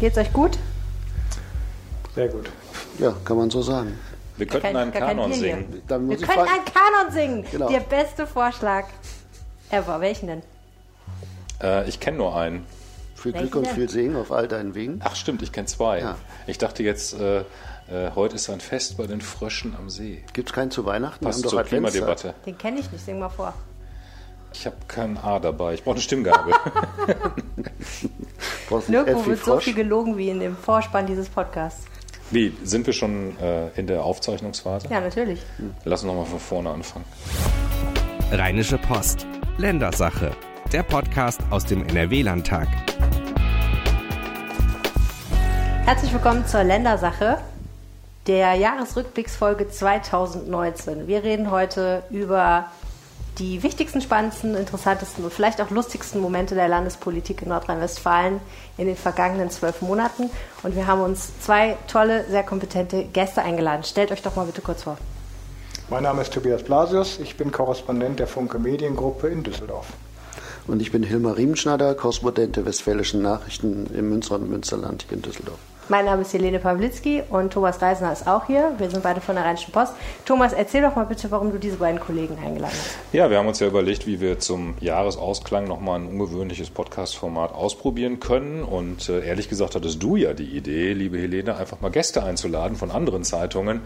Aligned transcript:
Geht's 0.00 0.18
euch 0.18 0.32
gut? 0.32 0.58
Sehr 2.14 2.28
gut. 2.28 2.50
Ja, 2.98 3.14
kann 3.24 3.36
man 3.36 3.50
so 3.50 3.62
sagen. 3.62 3.98
Wir 4.36 4.46
könnten 4.46 4.62
kein- 4.66 4.76
einen 4.76 4.92
Kanon 4.92 5.32
singen. 5.32 5.82
Dann 5.88 6.08
Wir 6.10 6.18
fragen, 6.18 6.40
einen 6.40 6.64
Kanon 6.64 7.12
singen. 7.12 7.44
Genau. 7.50 7.68
Der 7.70 7.80
beste 7.80 8.26
Vorschlag 8.26 8.84
ever. 9.70 10.00
Welchen 10.00 10.26
denn? 10.28 10.42
Äh, 11.62 11.88
ich 11.88 12.00
kenne 12.00 12.18
nur 12.18 12.36
einen. 12.36 12.66
viel 13.14 13.32
Welchen 13.32 13.46
Glück 13.50 13.56
und 13.56 13.66
denn? 13.66 13.74
viel 13.74 13.88
Segen 13.88 14.16
auf 14.16 14.30
all 14.30 14.46
deinen 14.46 14.74
Wegen. 14.74 15.00
Ach 15.02 15.16
stimmt, 15.16 15.40
ich 15.42 15.52
kenne 15.52 15.66
zwei. 15.66 16.00
Ja. 16.00 16.16
Ich 16.46 16.58
dachte 16.58 16.82
jetzt, 16.82 17.14
äh, 17.18 17.40
äh, 17.40 17.44
heute 18.14 18.36
ist 18.36 18.50
ein 18.50 18.60
Fest 18.60 18.98
bei 18.98 19.06
den 19.06 19.22
Fröschen 19.22 19.74
am 19.74 19.88
See. 19.88 20.22
Gibt 20.34 20.50
es 20.50 20.54
keinen 20.54 20.70
zu 20.70 20.84
Weihnachten? 20.84 21.24
Wir 21.24 21.28
Passt 21.30 21.42
haben 21.44 21.50
zur. 21.50 21.62
Klimadebatte. 21.62 22.34
Den 22.44 22.58
kenne 22.58 22.80
ich 22.80 22.92
nicht. 22.92 23.04
Sing 23.04 23.18
mal 23.18 23.30
vor. 23.30 23.54
Ich 24.58 24.64
habe 24.64 24.76
kein 24.88 25.18
A 25.18 25.38
dabei. 25.38 25.74
Ich 25.74 25.84
brauche 25.84 25.96
eine 25.96 26.00
Stimmgabel. 26.00 26.54
Wie 28.70 29.26
wird 29.26 29.44
so 29.44 29.60
viel 29.60 29.74
gelogen 29.74 30.16
wie 30.16 30.30
in 30.30 30.40
dem 30.40 30.56
Vorspann 30.56 31.06
dieses 31.06 31.28
Podcasts. 31.28 31.84
Wie, 32.30 32.54
sind 32.64 32.86
wir 32.86 32.94
schon 32.94 33.38
äh, 33.38 33.68
in 33.76 33.86
der 33.86 34.02
Aufzeichnungsphase? 34.02 34.88
Ja, 34.88 35.00
natürlich. 35.00 35.40
Lass 35.84 36.02
uns 36.02 36.08
nochmal 36.08 36.24
von 36.24 36.40
vorne 36.40 36.70
anfangen. 36.70 37.04
Rheinische 38.32 38.78
Post. 38.78 39.26
Ländersache. 39.58 40.32
Der 40.72 40.82
Podcast 40.82 41.42
aus 41.50 41.66
dem 41.66 41.86
NRW-Landtag. 41.86 42.66
Herzlich 45.84 46.14
willkommen 46.14 46.46
zur 46.46 46.64
Ländersache, 46.64 47.38
der 48.26 48.54
Jahresrückblicksfolge 48.54 49.68
2019. 49.68 51.06
Wir 51.06 51.22
reden 51.22 51.50
heute 51.50 52.04
über 52.10 52.70
die 53.38 53.62
wichtigsten, 53.62 54.00
spannendsten, 54.00 54.54
interessantesten 54.54 55.24
und 55.24 55.32
vielleicht 55.32 55.60
auch 55.60 55.70
lustigsten 55.70 56.20
Momente 56.20 56.54
der 56.54 56.68
Landespolitik 56.68 57.42
in 57.42 57.48
Nordrhein-Westfalen 57.48 58.40
in 58.78 58.86
den 58.86 58.96
vergangenen 58.96 59.50
zwölf 59.50 59.82
Monaten. 59.82 60.30
Und 60.62 60.74
wir 60.74 60.86
haben 60.86 61.02
uns 61.02 61.32
zwei 61.40 61.76
tolle, 61.86 62.24
sehr 62.30 62.42
kompetente 62.42 63.04
Gäste 63.12 63.42
eingeladen. 63.42 63.84
Stellt 63.84 64.10
euch 64.10 64.22
doch 64.22 64.36
mal 64.36 64.46
bitte 64.46 64.62
kurz 64.62 64.84
vor. 64.84 64.96
Mein 65.90 66.02
Name 66.02 66.22
ist 66.22 66.32
Tobias 66.32 66.64
Blasius, 66.64 67.20
ich 67.20 67.36
bin 67.36 67.52
Korrespondent 67.52 68.18
der 68.18 68.26
Funke 68.26 68.58
Mediengruppe 68.58 69.28
in 69.28 69.44
Düsseldorf. 69.44 69.86
Und 70.66 70.82
ich 70.82 70.90
bin 70.90 71.04
Hilmar 71.04 71.36
Riemenschneider, 71.36 71.94
Korrespondent 71.94 72.56
der 72.56 72.64
Westfälischen 72.64 73.22
Nachrichten 73.22 73.86
im 73.94 74.08
Münster 74.08 74.34
und 74.34 74.50
Münsterland 74.50 75.04
hier 75.08 75.16
in 75.16 75.22
Düsseldorf. 75.22 75.60
Mein 75.88 76.04
Name 76.04 76.22
ist 76.22 76.32
Helene 76.32 76.58
Pawlitzki 76.58 77.22
und 77.30 77.52
Thomas 77.52 77.80
Reisner 77.80 78.12
ist 78.12 78.26
auch 78.26 78.48
hier. 78.48 78.74
Wir 78.76 78.90
sind 78.90 79.04
beide 79.04 79.20
von 79.20 79.36
der 79.36 79.44
Rheinischen 79.44 79.70
Post. 79.70 79.92
Thomas, 80.24 80.52
erzähl 80.52 80.82
doch 80.82 80.96
mal 80.96 81.04
bitte, 81.04 81.30
warum 81.30 81.52
du 81.52 81.58
diese 81.58 81.76
beiden 81.76 82.00
Kollegen 82.00 82.36
eingeladen 82.44 82.74
hast. 82.76 82.96
Ja, 83.12 83.30
wir 83.30 83.38
haben 83.38 83.46
uns 83.46 83.60
ja 83.60 83.68
überlegt, 83.68 84.04
wie 84.04 84.20
wir 84.20 84.40
zum 84.40 84.74
Jahresausklang 84.80 85.68
nochmal 85.68 86.00
ein 86.00 86.08
ungewöhnliches 86.08 86.70
Podcast-Format 86.70 87.52
ausprobieren 87.52 88.18
können. 88.18 88.64
Und 88.64 89.08
äh, 89.08 89.24
ehrlich 89.24 89.48
gesagt 89.48 89.76
hattest 89.76 90.02
du 90.02 90.16
ja 90.16 90.32
die 90.32 90.56
Idee, 90.56 90.92
liebe 90.92 91.18
Helene, 91.18 91.56
einfach 91.56 91.80
mal 91.80 91.92
Gäste 91.92 92.24
einzuladen 92.24 92.76
von 92.76 92.90
anderen 92.90 93.22
Zeitungen, 93.22 93.82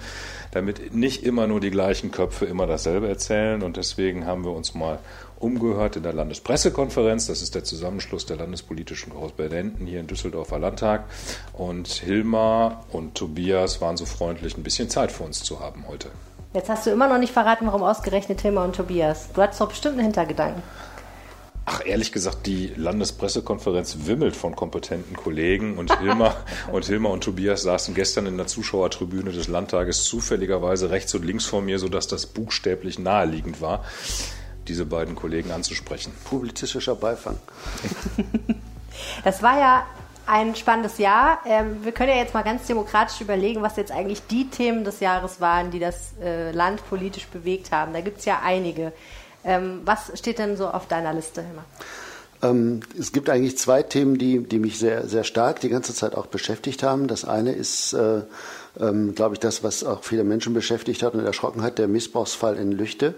damit 0.52 0.94
nicht 0.94 1.22
immer 1.22 1.46
nur 1.46 1.60
die 1.60 1.70
gleichen 1.70 2.12
Köpfe 2.12 2.46
immer 2.46 2.66
dasselbe 2.66 3.08
erzählen. 3.08 3.62
Und 3.62 3.76
deswegen 3.76 4.24
haben 4.24 4.44
wir 4.44 4.52
uns 4.52 4.74
mal 4.74 5.00
umgehört 5.40 5.96
in 5.96 6.04
der 6.04 6.12
Landespressekonferenz. 6.12 7.26
Das 7.26 7.42
ist 7.42 7.54
der 7.56 7.64
Zusammenschluss 7.64 8.26
der 8.26 8.36
landespolitischen 8.36 9.12
Korrespondenten 9.12 9.86
hier 9.86 9.98
im 9.98 10.06
Düsseldorfer 10.06 10.58
Landtag. 10.58 11.04
Und 11.52 11.88
Hilmar 11.88 12.84
und 12.92 13.16
Tobias 13.16 13.80
waren 13.80 13.96
so 13.96 14.06
freundlich, 14.06 14.56
ein 14.56 14.62
bisschen 14.62 14.88
Zeit 14.88 15.10
für 15.10 15.24
uns 15.24 15.42
zu 15.42 15.58
haben 15.58 15.86
heute. 15.88 16.10
Jetzt 16.52 16.68
hast 16.68 16.86
du 16.86 16.90
immer 16.90 17.08
noch 17.08 17.18
nicht 17.18 17.32
verraten, 17.32 17.66
warum 17.66 17.82
ausgerechnet 17.82 18.40
Hilmar 18.40 18.64
und 18.64 18.76
Tobias. 18.76 19.28
Du 19.34 19.40
hattest 19.42 19.60
doch 19.60 19.68
bestimmt 19.68 19.94
einen 19.94 20.04
Hintergedanken. 20.04 20.62
Ach, 21.64 21.82
ehrlich 21.84 22.10
gesagt, 22.10 22.46
die 22.46 22.72
Landespressekonferenz 22.74 23.98
wimmelt 24.06 24.34
von 24.34 24.56
kompetenten 24.56 25.14
Kollegen 25.14 25.78
und 25.78 25.96
Hilmar 26.00 26.34
und 26.72 26.86
Hilmar 26.86 27.12
und 27.12 27.22
Tobias 27.22 27.62
saßen 27.62 27.94
gestern 27.94 28.26
in 28.26 28.36
der 28.36 28.48
Zuschauertribüne 28.48 29.30
des 29.30 29.46
Landtages 29.46 30.02
zufälligerweise 30.04 30.90
rechts 30.90 31.14
und 31.14 31.24
links 31.24 31.46
vor 31.46 31.62
mir, 31.62 31.78
sodass 31.78 32.08
das 32.08 32.26
buchstäblich 32.26 32.98
naheliegend 32.98 33.60
war, 33.60 33.84
diese 34.70 34.86
beiden 34.86 35.16
Kollegen 35.16 35.50
anzusprechen. 35.50 36.12
Publizistischer 36.24 36.94
Beifang. 36.94 37.36
Das 39.24 39.42
war 39.42 39.58
ja 39.58 39.86
ein 40.26 40.54
spannendes 40.54 40.98
Jahr. 40.98 41.40
Ähm, 41.46 41.84
wir 41.84 41.92
können 41.92 42.10
ja 42.10 42.16
jetzt 42.16 42.34
mal 42.34 42.42
ganz 42.42 42.66
demokratisch 42.66 43.20
überlegen, 43.20 43.62
was 43.62 43.76
jetzt 43.76 43.92
eigentlich 43.92 44.20
die 44.26 44.50
Themen 44.50 44.84
des 44.84 45.00
Jahres 45.00 45.40
waren, 45.40 45.70
die 45.70 45.78
das 45.78 46.12
äh, 46.22 46.50
Land 46.50 46.86
politisch 46.88 47.26
bewegt 47.28 47.72
haben. 47.72 47.94
Da 47.94 48.00
gibt 48.00 48.18
es 48.18 48.26
ja 48.26 48.40
einige. 48.44 48.92
Ähm, 49.42 49.80
was 49.84 50.12
steht 50.18 50.38
denn 50.38 50.56
so 50.56 50.68
auf 50.68 50.86
deiner 50.86 51.14
Liste, 51.14 51.42
Hilmar? 51.42 51.64
Ähm, 52.42 52.80
es 52.98 53.12
gibt 53.12 53.30
eigentlich 53.30 53.56
zwei 53.56 53.82
Themen, 53.82 54.18
die, 54.18 54.42
die 54.42 54.58
mich 54.58 54.78
sehr, 54.78 55.06
sehr 55.08 55.24
stark 55.24 55.60
die 55.60 55.70
ganze 55.70 55.94
Zeit 55.94 56.14
auch 56.14 56.26
beschäftigt 56.26 56.82
haben. 56.82 57.06
Das 57.06 57.24
eine 57.24 57.52
ist, 57.52 57.94
äh, 57.94 58.22
ähm, 58.78 59.14
glaube 59.14 59.36
ich, 59.36 59.40
das, 59.40 59.64
was 59.64 59.82
auch 59.82 60.04
viele 60.04 60.24
Menschen 60.24 60.52
beschäftigt 60.52 61.02
hat 61.02 61.14
und 61.14 61.24
erschrocken 61.24 61.62
hat, 61.62 61.78
der 61.78 61.88
Missbrauchsfall 61.88 62.56
in 62.56 62.72
Lüchte 62.72 63.06
äh, 63.08 63.14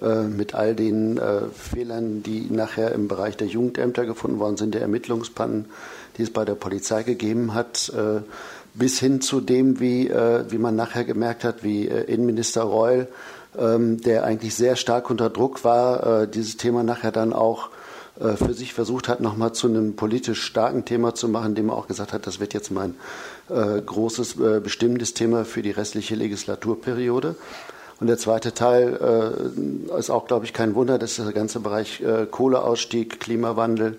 mit 0.00 0.54
all 0.54 0.74
den 0.74 1.16
äh, 1.16 1.48
Fehlern, 1.54 2.22
die 2.22 2.48
nachher 2.50 2.92
im 2.92 3.08
Bereich 3.08 3.36
der 3.38 3.46
Jugendämter 3.46 4.04
gefunden 4.04 4.38
worden 4.38 4.58
sind, 4.58 4.74
der 4.74 4.82
Ermittlungspannen, 4.82 5.66
die 6.18 6.22
es 6.22 6.30
bei 6.30 6.44
der 6.44 6.54
Polizei 6.54 7.02
gegeben 7.02 7.54
hat, 7.54 7.90
äh, 7.96 8.20
bis 8.74 9.00
hin 9.00 9.20
zu 9.20 9.40
dem, 9.40 9.80
wie, 9.80 10.08
äh, 10.08 10.44
wie 10.50 10.58
man 10.58 10.76
nachher 10.76 11.04
gemerkt 11.04 11.44
hat, 11.44 11.62
wie 11.62 11.88
äh, 11.88 12.04
Innenminister 12.04 12.62
Reul, 12.62 13.08
ähm, 13.58 14.00
der 14.02 14.24
eigentlich 14.24 14.54
sehr 14.54 14.76
stark 14.76 15.08
unter 15.10 15.30
Druck 15.30 15.64
war, 15.64 16.22
äh, 16.22 16.28
dieses 16.28 16.56
Thema 16.56 16.82
nachher 16.82 17.12
dann 17.12 17.32
auch 17.32 17.70
äh, 18.20 18.36
für 18.36 18.54
sich 18.54 18.74
versucht 18.74 19.08
hat, 19.08 19.20
nochmal 19.20 19.52
zu 19.52 19.66
einem 19.66 19.96
politisch 19.96 20.42
starken 20.42 20.84
Thema 20.84 21.14
zu 21.14 21.28
machen, 21.28 21.54
dem 21.54 21.70
er 21.70 21.76
auch 21.76 21.88
gesagt 21.88 22.12
hat, 22.12 22.26
das 22.26 22.40
wird 22.40 22.54
jetzt 22.54 22.70
mein 22.70 22.94
äh, 23.48 23.80
großes, 23.80 24.38
äh, 24.40 24.60
bestimmendes 24.60 25.14
Thema 25.14 25.44
für 25.44 25.62
die 25.62 25.70
restliche 25.70 26.14
Legislaturperiode. 26.14 27.36
Und 27.98 28.08
der 28.08 28.18
zweite 28.18 28.52
Teil 28.52 29.54
äh, 29.94 29.98
ist 29.98 30.10
auch, 30.10 30.26
glaube 30.26 30.44
ich, 30.44 30.52
kein 30.52 30.74
Wunder, 30.74 30.98
das 30.98 31.18
ist 31.18 31.24
der 31.24 31.32
ganze 31.32 31.60
Bereich 31.60 32.02
äh, 32.02 32.26
Kohleausstieg, 32.26 33.20
Klimawandel, 33.20 33.96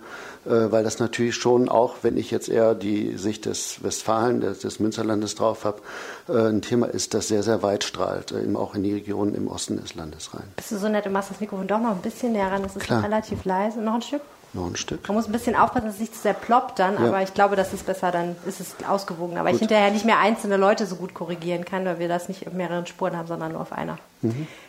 weil 0.72 0.84
das 0.84 1.00
natürlich 1.00 1.36
schon 1.36 1.70
auch, 1.70 1.96
wenn 2.02 2.18
ich 2.18 2.32
jetzt 2.32 2.50
eher 2.50 2.76
die 2.76 3.18
Sicht 3.18 3.46
des 3.46 3.84
Westfalen, 3.84 4.42
des, 4.42 4.60
des 4.60 4.80
Münsterlandes 4.80 5.36
drauf 5.36 5.66
habe, 5.66 5.82
äh, 6.30 6.50
ein 6.50 6.62
Thema 6.62 6.88
ist, 6.88 7.14
das 7.14 7.28
sehr, 7.28 7.44
sehr 7.44 7.64
weit 7.64 7.84
strahlt, 7.84 8.32
äh, 8.32 8.42
eben 8.42 8.56
auch 8.56 8.76
in 8.76 8.84
die 8.84 8.94
Regionen 8.94 9.36
im 9.36 9.48
Osten 9.48 9.78
des 9.78 9.96
Landes 9.96 10.34
rein. 10.34 10.44
Bist 10.56 10.72
du 10.72 10.78
so 10.78 10.88
nett 10.90 11.06
und 11.06 11.12
machst 11.14 11.30
das 11.32 11.40
Mikrofon 11.40 11.68
doch 11.68 11.80
noch 11.80 11.92
ein 11.92 12.02
bisschen 12.02 12.32
näher 12.34 12.52
ran? 12.52 12.64
Das 12.64 12.76
ist 12.76 12.84
Klar. 12.84 13.04
relativ 13.04 13.46
leise. 13.46 13.80
Noch 13.82 13.96
ein 13.96 14.02
Stück? 14.02 14.22
Noch 14.54 14.68
ein 14.68 14.76
Stück. 14.78 15.06
Man 15.08 15.18
muss 15.18 15.26
ein 15.28 15.34
bisschen 15.34 15.56
aufpassen, 15.58 15.88
dass 15.88 15.96
es 15.96 16.00
nicht 16.02 16.16
zu 16.16 16.22
sehr 16.22 16.34
ploppt 16.34 16.80
dann, 16.80 16.94
Ja. 16.94 17.10
aber 17.10 17.22
ich 17.22 17.34
glaube, 17.34 17.56
das 17.58 17.74
ist 17.74 17.86
besser, 17.86 18.12
dann 18.12 18.36
ist 18.46 18.62
es 18.62 18.76
ausgewogener. 18.88 19.44
Weil 19.44 19.54
ich 19.54 19.60
hinterher 19.60 19.92
nicht 19.92 20.06
mehr 20.06 20.20
einzelne 20.20 20.56
Leute 20.56 20.86
so 20.86 20.96
gut 20.96 21.14
korrigieren 21.14 21.66
kann, 21.66 21.84
weil 21.86 22.00
wir 22.00 22.08
das 22.08 22.30
nicht 22.30 22.48
auf 22.48 22.54
mehreren 22.54 22.86
Spuren 22.88 23.18
haben, 23.18 23.28
sondern 23.28 23.52
nur 23.52 23.62
auf 23.62 23.74
einer. 23.74 23.98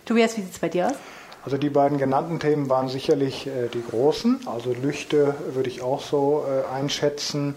Tobias, 0.05 0.37
wie 0.37 0.43
sieht 0.43 0.53
es 0.53 0.59
bei 0.59 0.69
dir 0.69 0.89
aus? 0.89 0.95
Also 1.48 1.56
die 1.56 1.70
beiden 1.70 1.97
genannten 1.97 2.41
Themen 2.41 2.69
waren 2.69 2.88
sicherlich 2.88 3.47
äh, 3.47 3.69
die 3.72 3.82
großen. 3.82 4.41
Also 4.44 4.75
Lüchte 4.75 5.34
würde 5.54 5.70
ich 5.70 5.81
auch 5.81 6.03
so 6.03 6.44
äh, 6.47 6.70
einschätzen. 6.70 7.56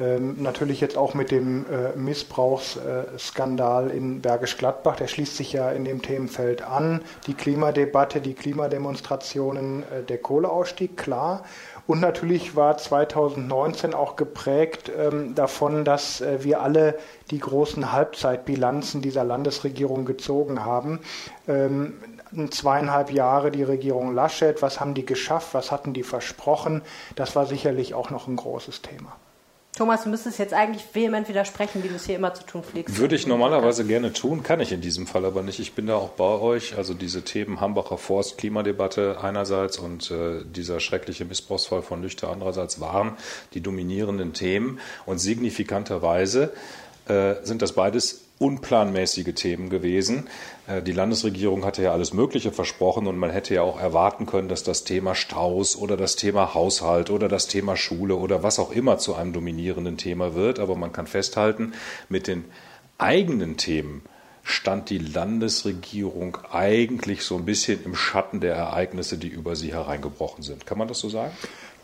Ähm, 0.00 0.42
natürlich 0.42 0.80
jetzt 0.80 0.96
auch 0.96 1.12
mit 1.12 1.30
dem 1.30 1.66
äh, 1.66 1.94
Missbrauchsskandal 1.98 3.90
in 3.90 4.22
Bergisch 4.22 4.56
Gladbach, 4.56 4.96
der 4.96 5.06
schließt 5.06 5.36
sich 5.36 5.52
ja 5.52 5.70
in 5.70 5.84
dem 5.84 6.00
Themenfeld 6.00 6.62
an. 6.62 7.02
Die 7.26 7.34
Klimadebatte, 7.34 8.22
die 8.22 8.32
Klimademonstrationen, 8.32 9.82
äh, 9.82 10.02
der 10.02 10.16
Kohleausstieg, 10.16 10.96
klar. 10.96 11.44
Und 11.86 12.00
natürlich 12.00 12.56
war 12.56 12.78
2019 12.78 13.92
auch 13.92 14.16
geprägt 14.16 14.90
ähm, 14.98 15.34
davon, 15.34 15.84
dass 15.84 16.22
äh, 16.22 16.42
wir 16.42 16.62
alle 16.62 16.98
die 17.30 17.38
großen 17.38 17.92
Halbzeitbilanzen 17.92 19.02
dieser 19.02 19.24
Landesregierung 19.24 20.06
gezogen 20.06 20.64
haben. 20.64 21.00
Ähm, 21.46 21.92
zweieinhalb 22.50 23.10
Jahre 23.10 23.50
die 23.50 23.62
Regierung 23.62 24.14
Laschet, 24.14 24.62
was 24.62 24.80
haben 24.80 24.94
die 24.94 25.06
geschafft, 25.06 25.54
was 25.54 25.70
hatten 25.70 25.92
die 25.92 26.02
versprochen, 26.02 26.82
das 27.14 27.36
war 27.36 27.46
sicherlich 27.46 27.94
auch 27.94 28.10
noch 28.10 28.26
ein 28.26 28.36
großes 28.36 28.82
Thema. 28.82 29.16
Thomas, 29.76 30.04
du 30.04 30.08
müsstest 30.08 30.38
jetzt 30.38 30.54
eigentlich 30.54 30.82
vehement 30.94 31.28
widersprechen, 31.28 31.84
wie 31.84 31.88
du 31.88 31.96
es 31.96 32.06
hier 32.06 32.16
immer 32.16 32.32
zu 32.32 32.46
tun 32.46 32.62
pflegst. 32.62 32.96
Würde 32.96 33.14
ich 33.14 33.26
normalerweise 33.26 33.84
gerne 33.84 34.10
tun, 34.14 34.42
kann 34.42 34.58
ich 34.60 34.72
in 34.72 34.80
diesem 34.80 35.06
Fall 35.06 35.26
aber 35.26 35.42
nicht. 35.42 35.60
Ich 35.60 35.74
bin 35.74 35.86
da 35.86 35.96
auch 35.96 36.08
bei 36.08 36.24
euch. 36.24 36.78
Also 36.78 36.94
diese 36.94 37.24
Themen 37.24 37.60
Hambacher 37.60 37.98
Forst, 37.98 38.38
Klimadebatte 38.38 39.18
einerseits 39.22 39.76
und 39.76 40.10
äh, 40.10 40.44
dieser 40.46 40.80
schreckliche 40.80 41.26
Missbrauchsfall 41.26 41.82
von 41.82 42.00
Lüchter 42.00 42.30
andererseits 42.30 42.80
waren 42.80 43.18
die 43.52 43.60
dominierenden 43.60 44.32
Themen. 44.32 44.80
Und 45.04 45.18
signifikanterweise 45.18 46.44
äh, 46.44 46.50
sind 47.06 47.62
das 47.62 47.72
beides 47.72 48.26
unplanmäßige 48.38 49.34
Themen 49.34 49.70
gewesen. 49.70 50.28
Äh, 50.66 50.82
Die 50.82 50.92
Landesregierung 50.92 51.64
hatte 51.64 51.82
ja 51.82 51.92
alles 51.92 52.12
Mögliche 52.12 52.52
versprochen 52.52 53.06
und 53.06 53.16
man 53.16 53.30
hätte 53.30 53.54
ja 53.54 53.62
auch 53.62 53.80
erwarten 53.80 54.26
können, 54.26 54.48
dass 54.48 54.62
das 54.62 54.84
Thema 54.84 55.14
Staus 55.14 55.76
oder 55.76 55.96
das 55.96 56.16
Thema 56.16 56.54
Haushalt 56.54 57.10
oder 57.10 57.28
das 57.28 57.48
Thema 57.48 57.76
Schule 57.76 58.16
oder 58.16 58.42
was 58.42 58.58
auch 58.58 58.72
immer 58.72 58.98
zu 58.98 59.14
einem 59.14 59.32
dominierenden 59.32 59.96
Thema 59.96 60.34
wird. 60.34 60.58
Aber 60.58 60.76
man 60.76 60.92
kann 60.92 61.06
festhalten, 61.06 61.72
mit 62.08 62.26
den 62.26 62.44
eigenen 62.98 63.56
Themen 63.56 64.02
stand 64.42 64.90
die 64.90 64.98
Landesregierung 64.98 66.38
eigentlich 66.52 67.22
so 67.22 67.36
ein 67.36 67.44
bisschen 67.44 67.84
im 67.84 67.96
Schatten 67.96 68.40
der 68.40 68.54
Ereignisse, 68.54 69.18
die 69.18 69.26
über 69.26 69.56
sie 69.56 69.72
hereingebrochen 69.72 70.44
sind. 70.44 70.66
Kann 70.66 70.78
man 70.78 70.86
das 70.86 71.00
so 71.00 71.08
sagen? 71.08 71.32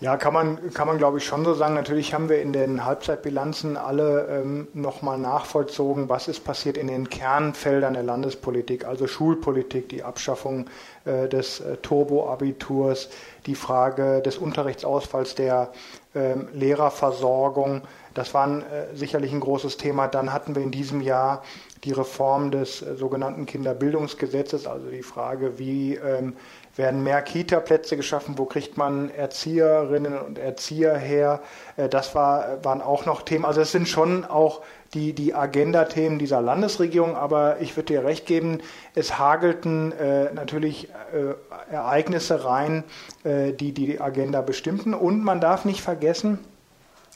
Ja, 0.02 0.16
kann 0.16 0.34
man, 0.34 0.74
kann 0.74 0.88
man 0.88 0.98
glaube 0.98 1.18
ich 1.18 1.24
schon 1.24 1.44
so 1.44 1.54
sagen. 1.54 1.74
Natürlich 1.74 2.12
haben 2.12 2.28
wir 2.28 2.42
in 2.42 2.52
den 2.52 2.84
Halbzeitbilanzen 2.84 3.76
alle 3.76 4.26
ähm, 4.26 4.66
nochmal 4.74 5.16
nachvollzogen, 5.16 6.08
was 6.08 6.26
ist 6.26 6.40
passiert 6.40 6.76
in 6.76 6.88
den 6.88 7.08
Kernfeldern 7.08 7.94
der 7.94 8.02
Landespolitik, 8.02 8.84
also 8.84 9.06
Schulpolitik, 9.06 9.88
die 9.90 10.02
Abschaffung 10.02 10.66
äh, 11.04 11.28
des 11.28 11.60
äh, 11.60 11.76
Turbo-Abiturs, 11.76 13.10
die 13.46 13.54
Frage 13.54 14.20
des 14.22 14.38
Unterrichtsausfalls 14.38 15.36
der 15.36 15.70
äh, 16.16 16.34
Lehrerversorgung. 16.52 17.82
Das 18.12 18.34
war 18.34 18.48
äh, 18.48 18.96
sicherlich 18.96 19.32
ein 19.32 19.38
großes 19.38 19.76
Thema. 19.76 20.08
Dann 20.08 20.32
hatten 20.32 20.56
wir 20.56 20.64
in 20.64 20.72
diesem 20.72 21.00
Jahr 21.00 21.44
die 21.84 21.92
Reform 21.92 22.50
des 22.50 22.82
äh, 22.82 22.96
sogenannten 22.96 23.46
Kinderbildungsgesetzes, 23.46 24.66
also 24.66 24.88
die 24.88 25.02
Frage, 25.02 25.58
wie 25.60 25.94
ähm, 25.94 26.34
werden 26.76 27.02
mehr 27.02 27.22
Kita-Plätze 27.22 27.96
geschaffen, 27.96 28.38
wo 28.38 28.46
kriegt 28.46 28.76
man 28.76 29.10
Erzieherinnen 29.10 30.18
und 30.18 30.38
Erzieher 30.38 30.96
her. 30.96 31.40
Äh, 31.76 31.88
das 31.88 32.14
war, 32.14 32.64
waren 32.64 32.80
auch 32.80 33.06
noch 33.06 33.22
Themen. 33.22 33.44
Also 33.44 33.60
es 33.60 33.72
sind 33.72 33.88
schon 33.88 34.24
auch 34.24 34.62
die, 34.94 35.14
die 35.14 35.34
Agenda-Themen 35.34 36.18
dieser 36.18 36.40
Landesregierung, 36.42 37.16
aber 37.16 37.60
ich 37.60 37.76
würde 37.76 37.94
dir 37.94 38.04
recht 38.04 38.26
geben, 38.26 38.60
es 38.94 39.18
hagelten 39.18 39.92
äh, 39.92 40.32
natürlich 40.32 40.88
äh, 41.12 41.72
Ereignisse 41.72 42.44
rein, 42.44 42.84
äh, 43.24 43.52
die 43.52 43.72
die 43.72 44.00
Agenda 44.00 44.42
bestimmten. 44.42 44.94
Und 44.94 45.24
man 45.24 45.40
darf 45.40 45.64
nicht 45.64 45.80
vergessen, 45.80 46.38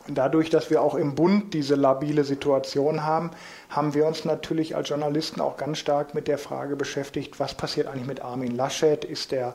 Dadurch, 0.08 0.50
dass 0.50 0.70
wir 0.70 0.82
auch 0.82 0.94
im 0.94 1.14
Bund 1.14 1.54
diese 1.54 1.74
labile 1.74 2.24
Situation 2.24 3.04
haben, 3.04 3.30
haben 3.68 3.94
wir 3.94 4.06
uns 4.06 4.24
natürlich 4.24 4.76
als 4.76 4.88
Journalisten 4.88 5.40
auch 5.40 5.56
ganz 5.56 5.78
stark 5.78 6.14
mit 6.14 6.28
der 6.28 6.38
Frage 6.38 6.76
beschäftigt, 6.76 7.40
was 7.40 7.54
passiert 7.54 7.88
eigentlich 7.88 8.06
mit 8.06 8.20
Armin 8.22 8.54
Laschet? 8.54 9.04
Ist 9.04 9.32
der 9.32 9.54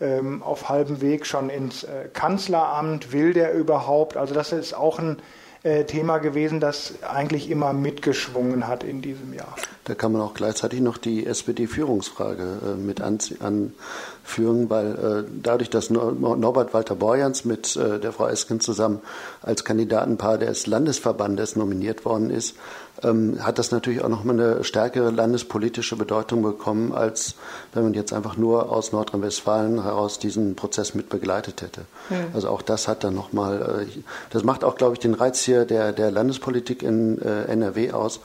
ähm, 0.00 0.42
auf 0.42 0.68
halbem 0.68 1.00
Weg 1.00 1.26
schon 1.26 1.50
ins 1.50 1.84
äh, 1.84 2.08
Kanzleramt? 2.12 3.12
Will 3.12 3.32
der 3.32 3.52
überhaupt? 3.52 4.16
Also 4.16 4.34
das 4.34 4.52
ist 4.52 4.74
auch 4.74 4.98
ein 4.98 5.18
äh, 5.62 5.84
Thema 5.84 6.16
gewesen, 6.18 6.58
das 6.58 6.94
eigentlich 7.02 7.50
immer 7.50 7.74
mitgeschwungen 7.74 8.66
hat 8.66 8.82
in 8.82 9.02
diesem 9.02 9.34
Jahr. 9.34 9.54
Da 9.84 9.94
kann 9.94 10.12
man 10.12 10.22
auch 10.22 10.32
gleichzeitig 10.32 10.80
noch 10.80 10.96
die 10.96 11.26
SPD-Führungsfrage 11.26 12.42
äh, 12.42 12.76
mit 12.76 13.02
anführen, 13.02 14.70
weil 14.70 14.94
äh, 14.94 15.30
dadurch, 15.42 15.68
dass 15.68 15.90
Norbert 15.90 16.72
Walter 16.72 16.94
Borjans 16.94 17.44
mit 17.44 17.76
der 17.76 18.12
Frau 18.12 18.26
Esken 18.26 18.60
zusammen 18.60 19.00
als 19.42 19.64
Kandidatenpaar 19.64 20.38
des 20.38 20.66
Landesverbandes 20.66 21.56
nominiert 21.56 22.06
worden 22.06 22.30
ist, 22.30 22.56
ähm, 23.04 23.44
hat 23.44 23.58
das 23.58 23.70
natürlich 23.70 24.02
auch 24.02 24.08
nochmal 24.08 24.40
eine 24.40 24.64
stärkere 24.64 25.10
landespolitische 25.10 25.96
Bedeutung 25.96 26.42
bekommen, 26.42 26.92
als 26.92 27.34
wenn 27.72 27.84
man 27.84 27.94
jetzt 27.94 28.12
einfach 28.12 28.36
nur 28.36 28.70
aus 28.70 28.92
Nordrhein-Westfalen 28.92 29.82
heraus 29.82 30.18
diesen 30.18 30.56
Prozess 30.56 30.94
mit 30.94 31.08
begleitet 31.08 31.62
hätte. 31.62 31.82
Mhm. 32.08 32.16
Also 32.34 32.48
auch 32.48 32.62
das 32.62 32.88
hat 32.88 33.04
dann 33.04 33.14
nochmal, 33.14 33.86
äh, 33.86 34.00
das 34.30 34.44
macht 34.44 34.64
auch, 34.64 34.76
glaube 34.76 34.94
ich, 34.94 35.00
den 35.00 35.14
Reiz 35.14 35.40
hier 35.40 35.64
der, 35.64 35.92
der 35.92 36.10
Landespolitik 36.10 36.82
in 36.82 37.20
äh, 37.20 37.44
NRW 37.44 37.92
aus, 37.92 38.20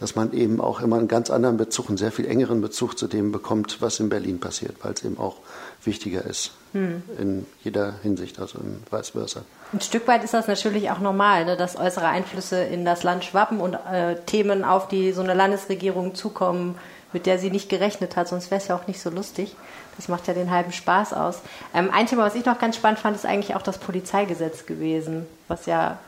dass 0.00 0.16
man 0.16 0.32
eben 0.32 0.60
auch 0.60 0.80
immer 0.80 0.96
einen 0.96 1.08
ganz 1.08 1.30
anderen 1.30 1.58
Bezug, 1.58 1.88
einen 1.88 1.98
sehr 1.98 2.10
viel 2.10 2.24
engeren 2.24 2.62
Bezug 2.62 2.98
zu 2.98 3.06
dem 3.06 3.32
bekommt, 3.32 3.82
was 3.82 4.00
in 4.00 4.08
Berlin 4.08 4.40
passiert, 4.40 4.76
weil 4.82 4.94
es 4.94 5.04
eben 5.04 5.18
auch 5.18 5.36
wichtiger 5.84 6.24
ist 6.24 6.52
hm. 6.72 7.02
in 7.18 7.46
jeder 7.62 7.94
Hinsicht, 8.02 8.40
also 8.40 8.58
in 8.58 8.82
vice 8.90 9.10
versa. 9.10 9.42
Ein 9.74 9.82
Stück 9.82 10.08
weit 10.08 10.24
ist 10.24 10.32
das 10.32 10.48
natürlich 10.48 10.90
auch 10.90 11.00
normal, 11.00 11.44
ne, 11.44 11.56
dass 11.56 11.76
äußere 11.76 12.06
Einflüsse 12.06 12.62
in 12.62 12.86
das 12.86 13.02
Land 13.02 13.24
schwappen 13.24 13.60
und 13.60 13.74
äh, 13.74 14.16
Themen 14.24 14.64
auf 14.64 14.88
die 14.88 15.12
so 15.12 15.20
eine 15.20 15.34
Landesregierung 15.34 16.14
zukommen, 16.14 16.76
mit 17.12 17.26
der 17.26 17.38
sie 17.38 17.50
nicht 17.50 17.68
gerechnet 17.68 18.16
hat, 18.16 18.28
sonst 18.28 18.50
wäre 18.50 18.60
es 18.60 18.68
ja 18.68 18.76
auch 18.76 18.86
nicht 18.86 19.00
so 19.00 19.10
lustig. 19.10 19.54
Das 19.96 20.08
macht 20.08 20.28
ja 20.28 20.34
den 20.34 20.50
halben 20.50 20.72
Spaß 20.72 21.12
aus. 21.12 21.40
Ähm, 21.74 21.90
ein 21.92 22.06
Thema, 22.06 22.22
was 22.22 22.36
ich 22.36 22.46
noch 22.46 22.58
ganz 22.58 22.76
spannend 22.76 23.00
fand, 23.00 23.16
ist 23.16 23.26
eigentlich 23.26 23.54
auch 23.54 23.62
das 23.62 23.76
Polizeigesetz 23.76 24.64
gewesen, 24.64 25.26
was 25.46 25.66
ja 25.66 25.98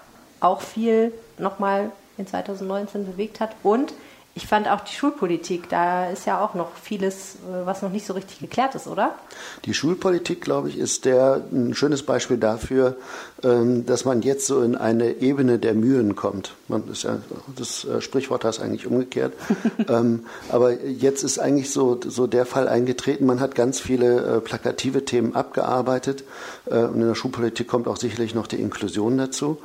auch 0.41 0.63
viel 0.63 1.13
nochmal 1.39 1.91
in 2.19 2.27
2019 2.27 3.07
bewegt 3.07 3.41
hat. 3.41 3.55
Und 3.63 3.95
ich 4.35 4.47
fand 4.47 4.67
auch 4.67 4.81
die 4.81 4.95
Schulpolitik, 4.95 5.69
da 5.69 6.09
ist 6.09 6.25
ja 6.27 6.43
auch 6.43 6.55
noch 6.55 6.75
vieles, 6.83 7.35
äh, 7.35 7.67
was 7.67 7.83
noch 7.83 7.91
nicht 7.91 8.07
so 8.07 8.15
richtig 8.15 8.41
geklärt 8.41 8.75
ist, 8.75 8.87
oder? 8.87 9.15
Die 9.67 9.75
Schulpolitik, 9.75 10.41
glaube 10.41 10.71
ich, 10.71 10.79
ist 10.79 11.05
der, 11.05 11.43
ein 11.53 11.75
schönes 11.75 12.03
Beispiel 12.03 12.39
dafür, 12.39 12.97
ähm, 13.43 13.85
dass 13.85 14.07
man 14.07 14.23
jetzt 14.23 14.47
so 14.47 14.63
in 14.63 14.75
eine 14.75 15.21
Ebene 15.21 15.59
der 15.59 15.75
Mühen 15.75 16.17
kommt. 16.17 16.55
Man 16.69 16.89
ist 16.89 17.03
ja, 17.03 17.19
das 17.57 17.85
äh, 17.85 18.01
Sprichwort 18.01 18.45
heißt 18.45 18.61
eigentlich 18.61 18.87
umgekehrt. 18.87 19.33
Ähm, 19.89 20.27
aber 20.49 20.81
jetzt 20.85 21.25
ist 21.25 21.39
eigentlich 21.39 21.71
so, 21.71 21.99
so 22.07 22.27
der 22.27 22.47
Fall 22.47 22.69
eingetreten. 22.69 23.27
Man 23.27 23.41
hat 23.41 23.55
ganz 23.55 23.81
viele 23.81 24.37
äh, 24.37 24.41
plakative 24.41 25.05
Themen 25.05 25.35
abgearbeitet. 25.35 26.25
Und 26.67 26.95
in 26.95 27.01
der 27.01 27.15
Schulpolitik 27.17 27.67
kommt 27.67 27.89
auch 27.89 27.97
sicherlich 27.97 28.35
noch 28.35 28.47
die 28.47 28.61
Inklusion 28.61 29.19
dazu. 29.19 29.59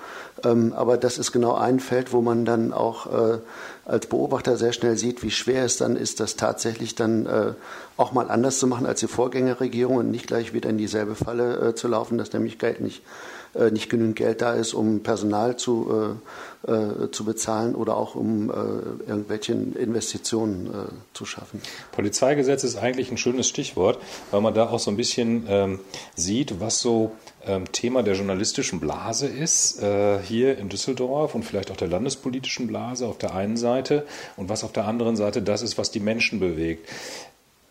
Ähm, 0.44 0.74
aber 0.74 0.98
das 0.98 1.18
ist 1.18 1.32
genau 1.32 1.54
ein 1.54 1.80
Feld, 1.80 2.14
wo 2.14 2.22
man 2.22 2.46
dann 2.46 2.74
auch 2.74 3.08
als 3.88 4.08
Beobachter 4.08 4.58
sehr 4.58 4.74
schnell 4.74 4.98
sieht, 4.98 5.24
wie 5.24 5.32
schwer 5.32 5.64
es 5.64 5.78
dann 5.78 5.96
ist, 5.96 6.20
das 6.20 6.36
tatsächlich 6.36 6.96
dann 6.96 7.26
äh, 7.26 7.54
auch 7.96 8.12
mal 8.12 8.30
anders 8.30 8.60
zu 8.60 8.68
machen 8.68 8.86
als 8.86 9.00
die 9.00 9.08
Vorgängerregierung 9.08 9.96
und 9.96 10.12
nicht 10.12 10.28
gleich 10.28 10.54
wieder 10.54 10.70
in 10.70 10.78
dieselbe 10.78 11.16
Falle 11.16 11.70
äh, 11.70 11.76
zu 11.76 11.88
laufen, 11.88 12.18
dass 12.18 12.34
nämlich 12.34 12.60
Geld 12.60 12.82
nicht 12.82 13.02
äh, 13.58 13.72
nicht 13.72 13.90
genügend 13.90 14.16
Geld 14.16 14.42
da 14.42 14.54
ist, 14.54 14.74
um 14.74 15.02
Personal 15.02 15.58
zu, 15.58 16.18
äh, 16.68 16.72
äh, 16.72 17.12
zu 17.12 17.24
bezahlen 17.24 17.76
oder 17.76 17.98
auch 17.98 18.16
um 18.16 18.50
äh, 18.50 18.54
irgendwelche 19.10 19.54
Investitionen 19.54 20.70
zu 21.14 21.26
schaffen. 21.26 21.62
Polizeigesetz 21.92 22.64
ist 22.64 22.78
eigentlich 22.78 23.12
ein 23.12 23.18
schönes 23.18 23.48
Stichwort, 23.48 24.00
weil 24.32 24.42
man 24.42 24.54
da 24.54 24.70
auch 24.70 24.80
so 24.80 24.92
ein 24.92 24.98
bisschen 24.98 25.46
ähm, 25.48 25.80
sieht, 26.16 26.60
was 26.60 26.80
so 26.80 27.12
Thema 27.72 28.04
der 28.04 28.16
journalistischen 28.16 28.80
Blase 28.80 29.28
ist, 29.28 29.82
äh, 29.82 30.20
hier 30.22 30.58
in 30.58 30.70
Düsseldorf 30.70 31.36
und 31.36 31.44
vielleicht 31.44 31.72
auch 31.72 31.78
der 31.78 31.88
landespolitischen 31.88 32.68
Blase 32.68 33.08
auf 33.08 33.18
der 33.18 33.34
einen 33.34 33.58
Seite 33.58 34.06
und 34.36 34.50
was 34.50 34.64
auf 34.64 34.74
der 34.74 34.86
anderen 34.86 35.16
Seite 35.16 35.42
das 35.42 35.62
ist, 35.62 35.78
was 35.78 35.92
die 35.92 36.00
Menschen 36.00 36.40
bewegt. 36.40 36.88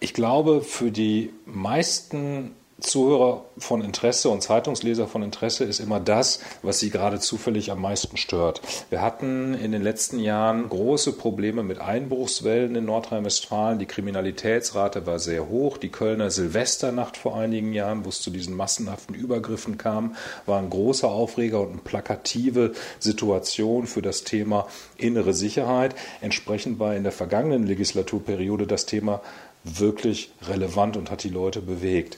Ich 0.01 0.15
glaube, 0.15 0.63
für 0.63 0.91
die 0.91 1.31
meisten 1.47 2.53
Zuhörer 2.79 3.47
von 3.57 3.81
Interesse 3.81 4.29
und 4.29 4.43
Zeitungsleser 4.43 5.07
von 5.07 5.23
Interesse 5.23 5.65
ist 5.65 5.81
immer 5.81 5.99
das, 5.99 6.41
was 6.61 6.79
sie 6.79 6.91
gerade 6.91 7.19
zufällig 7.19 7.71
am 7.71 7.81
meisten 7.81 8.19
stört. 8.19 8.61
Wir 8.91 9.01
hatten 9.01 9.55
in 9.55 9.73
den 9.73 9.81
letzten 9.81 10.19
Jahren 10.19 10.69
große 10.69 11.15
Probleme 11.15 11.63
mit 11.63 11.79
Einbruchswellen 11.79 12.77
in 12.77 12.85
Nordrhein-Westfalen. 12.85 13.79
Die 13.79 13.87
Kriminalitätsrate 13.87 15.07
war 15.07 15.19
sehr 15.19 15.49
hoch. 15.49 15.79
Die 15.79 15.89
Kölner 15.89 16.31
Silvesternacht 16.31 17.17
vor 17.17 17.35
einigen 17.35 17.73
Jahren, 17.73 18.05
wo 18.05 18.11
es 18.11 18.21
zu 18.21 18.29
diesen 18.29 18.55
massenhaften 18.55 19.15
Übergriffen 19.15 19.79
kam, 19.79 20.15
war 20.45 20.59
ein 20.59 20.69
großer 20.69 21.09
Aufreger 21.09 21.63
und 21.63 21.71
eine 21.71 21.81
plakative 21.81 22.73
Situation 22.99 23.87
für 23.87 24.03
das 24.03 24.25
Thema 24.25 24.67
innere 24.99 25.33
Sicherheit. 25.33 25.95
Entsprechend 26.21 26.79
war 26.79 26.95
in 26.95 27.05
der 27.05 27.13
vergangenen 27.13 27.67
Legislaturperiode 27.67 28.67
das 28.67 28.85
Thema 28.85 29.23
wirklich 29.67 30.31
relevant 30.43 30.97
und 30.97 31.11
hat 31.11 31.25
die 31.25 31.29
Leute 31.29 31.61
bewegt. 31.61 32.17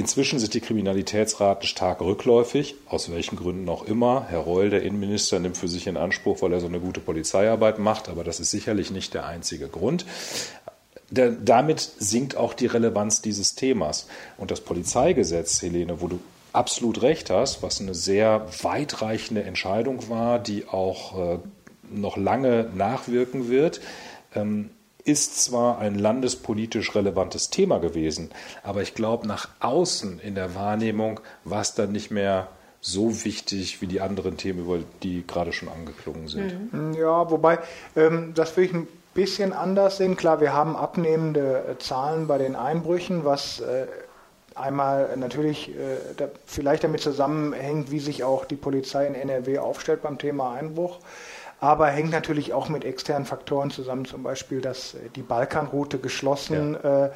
Inzwischen 0.00 0.38
sind 0.38 0.54
die 0.54 0.62
Kriminalitätsraten 0.62 1.68
stark 1.68 2.00
rückläufig, 2.00 2.74
aus 2.88 3.12
welchen 3.12 3.36
Gründen 3.36 3.68
auch 3.68 3.84
immer. 3.84 4.24
Herr 4.30 4.38
Reul, 4.38 4.70
der 4.70 4.82
Innenminister, 4.82 5.38
nimmt 5.38 5.58
für 5.58 5.68
sich 5.68 5.86
in 5.86 5.98
Anspruch, 5.98 6.40
weil 6.40 6.54
er 6.54 6.60
so 6.60 6.68
eine 6.68 6.80
gute 6.80 7.00
Polizeiarbeit 7.00 7.78
macht, 7.78 8.08
aber 8.08 8.24
das 8.24 8.40
ist 8.40 8.50
sicherlich 8.50 8.90
nicht 8.90 9.12
der 9.12 9.26
einzige 9.26 9.68
Grund. 9.68 10.06
Damit 11.10 11.80
sinkt 11.98 12.34
auch 12.34 12.54
die 12.54 12.64
Relevanz 12.64 13.20
dieses 13.20 13.56
Themas. 13.56 14.06
Und 14.38 14.50
das 14.50 14.62
Polizeigesetz, 14.62 15.60
Helene, 15.60 16.00
wo 16.00 16.08
du 16.08 16.18
absolut 16.54 17.02
recht 17.02 17.28
hast, 17.28 17.62
was 17.62 17.82
eine 17.82 17.94
sehr 17.94 18.46
weitreichende 18.62 19.42
Entscheidung 19.42 20.08
war, 20.08 20.38
die 20.38 20.66
auch 20.66 21.34
äh, 21.34 21.38
noch 21.92 22.16
lange 22.16 22.70
nachwirken 22.74 23.50
wird, 23.50 23.82
ähm, 24.34 24.70
ist 25.04 25.42
zwar 25.42 25.78
ein 25.78 25.94
landespolitisch 25.94 26.94
relevantes 26.94 27.50
Thema 27.50 27.78
gewesen, 27.78 28.30
aber 28.62 28.82
ich 28.82 28.94
glaube, 28.94 29.26
nach 29.26 29.48
außen 29.60 30.20
in 30.20 30.34
der 30.34 30.54
Wahrnehmung 30.54 31.20
war 31.44 31.60
es 31.60 31.74
dann 31.74 31.92
nicht 31.92 32.10
mehr 32.10 32.48
so 32.80 33.24
wichtig 33.24 33.82
wie 33.82 33.86
die 33.86 34.00
anderen 34.00 34.36
Themen, 34.36 34.60
über 34.60 34.78
die 35.02 35.26
gerade 35.26 35.52
schon 35.52 35.68
angeklungen 35.68 36.28
sind. 36.28 36.72
Mhm. 36.72 36.94
Ja, 36.94 37.30
wobei, 37.30 37.58
ähm, 37.94 38.32
das 38.34 38.56
will 38.56 38.64
ich 38.64 38.72
ein 38.72 38.88
bisschen 39.14 39.52
anders 39.52 39.98
sehen. 39.98 40.16
Klar, 40.16 40.40
wir 40.40 40.54
haben 40.54 40.76
abnehmende 40.76 41.64
äh, 41.68 41.78
Zahlen 41.78 42.26
bei 42.26 42.38
den 42.38 42.56
Einbrüchen, 42.56 43.24
was 43.24 43.60
äh, 43.60 43.86
einmal 44.54 45.16
natürlich 45.16 45.70
äh, 45.70 45.98
da 46.16 46.28
vielleicht 46.46 46.84
damit 46.84 47.00
zusammenhängt, 47.00 47.90
wie 47.90 48.00
sich 48.00 48.24
auch 48.24 48.44
die 48.44 48.56
Polizei 48.56 49.06
in 49.06 49.14
NRW 49.14 49.58
aufstellt 49.58 50.02
beim 50.02 50.18
Thema 50.18 50.54
Einbruch 50.54 50.98
aber 51.60 51.88
hängt 51.88 52.10
natürlich 52.10 52.52
auch 52.54 52.68
mit 52.68 52.84
externen 52.84 53.26
Faktoren 53.26 53.70
zusammen, 53.70 54.06
zum 54.06 54.22
Beispiel, 54.22 54.60
dass 54.60 54.94
äh, 54.94 54.98
die 55.14 55.22
Balkanroute 55.22 55.98
geschlossen 55.98 56.76
ja. 56.82 57.06
äh, 57.06 57.10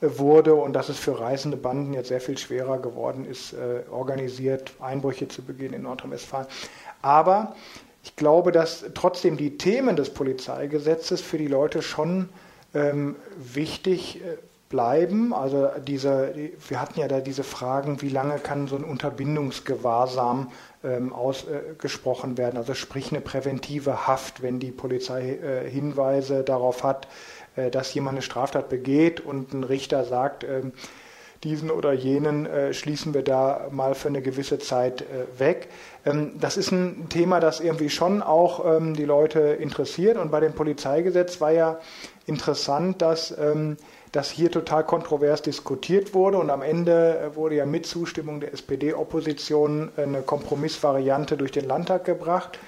wurde 0.00 0.54
und 0.54 0.72
dass 0.72 0.88
es 0.88 0.98
für 0.98 1.20
reisende 1.20 1.56
Banden 1.56 1.92
jetzt 1.92 2.08
sehr 2.08 2.20
viel 2.20 2.38
schwerer 2.38 2.78
geworden 2.78 3.26
ist, 3.26 3.52
äh, 3.52 3.82
organisiert 3.90 4.72
Einbrüche 4.80 5.28
zu 5.28 5.42
begehen 5.42 5.74
in 5.74 5.82
Nordrhein-Westfalen. 5.82 6.46
Aber 7.02 7.54
ich 8.02 8.16
glaube, 8.16 8.50
dass 8.50 8.84
trotzdem 8.94 9.36
die 9.36 9.58
Themen 9.58 9.96
des 9.96 10.10
Polizeigesetzes 10.10 11.20
für 11.20 11.36
die 11.36 11.48
Leute 11.48 11.82
schon 11.82 12.30
ähm, 12.74 13.16
wichtig 13.36 14.22
äh, 14.22 14.36
bleiben. 14.70 15.34
Also 15.34 15.68
diese, 15.86 16.32
wir 16.68 16.80
hatten 16.80 17.00
ja 17.00 17.08
da 17.08 17.20
diese 17.20 17.44
Fragen, 17.44 18.00
wie 18.00 18.08
lange 18.08 18.38
kann 18.38 18.68
so 18.68 18.76
ein 18.76 18.84
Unterbindungsgewahrsam 18.84 20.50
ähm, 20.82 21.12
ausgesprochen 21.12 22.38
werden, 22.38 22.56
also 22.56 22.74
sprich 22.74 23.10
eine 23.10 23.20
präventive 23.20 24.06
Haft, 24.06 24.42
wenn 24.42 24.60
die 24.60 24.70
Polizei 24.70 25.32
äh, 25.36 25.68
Hinweise 25.68 26.42
darauf 26.42 26.82
hat, 26.82 27.08
äh, 27.56 27.70
dass 27.70 27.92
jemand 27.94 28.14
eine 28.14 28.22
Straftat 28.22 28.68
begeht 28.68 29.20
und 29.20 29.52
ein 29.52 29.64
Richter 29.64 30.04
sagt, 30.04 30.44
äh, 30.44 30.62
diesen 31.44 31.70
oder 31.70 31.92
jenen 31.92 32.44
äh, 32.46 32.74
schließen 32.74 33.14
wir 33.14 33.22
da 33.22 33.68
mal 33.70 33.94
für 33.94 34.08
eine 34.08 34.20
gewisse 34.20 34.58
Zeit 34.58 35.02
äh, 35.02 35.38
weg. 35.38 35.68
Ähm, 36.04 36.32
das 36.38 36.56
ist 36.56 36.70
ein 36.70 37.08
Thema, 37.08 37.40
das 37.40 37.60
irgendwie 37.60 37.88
schon 37.88 38.22
auch 38.22 38.64
ähm, 38.64 38.94
die 38.94 39.06
Leute 39.06 39.40
interessiert. 39.40 40.18
Und 40.18 40.30
bei 40.30 40.40
dem 40.40 40.52
Polizeigesetz 40.52 41.40
war 41.40 41.52
ja 41.52 41.80
interessant, 42.26 43.00
dass 43.00 43.36
ähm, 43.38 43.78
das 44.12 44.30
hier 44.30 44.50
total 44.50 44.84
kontrovers 44.84 45.40
diskutiert 45.40 46.14
wurde 46.14 46.38
und 46.38 46.50
am 46.50 46.62
Ende 46.62 47.18
äh, 47.18 47.36
wurde 47.36 47.56
ja 47.56 47.64
mit 47.64 47.86
Zustimmung 47.86 48.40
der 48.40 48.52
SPD-Opposition 48.52 49.90
eine 49.96 50.20
Kompromissvariante 50.22 51.36
durch 51.36 51.52
den 51.52 51.64
Landtag 51.66 52.04
gebracht. 52.04 52.58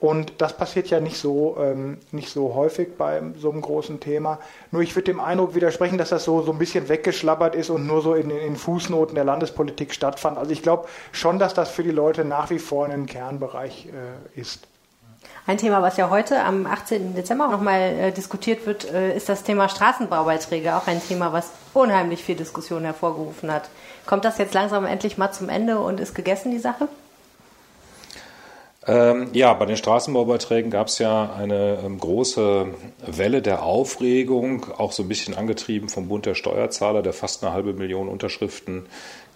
Und 0.00 0.34
das 0.38 0.56
passiert 0.56 0.88
ja 0.90 1.00
nicht 1.00 1.18
so, 1.18 1.56
ähm, 1.60 1.98
nicht 2.12 2.30
so 2.30 2.54
häufig 2.54 2.96
bei 2.96 3.20
so 3.40 3.50
einem 3.50 3.60
großen 3.60 3.98
Thema. 3.98 4.38
Nur 4.70 4.82
ich 4.82 4.94
würde 4.94 5.06
dem 5.06 5.18
Eindruck 5.18 5.56
widersprechen, 5.56 5.98
dass 5.98 6.10
das 6.10 6.22
so, 6.22 6.42
so 6.42 6.52
ein 6.52 6.58
bisschen 6.58 6.88
weggeschlappert 6.88 7.56
ist 7.56 7.68
und 7.68 7.86
nur 7.86 8.00
so 8.00 8.14
in, 8.14 8.30
in 8.30 8.54
Fußnoten 8.54 9.16
der 9.16 9.24
Landespolitik 9.24 9.92
stattfand. 9.92 10.38
Also 10.38 10.52
ich 10.52 10.62
glaube 10.62 10.86
schon, 11.10 11.40
dass 11.40 11.52
das 11.52 11.70
für 11.70 11.82
die 11.82 11.90
Leute 11.90 12.24
nach 12.24 12.50
wie 12.50 12.60
vor 12.60 12.86
ein 12.86 13.06
Kernbereich 13.06 13.88
äh, 13.88 14.40
ist. 14.40 14.68
Ein 15.48 15.58
Thema, 15.58 15.82
was 15.82 15.96
ja 15.96 16.10
heute 16.10 16.44
am 16.44 16.66
18. 16.66 17.14
Dezember 17.14 17.48
nochmal 17.48 17.80
äh, 17.80 18.12
diskutiert 18.12 18.66
wird, 18.66 18.92
äh, 18.92 19.16
ist 19.16 19.28
das 19.28 19.42
Thema 19.42 19.68
Straßenbaubeiträge. 19.68 20.76
Auch 20.76 20.86
ein 20.86 21.02
Thema, 21.02 21.32
was 21.32 21.50
unheimlich 21.74 22.22
viel 22.22 22.36
Diskussion 22.36 22.84
hervorgerufen 22.84 23.50
hat. 23.50 23.68
Kommt 24.06 24.24
das 24.24 24.38
jetzt 24.38 24.54
langsam 24.54 24.84
endlich 24.84 25.18
mal 25.18 25.32
zum 25.32 25.48
Ende 25.48 25.80
und 25.80 25.98
ist 25.98 26.14
gegessen, 26.14 26.52
die 26.52 26.58
Sache? 26.58 26.86
Ähm, 28.88 29.28
ja, 29.34 29.52
bei 29.52 29.66
den 29.66 29.76
Straßenbaubeiträgen 29.76 30.70
gab 30.70 30.86
es 30.86 30.98
ja 30.98 31.30
eine 31.34 31.80
ähm, 31.84 31.98
große 32.00 32.68
Welle 33.06 33.42
der 33.42 33.62
Aufregung, 33.62 34.64
auch 34.78 34.92
so 34.92 35.02
ein 35.02 35.08
bisschen 35.08 35.34
angetrieben 35.34 35.90
vom 35.90 36.08
Bund 36.08 36.24
der 36.24 36.34
Steuerzahler, 36.34 37.02
der 37.02 37.12
fast 37.12 37.44
eine 37.44 37.52
halbe 37.52 37.74
Million 37.74 38.08
Unterschriften 38.08 38.86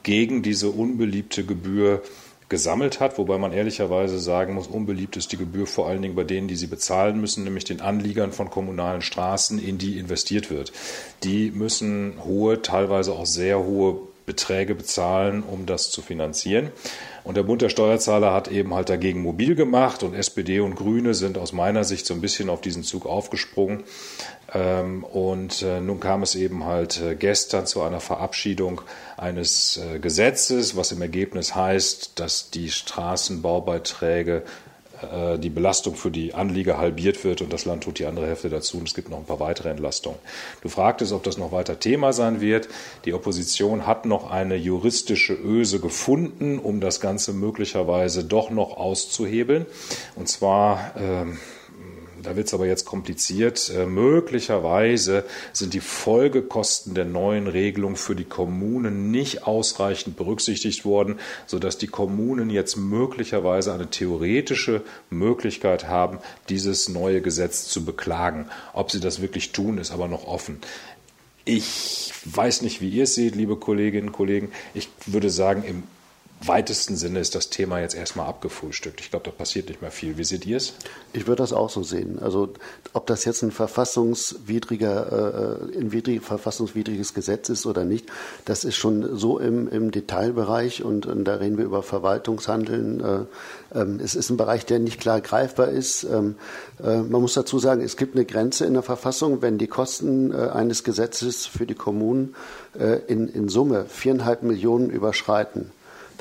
gegen 0.04 0.42
diese 0.42 0.70
unbeliebte 0.70 1.44
Gebühr 1.44 2.00
gesammelt 2.48 3.00
hat, 3.00 3.18
wobei 3.18 3.36
man 3.36 3.52
ehrlicherweise 3.52 4.18
sagen 4.18 4.54
muss, 4.54 4.66
unbeliebt 4.66 5.16
ist 5.16 5.32
die 5.32 5.38
Gebühr 5.38 5.66
vor 5.66 5.86
allen 5.86 6.02
Dingen 6.02 6.14
bei 6.14 6.24
denen, 6.24 6.48
die 6.48 6.56
sie 6.56 6.66
bezahlen 6.66 7.20
müssen, 7.20 7.44
nämlich 7.44 7.64
den 7.64 7.80
Anliegern 7.82 8.32
von 8.32 8.50
kommunalen 8.50 9.02
Straßen, 9.02 9.58
in 9.58 9.76
die 9.78 9.98
investiert 9.98 10.50
wird. 10.50 10.72
Die 11.24 11.50
müssen 11.50 12.14
hohe, 12.24 12.60
teilweise 12.62 13.12
auch 13.12 13.26
sehr 13.26 13.58
hohe 13.64 14.00
Beträge 14.26 14.74
bezahlen, 14.74 15.42
um 15.42 15.66
das 15.66 15.90
zu 15.90 16.02
finanzieren. 16.02 16.70
Und 17.24 17.36
der 17.36 17.42
Bund 17.42 17.62
der 17.62 17.68
Steuerzahler 17.68 18.32
hat 18.32 18.48
eben 18.48 18.74
halt 18.74 18.88
dagegen 18.88 19.22
mobil 19.22 19.54
gemacht 19.54 20.02
und 20.02 20.14
SPD 20.14 20.60
und 20.60 20.74
Grüne 20.74 21.14
sind 21.14 21.38
aus 21.38 21.52
meiner 21.52 21.84
Sicht 21.84 22.06
so 22.06 22.14
ein 22.14 22.20
bisschen 22.20 22.48
auf 22.48 22.60
diesen 22.60 22.82
Zug 22.82 23.06
aufgesprungen. 23.06 23.84
Ähm, 24.54 25.04
und 25.04 25.62
äh, 25.62 25.80
nun 25.80 26.00
kam 26.00 26.22
es 26.22 26.34
eben 26.34 26.64
halt 26.64 27.00
äh, 27.00 27.14
gestern 27.14 27.66
zu 27.66 27.82
einer 27.82 28.00
Verabschiedung 28.00 28.82
eines 29.16 29.78
äh, 29.78 29.98
Gesetzes, 29.98 30.76
was 30.76 30.92
im 30.92 31.00
Ergebnis 31.00 31.54
heißt, 31.54 32.18
dass 32.18 32.50
die 32.50 32.70
Straßenbaubeiträge 32.70 34.42
äh, 35.02 35.38
die 35.38 35.50
Belastung 35.50 35.94
für 35.94 36.10
die 36.10 36.34
Anlieger 36.34 36.78
halbiert 36.78 37.24
wird 37.24 37.42
und 37.42 37.52
das 37.52 37.64
Land 37.64 37.84
tut 37.84 37.98
die 37.98 38.06
andere 38.06 38.26
Hälfte 38.26 38.48
dazu 38.48 38.78
und 38.78 38.88
es 38.88 38.94
gibt 38.94 39.10
noch 39.10 39.18
ein 39.18 39.24
paar 39.24 39.40
weitere 39.40 39.70
Entlastungen. 39.70 40.18
Du 40.62 40.68
fragtest, 40.68 41.12
ob 41.12 41.22
das 41.22 41.38
noch 41.38 41.52
weiter 41.52 41.78
Thema 41.78 42.12
sein 42.12 42.40
wird. 42.40 42.68
Die 43.04 43.14
Opposition 43.14 43.86
hat 43.86 44.06
noch 44.06 44.30
eine 44.30 44.56
juristische 44.56 45.34
Öse 45.34 45.80
gefunden, 45.80 46.58
um 46.58 46.80
das 46.80 47.00
Ganze 47.00 47.32
möglicherweise 47.32 48.24
doch 48.24 48.50
noch 48.50 48.76
auszuhebeln. 48.76 49.66
Und 50.16 50.28
zwar 50.28 50.92
ähm, 50.96 51.38
da 52.22 52.36
wird 52.36 52.46
es 52.46 52.54
aber 52.54 52.66
jetzt 52.66 52.84
kompliziert. 52.84 53.70
Äh, 53.74 53.86
möglicherweise 53.86 55.24
sind 55.52 55.74
die 55.74 55.80
Folgekosten 55.80 56.94
der 56.94 57.04
neuen 57.04 57.46
Regelung 57.46 57.96
für 57.96 58.14
die 58.14 58.24
Kommunen 58.24 59.10
nicht 59.10 59.46
ausreichend 59.46 60.16
berücksichtigt 60.16 60.84
worden, 60.84 61.18
sodass 61.46 61.78
die 61.78 61.86
Kommunen 61.86 62.50
jetzt 62.50 62.76
möglicherweise 62.76 63.72
eine 63.72 63.88
theoretische 63.88 64.82
Möglichkeit 65.10 65.88
haben, 65.88 66.18
dieses 66.48 66.88
neue 66.88 67.20
Gesetz 67.20 67.66
zu 67.68 67.84
beklagen. 67.84 68.48
Ob 68.72 68.90
sie 68.90 69.00
das 69.00 69.20
wirklich 69.20 69.52
tun, 69.52 69.78
ist 69.78 69.90
aber 69.90 70.08
noch 70.08 70.26
offen. 70.26 70.58
Ich 71.44 72.12
weiß 72.24 72.62
nicht, 72.62 72.80
wie 72.80 72.90
ihr 72.90 73.04
es 73.04 73.16
seht, 73.16 73.34
liebe 73.34 73.56
Kolleginnen 73.56 74.08
und 74.08 74.12
Kollegen. 74.12 74.52
Ich 74.74 74.88
würde 75.06 75.28
sagen, 75.28 75.64
im 75.64 75.82
weitesten 76.46 76.96
Sinne 76.96 77.20
ist 77.20 77.34
das 77.34 77.50
Thema 77.50 77.80
jetzt 77.80 77.94
erstmal 77.94 78.26
abgefrühstückt. 78.26 79.00
Ich 79.00 79.10
glaube, 79.10 79.24
da 79.24 79.30
passiert 79.30 79.68
nicht 79.68 79.82
mehr 79.82 79.90
viel. 79.90 80.18
Wie 80.18 80.24
seht 80.24 80.46
ihr 80.46 80.56
es? 80.56 80.74
Ich 81.12 81.26
würde 81.26 81.42
das 81.42 81.52
auch 81.52 81.70
so 81.70 81.82
sehen. 81.82 82.18
Also 82.20 82.52
ob 82.92 83.06
das 83.06 83.24
jetzt 83.24 83.42
ein 83.42 83.50
verfassungswidriger, 83.50 85.68
äh, 85.72 85.78
ein 85.78 85.92
widrig, 85.92 86.22
verfassungswidriges 86.22 87.14
Gesetz 87.14 87.48
ist 87.48 87.66
oder 87.66 87.84
nicht, 87.84 88.06
das 88.44 88.64
ist 88.64 88.76
schon 88.76 89.16
so 89.16 89.38
im, 89.38 89.68
im 89.68 89.90
Detailbereich 89.90 90.82
und, 90.82 91.06
und 91.06 91.24
da 91.24 91.36
reden 91.36 91.58
wir 91.58 91.64
über 91.64 91.82
Verwaltungshandeln. 91.82 93.00
Äh, 93.00 93.78
ähm, 93.78 94.00
es 94.02 94.14
ist 94.14 94.30
ein 94.30 94.36
Bereich, 94.36 94.66
der 94.66 94.78
nicht 94.78 95.00
klar 95.00 95.20
greifbar 95.20 95.68
ist. 95.68 96.04
Ähm, 96.04 96.36
äh, 96.82 96.98
man 96.98 97.20
muss 97.20 97.34
dazu 97.34 97.58
sagen, 97.58 97.82
es 97.82 97.96
gibt 97.96 98.16
eine 98.16 98.24
Grenze 98.24 98.66
in 98.66 98.74
der 98.74 98.82
Verfassung, 98.82 99.42
wenn 99.42 99.58
die 99.58 99.68
Kosten 99.68 100.32
äh, 100.32 100.48
eines 100.48 100.84
Gesetzes 100.84 101.46
für 101.46 101.66
die 101.66 101.74
Kommunen 101.74 102.34
äh, 102.78 102.98
in, 103.06 103.28
in 103.28 103.48
Summe 103.48 103.86
viereinhalb 103.88 104.42
Millionen 104.42 104.90
überschreiten 104.90 105.70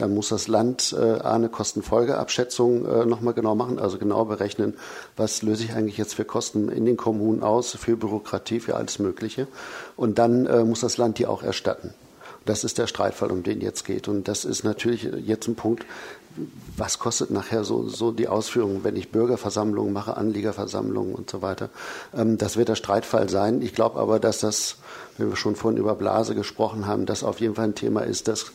dann 0.01 0.15
muss 0.15 0.29
das 0.29 0.48
Land 0.48 0.96
äh, 1.00 1.22
eine 1.22 1.48
Kostenfolgeabschätzung 1.48 2.86
äh, 2.86 3.05
nochmal 3.05 3.36
genau 3.36 3.53
machen, 3.53 3.77
also 3.77 4.00
genau 4.00 4.25
berechnen, 4.25 4.74
was 5.15 5.43
löse 5.43 5.63
ich 5.63 5.74
eigentlich 5.74 5.98
jetzt 5.98 6.15
für 6.15 6.25
Kosten 6.25 6.70
in 6.70 6.86
den 6.86 6.98
Kommunen 6.98 7.43
aus, 7.43 7.75
für 7.75 7.96
Bürokratie, 7.96 8.60
für 8.60 8.75
alles 8.75 8.98
Mögliche. 8.98 9.48
Und 9.96 10.17
dann 10.17 10.48
äh, 10.48 10.63
muss 10.63 10.79
das 10.81 10.98
Land 10.98 11.20
die 11.20 11.27
auch 11.27 11.43
erstatten. 11.43 11.93
Das 12.46 12.63
ist 12.63 12.79
der 12.79 12.88
Streitfall, 12.88 13.29
um 13.29 13.43
den 13.43 13.62
jetzt 13.62 13.86
geht. 13.86 14.08
Und 14.08 14.27
das 14.27 14.46
ist 14.46 14.63
natürlich 14.63 15.03
jetzt 15.03 15.48
ein 15.48 15.53
Punkt, 15.53 15.86
was 16.77 16.98
kostet 16.98 17.29
nachher 17.29 17.63
so, 17.63 17.88
so 17.88 18.12
die 18.12 18.27
Ausführung, 18.27 18.84
wenn 18.84 18.96
ich 18.96 19.12
Bürgerversammlungen 19.12 19.93
mache, 19.93 20.17
Anliegerversammlungen 20.17 21.13
und 21.13 21.29
so 21.29 21.43
weiter. 21.43 21.70
Ähm, 22.15 22.39
das 22.39 22.58
wird 22.58 22.70
der 22.70 22.75
Streitfall 22.75 23.29
sein. 23.29 23.62
Ich 23.62 23.75
glaube 23.75 24.00
aber, 24.00 24.20
dass 24.20 24.39
das, 24.39 24.77
wenn 25.17 25.29
wir 25.29 25.36
schon 25.36 25.55
vorhin 25.55 25.79
über 25.79 25.93
Blase 25.93 26.34
gesprochen 26.34 26.88
haben, 26.88 27.05
das 27.05 27.24
auf 27.24 27.39
jeden 27.39 27.53
Fall 27.53 27.65
ein 27.65 27.75
Thema 27.75 28.01
ist, 28.01 28.27
das 28.27 28.51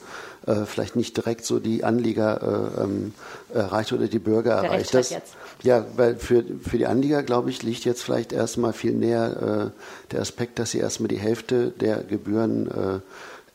äh, 0.47 0.65
vielleicht 0.65 0.97
nicht 0.97 1.17
direkt 1.17 1.45
so 1.45 1.59
die 1.59 1.85
Anlieger 1.85 2.73
äh, 2.77 2.83
ähm, 2.83 3.15
erreicht 3.53 3.93
oder 3.93 4.07
die 4.07 4.19
Bürger 4.19 4.61
der 4.61 4.71
erreicht. 4.71 4.95
Das, 4.95 5.11
jetzt. 5.11 5.35
Ja, 5.63 5.85
weil 5.97 6.17
für, 6.17 6.45
für 6.63 6.79
die 6.79 6.87
Anlieger, 6.87 7.23
glaube 7.23 7.51
ich, 7.51 7.63
liegt 7.63 7.85
jetzt 7.85 8.03
vielleicht 8.03 8.33
erstmal 8.33 8.73
viel 8.73 8.93
näher 8.93 9.73
äh, 9.73 10.13
der 10.13 10.21
Aspekt, 10.21 10.59
dass 10.59 10.71
sie 10.71 10.79
erstmal 10.79 11.09
die 11.09 11.19
Hälfte 11.19 11.71
der 11.71 12.03
Gebühren 12.05 12.71
äh, 12.71 13.01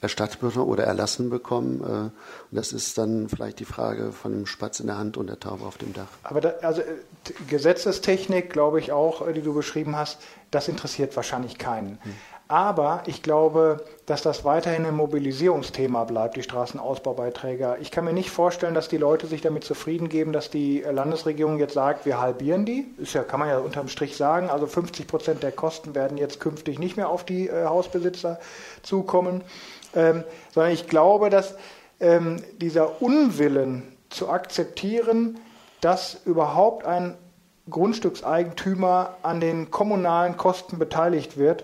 erstattet 0.01 0.41
bekommen 0.41 0.67
oder 0.67 0.83
erlassen 0.83 1.29
bekommen. 1.29 1.81
Äh, 1.81 1.85
und 1.85 2.11
das 2.51 2.73
ist 2.73 2.97
dann 2.97 3.29
vielleicht 3.29 3.59
die 3.59 3.65
Frage 3.65 4.11
von 4.11 4.31
dem 4.33 4.45
Spatz 4.45 4.79
in 4.79 4.87
der 4.87 4.97
Hand 4.97 5.15
und 5.15 5.27
der 5.27 5.39
Taube 5.39 5.63
auf 5.63 5.77
dem 5.77 5.93
Dach. 5.93 6.07
Aber 6.23 6.41
da, 6.41 6.53
also 6.61 6.81
Gesetzestechnik, 7.47 8.51
glaube 8.51 8.79
ich 8.79 8.91
auch, 8.91 9.31
die 9.31 9.41
du 9.41 9.53
beschrieben 9.53 9.95
hast, 9.95 10.19
das 10.49 10.67
interessiert 10.67 11.15
wahrscheinlich 11.15 11.57
keinen. 11.57 11.99
Hm. 12.01 12.13
Aber 12.51 13.03
ich 13.05 13.23
glaube, 13.23 13.85
dass 14.05 14.23
das 14.23 14.43
weiterhin 14.43 14.85
ein 14.85 14.93
Mobilisierungsthema 14.97 16.03
bleibt, 16.03 16.35
die 16.35 16.43
Straßenausbaubeiträge. 16.43 17.77
Ich 17.79 17.91
kann 17.91 18.03
mir 18.03 18.11
nicht 18.11 18.29
vorstellen, 18.29 18.73
dass 18.73 18.89
die 18.89 18.97
Leute 18.97 19.25
sich 19.25 19.39
damit 19.39 19.63
zufrieden 19.63 20.09
geben, 20.09 20.33
dass 20.33 20.49
die 20.49 20.81
Landesregierung 20.81 21.59
jetzt 21.59 21.75
sagt, 21.75 22.05
wir 22.05 22.19
halbieren 22.19 22.65
die. 22.65 22.93
Ist 22.97 23.13
ja, 23.13 23.23
kann 23.23 23.39
man 23.39 23.47
ja 23.47 23.59
unterm 23.59 23.87
Strich 23.87 24.17
sagen. 24.17 24.49
Also 24.49 24.67
50 24.67 25.07
Prozent 25.07 25.43
der 25.43 25.53
Kosten 25.53 25.95
werden 25.95 26.17
jetzt 26.17 26.41
künftig 26.41 26.77
nicht 26.77 26.97
mehr 26.97 27.07
auf 27.07 27.23
die 27.23 27.47
äh, 27.47 27.63
Hausbesitzer 27.63 28.37
zukommen. 28.83 29.45
Ähm, 29.95 30.25
sondern 30.53 30.73
ich 30.73 30.87
glaube, 30.87 31.29
dass 31.29 31.55
ähm, 32.01 32.43
dieser 32.57 33.01
Unwillen 33.01 33.95
zu 34.09 34.27
akzeptieren, 34.27 35.39
dass 35.79 36.17
überhaupt 36.25 36.85
ein 36.85 37.17
Grundstückseigentümer 37.69 39.15
an 39.23 39.39
den 39.39 39.71
kommunalen 39.71 40.35
Kosten 40.35 40.79
beteiligt 40.79 41.37
wird, 41.37 41.63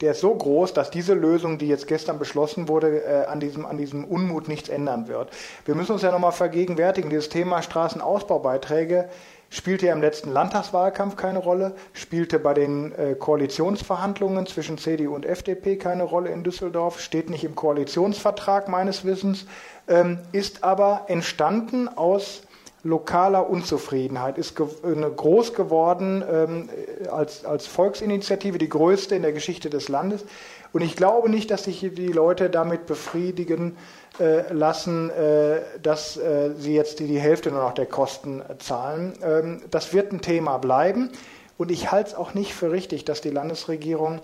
der 0.00 0.12
ist 0.12 0.20
so 0.20 0.34
groß, 0.34 0.74
dass 0.74 0.90
diese 0.90 1.14
Lösung, 1.14 1.58
die 1.58 1.68
jetzt 1.68 1.86
gestern 1.86 2.18
beschlossen 2.18 2.68
wurde, 2.68 3.02
äh, 3.04 3.26
an, 3.26 3.40
diesem, 3.40 3.66
an 3.66 3.78
diesem 3.78 4.04
Unmut 4.04 4.48
nichts 4.48 4.68
ändern 4.68 5.08
wird. 5.08 5.30
Wir 5.64 5.74
müssen 5.74 5.92
uns 5.92 6.02
ja 6.02 6.12
nochmal 6.12 6.32
vergegenwärtigen, 6.32 7.10
dieses 7.10 7.28
Thema 7.28 7.62
Straßenausbaubeiträge 7.62 9.08
spielte 9.50 9.86
ja 9.86 9.92
im 9.92 10.00
letzten 10.00 10.30
Landtagswahlkampf 10.30 11.16
keine 11.16 11.38
Rolle, 11.38 11.74
spielte 11.92 12.38
bei 12.38 12.54
den 12.54 12.92
äh, 12.92 13.14
Koalitionsverhandlungen 13.14 14.46
zwischen 14.46 14.78
CDU 14.78 15.14
und 15.14 15.24
FDP 15.24 15.76
keine 15.76 16.02
Rolle 16.02 16.30
in 16.30 16.44
Düsseldorf, 16.44 17.00
steht 17.00 17.30
nicht 17.30 17.44
im 17.44 17.54
Koalitionsvertrag 17.54 18.68
meines 18.68 19.04
Wissens, 19.04 19.46
ähm, 19.88 20.18
ist 20.32 20.64
aber 20.64 21.06
entstanden 21.08 21.88
aus 21.88 22.42
lokaler 22.84 23.48
Unzufriedenheit, 23.48 24.38
ist 24.38 24.54
eine 24.82 25.10
groß 25.10 25.54
geworden 25.54 26.24
ähm, 26.30 26.68
als, 27.10 27.44
als 27.44 27.66
Volksinitiative, 27.66 28.58
die 28.58 28.68
größte 28.68 29.14
in 29.16 29.22
der 29.22 29.32
Geschichte 29.32 29.68
des 29.70 29.88
Landes. 29.88 30.24
Und 30.72 30.82
ich 30.82 30.96
glaube 30.96 31.30
nicht, 31.30 31.50
dass 31.50 31.64
sich 31.64 31.80
die 31.80 32.12
Leute 32.12 32.50
damit 32.50 32.86
befriedigen 32.86 33.76
äh, 34.20 34.52
lassen, 34.52 35.10
äh, 35.10 35.60
dass 35.82 36.16
äh, 36.16 36.50
sie 36.56 36.74
jetzt 36.74 37.00
die, 37.00 37.06
die, 37.06 37.18
Hälfte 37.18 37.50
nur 37.50 37.62
noch 37.62 37.72
der 37.72 37.86
Kosten 37.86 38.42
zahlen. 38.58 39.14
Ähm, 39.22 39.62
das 39.70 39.92
wird 39.92 40.12
ein 40.12 40.20
Thema 40.20 40.58
bleiben. 40.58 41.10
Und 41.56 41.70
ich 41.70 41.90
halte 41.90 42.10
es 42.10 42.14
auch 42.14 42.34
nicht 42.34 42.54
für 42.54 42.70
richtig, 42.70 43.04
dass 43.04 43.20
die 43.20 43.30
Landesregierung 43.30 44.20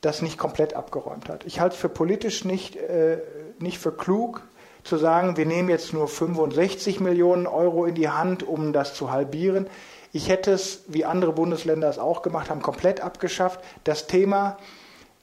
das 0.00 0.22
nicht 0.22 0.38
komplett 0.38 0.74
abgeräumt 0.74 1.28
hat. 1.28 1.44
Ich 1.44 1.60
halte 1.60 1.74
es 1.74 1.80
für 1.80 1.88
politisch 1.88 2.44
nicht, 2.44 2.76
äh, 2.76 3.18
nicht 3.58 3.78
für 3.78 3.92
klug, 3.92 4.42
zu 4.84 4.96
sagen, 4.96 5.36
wir 5.36 5.46
nehmen 5.46 5.68
jetzt 5.68 5.92
nur 5.92 6.06
65 6.06 7.00
Millionen 7.00 7.46
Euro 7.46 7.86
in 7.86 7.94
die 7.94 8.08
Hand, 8.08 8.42
um 8.42 8.72
das 8.72 8.94
zu 8.94 9.10
halbieren. 9.10 9.66
Ich 10.12 10.28
hätte 10.28 10.52
es, 10.52 10.84
wie 10.86 11.04
andere 11.04 11.32
Bundesländer 11.32 11.88
es 11.88 11.98
auch 11.98 12.22
gemacht 12.22 12.50
haben, 12.50 12.62
komplett 12.62 13.00
abgeschafft. 13.00 13.60
Das 13.82 14.06
Thema 14.06 14.58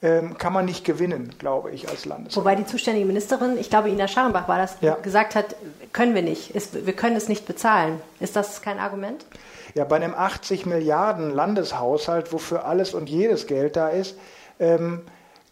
ähm, 0.01 0.37
kann 0.37 0.51
man 0.51 0.65
nicht 0.65 0.83
gewinnen, 0.83 1.35
glaube 1.37 1.71
ich, 1.71 1.87
als 1.87 2.05
Landes. 2.05 2.35
Wobei 2.35 2.55
die 2.55 2.65
zuständige 2.65 3.05
Ministerin, 3.05 3.57
ich 3.57 3.69
glaube, 3.69 3.89
Ina 3.89 4.07
Scharrenbach 4.07 4.47
war 4.47 4.57
das, 4.57 4.77
ja. 4.81 4.95
gesagt 4.95 5.35
hat, 5.35 5.55
können 5.93 6.15
wir 6.15 6.23
nicht, 6.23 6.55
ist, 6.55 6.85
wir 6.85 6.93
können 6.93 7.15
es 7.15 7.29
nicht 7.29 7.45
bezahlen. 7.45 8.01
Ist 8.19 8.35
das 8.35 8.61
kein 8.61 8.79
Argument? 8.79 9.25
Ja, 9.75 9.85
bei 9.85 9.95
einem 9.97 10.15
80 10.15 10.65
Milliarden 10.65 11.29
Landeshaushalt, 11.33 12.33
wofür 12.33 12.65
alles 12.65 12.93
und 12.93 13.09
jedes 13.09 13.47
Geld 13.47 13.75
da 13.75 13.89
ist, 13.89 14.17
ähm, 14.59 15.03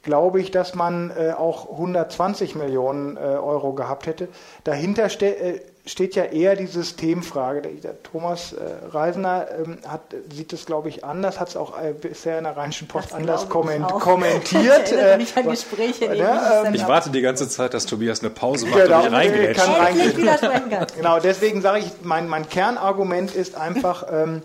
glaube 0.03 0.39
ich, 0.39 0.51
dass 0.51 0.75
man 0.75 1.11
äh, 1.11 1.31
auch 1.31 1.71
120 1.71 2.55
Millionen 2.55 3.17
äh, 3.17 3.19
Euro 3.19 3.73
gehabt 3.73 4.07
hätte. 4.07 4.29
Dahinter 4.63 5.09
ste 5.09 5.35
äh, 5.35 5.61
steht 5.85 6.15
ja 6.15 6.25
eher 6.25 6.55
die 6.55 6.67
Systemfrage. 6.67 7.61
Der, 7.63 7.71
der 7.71 8.03
Thomas 8.03 8.53
äh, 8.53 8.59
Reisner 8.91 9.47
ähm, 9.57 9.79
hat, 9.87 10.01
sieht 10.31 10.53
es, 10.53 10.65
glaube 10.65 10.87
ich, 10.89 11.03
anders, 11.03 11.39
hat 11.39 11.49
es 11.49 11.57
auch 11.57 11.81
äh, 11.81 11.93
bisher 11.93 12.37
in 12.37 12.43
der 12.43 12.55
Rheinischen 12.55 12.87
Post 12.87 13.07
das 13.07 13.13
anders 13.13 13.49
komment 13.49 13.87
kommentiert. 13.87 14.91
ich 15.19 15.35
an 15.35 15.49
Gespräche. 15.49 16.05
Äh, 16.05 16.17
ne, 16.17 16.71
ich 16.73 16.87
warte 16.87 17.09
die 17.09 17.21
ganze 17.21 17.49
Zeit, 17.49 17.73
dass 17.73 17.85
Tobias 17.85 18.21
eine 18.21 18.29
Pause 18.29 18.67
macht 18.67 18.83
genau, 18.83 18.99
und 18.99 19.13
ich. 19.13 19.57
Kann 19.57 19.73
reingrätschen. 19.73 20.87
genau, 20.95 21.19
deswegen 21.19 21.61
sage 21.61 21.79
ich, 21.79 21.91
mein, 22.03 22.27
mein 22.27 22.47
Kernargument 22.47 23.33
ist 23.33 23.55
einfach, 23.55 24.05
ähm, 24.11 24.43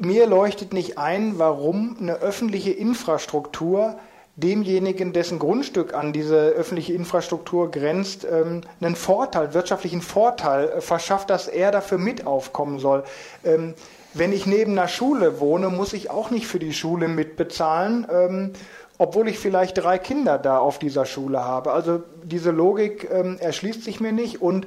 mir 0.00 0.26
leuchtet 0.26 0.72
nicht 0.72 0.98
ein, 0.98 1.38
warum 1.38 1.96
eine 2.00 2.16
öffentliche 2.16 2.72
Infrastruktur 2.72 3.98
demjenigen, 4.38 5.12
dessen 5.12 5.40
Grundstück 5.40 5.94
an 5.94 6.12
diese 6.12 6.36
öffentliche 6.36 6.92
Infrastruktur 6.92 7.72
grenzt, 7.72 8.24
ähm, 8.24 8.60
einen 8.80 8.94
Vorteil, 8.94 9.52
wirtschaftlichen 9.52 10.00
Vorteil 10.00 10.68
äh, 10.68 10.80
verschafft, 10.80 11.28
dass 11.30 11.48
er 11.48 11.72
dafür 11.72 11.98
mit 11.98 12.24
aufkommen 12.24 12.78
soll. 12.78 13.02
Ähm, 13.44 13.74
wenn 14.14 14.32
ich 14.32 14.46
neben 14.46 14.72
einer 14.72 14.86
Schule 14.86 15.40
wohne, 15.40 15.70
muss 15.70 15.92
ich 15.92 16.08
auch 16.10 16.30
nicht 16.30 16.46
für 16.46 16.60
die 16.60 16.72
Schule 16.72 17.08
mitbezahlen, 17.08 18.06
ähm, 18.10 18.52
obwohl 18.96 19.28
ich 19.28 19.40
vielleicht 19.40 19.78
drei 19.78 19.98
Kinder 19.98 20.38
da 20.38 20.58
auf 20.58 20.78
dieser 20.78 21.04
Schule 21.04 21.44
habe. 21.44 21.72
Also 21.72 22.02
diese 22.24 22.50
Logik 22.50 23.08
erschließt 23.08 23.84
sich 23.84 24.00
mir 24.00 24.10
nicht 24.10 24.42
und 24.42 24.66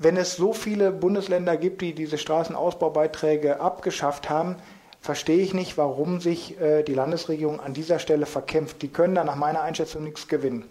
wenn 0.00 0.16
es 0.16 0.34
so 0.34 0.54
viele 0.54 0.90
Bundesländer 0.90 1.58
gibt, 1.58 1.82
die 1.82 1.94
diese 1.94 2.16
Straßenausbaubeiträge 2.16 3.60
abgeschafft 3.60 4.30
haben, 4.30 4.56
verstehe 5.02 5.42
ich 5.42 5.52
nicht, 5.52 5.76
warum 5.76 6.22
sich 6.22 6.58
äh, 6.58 6.82
die 6.82 6.94
Landesregierung 6.94 7.60
an 7.60 7.74
dieser 7.74 7.98
Stelle 7.98 8.24
verkämpft. 8.24 8.80
Die 8.80 8.88
können 8.88 9.14
da 9.14 9.24
nach 9.24 9.36
meiner 9.36 9.60
Einschätzung 9.60 10.02
nichts 10.02 10.26
gewinnen. 10.26 10.64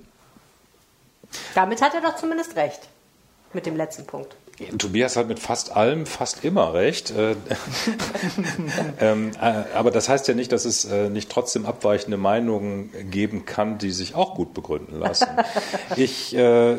Damit 1.54 1.84
hat 1.84 1.94
er 1.94 2.02
doch 2.02 2.16
zumindest 2.16 2.56
recht. 2.56 2.82
Mit 3.54 3.68
dem 3.68 3.76
letzten 3.76 4.06
Punkt. 4.06 4.36
Tobias 4.78 5.16
hat 5.16 5.28
mit 5.28 5.40
fast 5.40 5.76
allem 5.76 6.08
fast 6.08 6.44
immer 6.44 6.74
recht. 6.74 7.12
Äh, 7.12 7.36
ähm, 9.00 9.32
äh, 9.40 9.64
aber 9.76 9.92
das 9.92 10.10
heißt 10.10 10.28
ja 10.28 10.34
nicht, 10.34 10.52
dass 10.52 10.66
es 10.66 10.86
äh, 10.86 11.08
nicht 11.10 11.32
trotzdem 11.32 11.68
abweichende 11.68 12.18
Meinungen 12.18 12.92
geben 13.12 13.46
kann, 13.46 13.78
die 13.78 13.92
sich 13.92 14.16
auch 14.16 14.34
gut 14.34 14.56
begründen 14.56 14.98
lassen. 15.00 15.28
Ich 15.96 16.36
äh, 16.36 16.78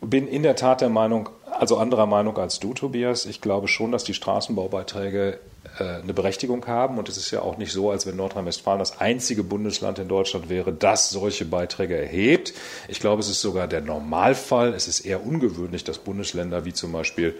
bin 0.00 0.28
in 0.28 0.42
der 0.42 0.56
Tat 0.56 0.80
der 0.80 0.88
Meinung, 0.88 1.28
also 1.58 1.78
anderer 1.78 2.06
Meinung 2.06 2.36
als 2.38 2.60
du, 2.60 2.74
Tobias. 2.74 3.26
Ich 3.26 3.40
glaube 3.40 3.68
schon, 3.68 3.92
dass 3.92 4.04
die 4.04 4.14
Straßenbaubeiträge 4.14 5.38
äh, 5.78 5.84
eine 5.84 6.14
Berechtigung 6.14 6.66
haben. 6.66 6.98
Und 6.98 7.08
es 7.08 7.16
ist 7.16 7.30
ja 7.30 7.42
auch 7.42 7.58
nicht 7.58 7.72
so, 7.72 7.90
als 7.90 8.06
wenn 8.06 8.16
Nordrhein-Westfalen 8.16 8.78
das 8.78 9.00
einzige 9.00 9.42
Bundesland 9.42 9.98
in 9.98 10.08
Deutschland 10.08 10.48
wäre, 10.48 10.72
das 10.72 11.10
solche 11.10 11.44
Beiträge 11.44 11.96
erhebt. 11.96 12.54
Ich 12.88 13.00
glaube, 13.00 13.20
es 13.20 13.28
ist 13.28 13.40
sogar 13.40 13.68
der 13.68 13.80
Normalfall. 13.80 14.74
Es 14.74 14.88
ist 14.88 15.00
eher 15.00 15.24
ungewöhnlich, 15.24 15.84
dass 15.84 15.98
Bundesländer 15.98 16.64
wie 16.64 16.72
zum 16.72 16.92
Beispiel 16.92 17.34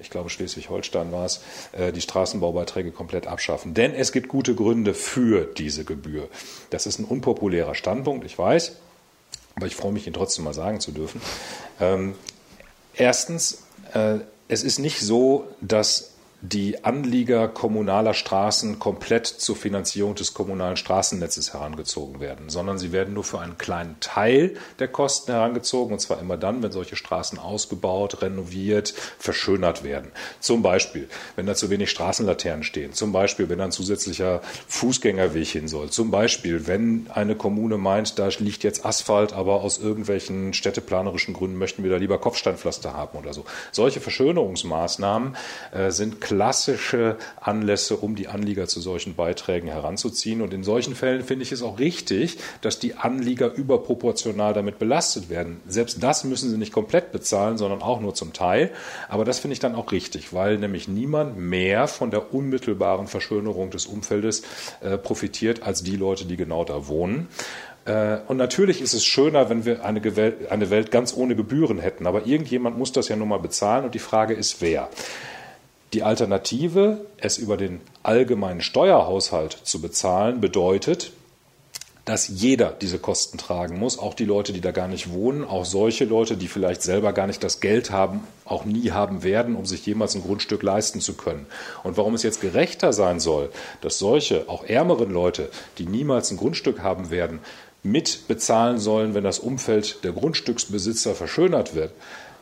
ich 0.00 0.10
glaube 0.10 0.30
Schleswig-Holstein 0.30 1.10
war 1.10 1.24
es, 1.24 1.40
äh, 1.72 1.92
die 1.92 2.00
Straßenbaubeiträge 2.00 2.92
komplett 2.92 3.26
abschaffen. 3.26 3.74
Denn 3.74 3.94
es 3.94 4.12
gibt 4.12 4.28
gute 4.28 4.54
Gründe 4.54 4.94
für 4.94 5.44
diese 5.44 5.84
Gebühr. 5.84 6.28
Das 6.70 6.86
ist 6.86 7.00
ein 7.00 7.04
unpopulärer 7.04 7.74
Standpunkt, 7.74 8.24
ich 8.24 8.38
weiß, 8.38 8.76
aber 9.56 9.66
ich 9.66 9.74
freue 9.74 9.90
mich, 9.90 10.06
ihn 10.06 10.12
trotzdem 10.12 10.44
mal 10.44 10.54
sagen 10.54 10.78
zu 10.78 10.92
dürfen. 10.92 11.20
Erstens, 12.98 13.62
äh, 13.94 14.18
es 14.48 14.64
ist 14.64 14.78
nicht 14.78 15.00
so, 15.00 15.48
dass 15.60 16.14
die 16.40 16.84
Anlieger 16.84 17.48
kommunaler 17.48 18.14
Straßen 18.14 18.78
komplett 18.78 19.26
zur 19.26 19.56
Finanzierung 19.56 20.14
des 20.14 20.34
kommunalen 20.34 20.76
Straßennetzes 20.76 21.52
herangezogen 21.52 22.20
werden, 22.20 22.48
sondern 22.48 22.78
sie 22.78 22.92
werden 22.92 23.12
nur 23.14 23.24
für 23.24 23.40
einen 23.40 23.58
kleinen 23.58 23.96
Teil 23.98 24.54
der 24.78 24.86
Kosten 24.86 25.32
herangezogen, 25.32 25.94
und 25.94 25.98
zwar 25.98 26.20
immer 26.20 26.36
dann, 26.36 26.62
wenn 26.62 26.70
solche 26.70 26.94
Straßen 26.94 27.40
ausgebaut, 27.40 28.22
renoviert, 28.22 28.94
verschönert 29.18 29.82
werden. 29.82 30.12
Zum 30.38 30.62
Beispiel, 30.62 31.08
wenn 31.34 31.46
da 31.46 31.56
zu 31.56 31.70
wenig 31.70 31.90
Straßenlaternen 31.90 32.62
stehen, 32.62 32.92
zum 32.92 33.10
Beispiel, 33.10 33.48
wenn 33.48 33.60
ein 33.60 33.72
zusätzlicher 33.72 34.40
Fußgängerweg 34.68 35.48
hin 35.48 35.66
soll, 35.66 35.90
zum 35.90 36.12
Beispiel, 36.12 36.68
wenn 36.68 37.08
eine 37.12 37.34
Kommune 37.34 37.78
meint, 37.78 38.16
da 38.20 38.28
liegt 38.38 38.62
jetzt 38.62 38.86
Asphalt, 38.86 39.32
aber 39.32 39.62
aus 39.62 39.78
irgendwelchen 39.78 40.52
städteplanerischen 40.52 41.34
Gründen 41.34 41.58
möchten 41.58 41.82
wir 41.82 41.90
da 41.90 41.96
lieber 41.96 42.18
Kopfsteinpflaster 42.18 42.94
haben 42.94 43.18
oder 43.18 43.34
so. 43.34 43.44
Solche 43.72 44.00
Verschönerungsmaßnahmen 44.00 45.36
äh, 45.72 45.90
sind 45.90 46.20
klassische 46.28 47.16
Anlässe, 47.40 47.96
um 47.96 48.14
die 48.14 48.28
Anlieger 48.28 48.66
zu 48.66 48.80
solchen 48.80 49.14
Beiträgen 49.14 49.68
heranzuziehen. 49.68 50.42
Und 50.42 50.52
in 50.52 50.62
solchen 50.62 50.94
Fällen 50.94 51.24
finde 51.24 51.44
ich 51.44 51.52
es 51.52 51.62
auch 51.62 51.78
richtig, 51.78 52.36
dass 52.60 52.78
die 52.78 52.96
Anlieger 52.96 53.50
überproportional 53.54 54.52
damit 54.52 54.78
belastet 54.78 55.30
werden. 55.30 55.62
Selbst 55.66 56.02
das 56.02 56.24
müssen 56.24 56.50
sie 56.50 56.58
nicht 56.58 56.72
komplett 56.72 57.12
bezahlen, 57.12 57.56
sondern 57.56 57.80
auch 57.80 58.00
nur 58.00 58.14
zum 58.14 58.34
Teil. 58.34 58.70
Aber 59.08 59.24
das 59.24 59.38
finde 59.38 59.54
ich 59.54 59.60
dann 59.60 59.74
auch 59.74 59.90
richtig, 59.90 60.34
weil 60.34 60.58
nämlich 60.58 60.86
niemand 60.86 61.38
mehr 61.38 61.88
von 61.88 62.10
der 62.10 62.34
unmittelbaren 62.34 63.06
Verschönerung 63.06 63.70
des 63.70 63.86
Umfeldes 63.86 64.42
äh, 64.82 64.98
profitiert 64.98 65.62
als 65.62 65.82
die 65.82 65.96
Leute, 65.96 66.26
die 66.26 66.36
genau 66.36 66.64
da 66.64 66.88
wohnen. 66.88 67.28
Äh, 67.86 68.18
und 68.28 68.36
natürlich 68.36 68.82
ist 68.82 68.92
es 68.92 69.06
schöner, 69.06 69.48
wenn 69.48 69.64
wir 69.64 69.82
eine, 69.82 70.02
eine 70.50 70.70
Welt 70.70 70.90
ganz 70.90 71.14
ohne 71.16 71.34
Gebühren 71.34 71.78
hätten. 71.78 72.06
Aber 72.06 72.26
irgendjemand 72.26 72.76
muss 72.76 72.92
das 72.92 73.08
ja 73.08 73.16
nun 73.16 73.28
mal 73.28 73.38
bezahlen 73.38 73.86
und 73.86 73.94
die 73.94 73.98
Frage 73.98 74.34
ist, 74.34 74.60
wer. 74.60 74.90
Die 75.94 76.02
Alternative, 76.02 77.06
es 77.16 77.38
über 77.38 77.56
den 77.56 77.80
allgemeinen 78.02 78.60
Steuerhaushalt 78.60 79.52
zu 79.62 79.80
bezahlen, 79.80 80.40
bedeutet, 80.40 81.12
dass 82.08 82.28
jeder 82.28 82.70
diese 82.70 82.98
Kosten 82.98 83.36
tragen 83.36 83.78
muss, 83.78 83.98
auch 83.98 84.14
die 84.14 84.24
Leute, 84.24 84.54
die 84.54 84.62
da 84.62 84.70
gar 84.70 84.88
nicht 84.88 85.12
wohnen, 85.12 85.44
auch 85.44 85.66
solche 85.66 86.06
Leute, 86.06 86.38
die 86.38 86.48
vielleicht 86.48 86.80
selber 86.80 87.12
gar 87.12 87.26
nicht 87.26 87.44
das 87.44 87.60
Geld 87.60 87.90
haben, 87.90 88.26
auch 88.46 88.64
nie 88.64 88.92
haben 88.92 89.22
werden, 89.22 89.54
um 89.56 89.66
sich 89.66 89.84
jemals 89.84 90.14
ein 90.14 90.22
Grundstück 90.22 90.62
leisten 90.62 91.00
zu 91.00 91.14
können. 91.14 91.46
Und 91.84 91.98
warum 91.98 92.14
es 92.14 92.22
jetzt 92.22 92.40
gerechter 92.40 92.94
sein 92.94 93.20
soll, 93.20 93.50
dass 93.82 93.98
solche, 93.98 94.48
auch 94.48 94.64
ärmeren 94.64 95.10
Leute, 95.10 95.50
die 95.76 95.84
niemals 95.84 96.30
ein 96.30 96.38
Grundstück 96.38 96.82
haben 96.82 97.10
werden, 97.10 97.40
mit 97.82 98.26
bezahlen 98.26 98.78
sollen, 98.78 99.14
wenn 99.14 99.24
das 99.24 99.38
Umfeld 99.38 100.02
der 100.02 100.12
Grundstücksbesitzer 100.12 101.14
verschönert 101.14 101.74
wird, 101.74 101.92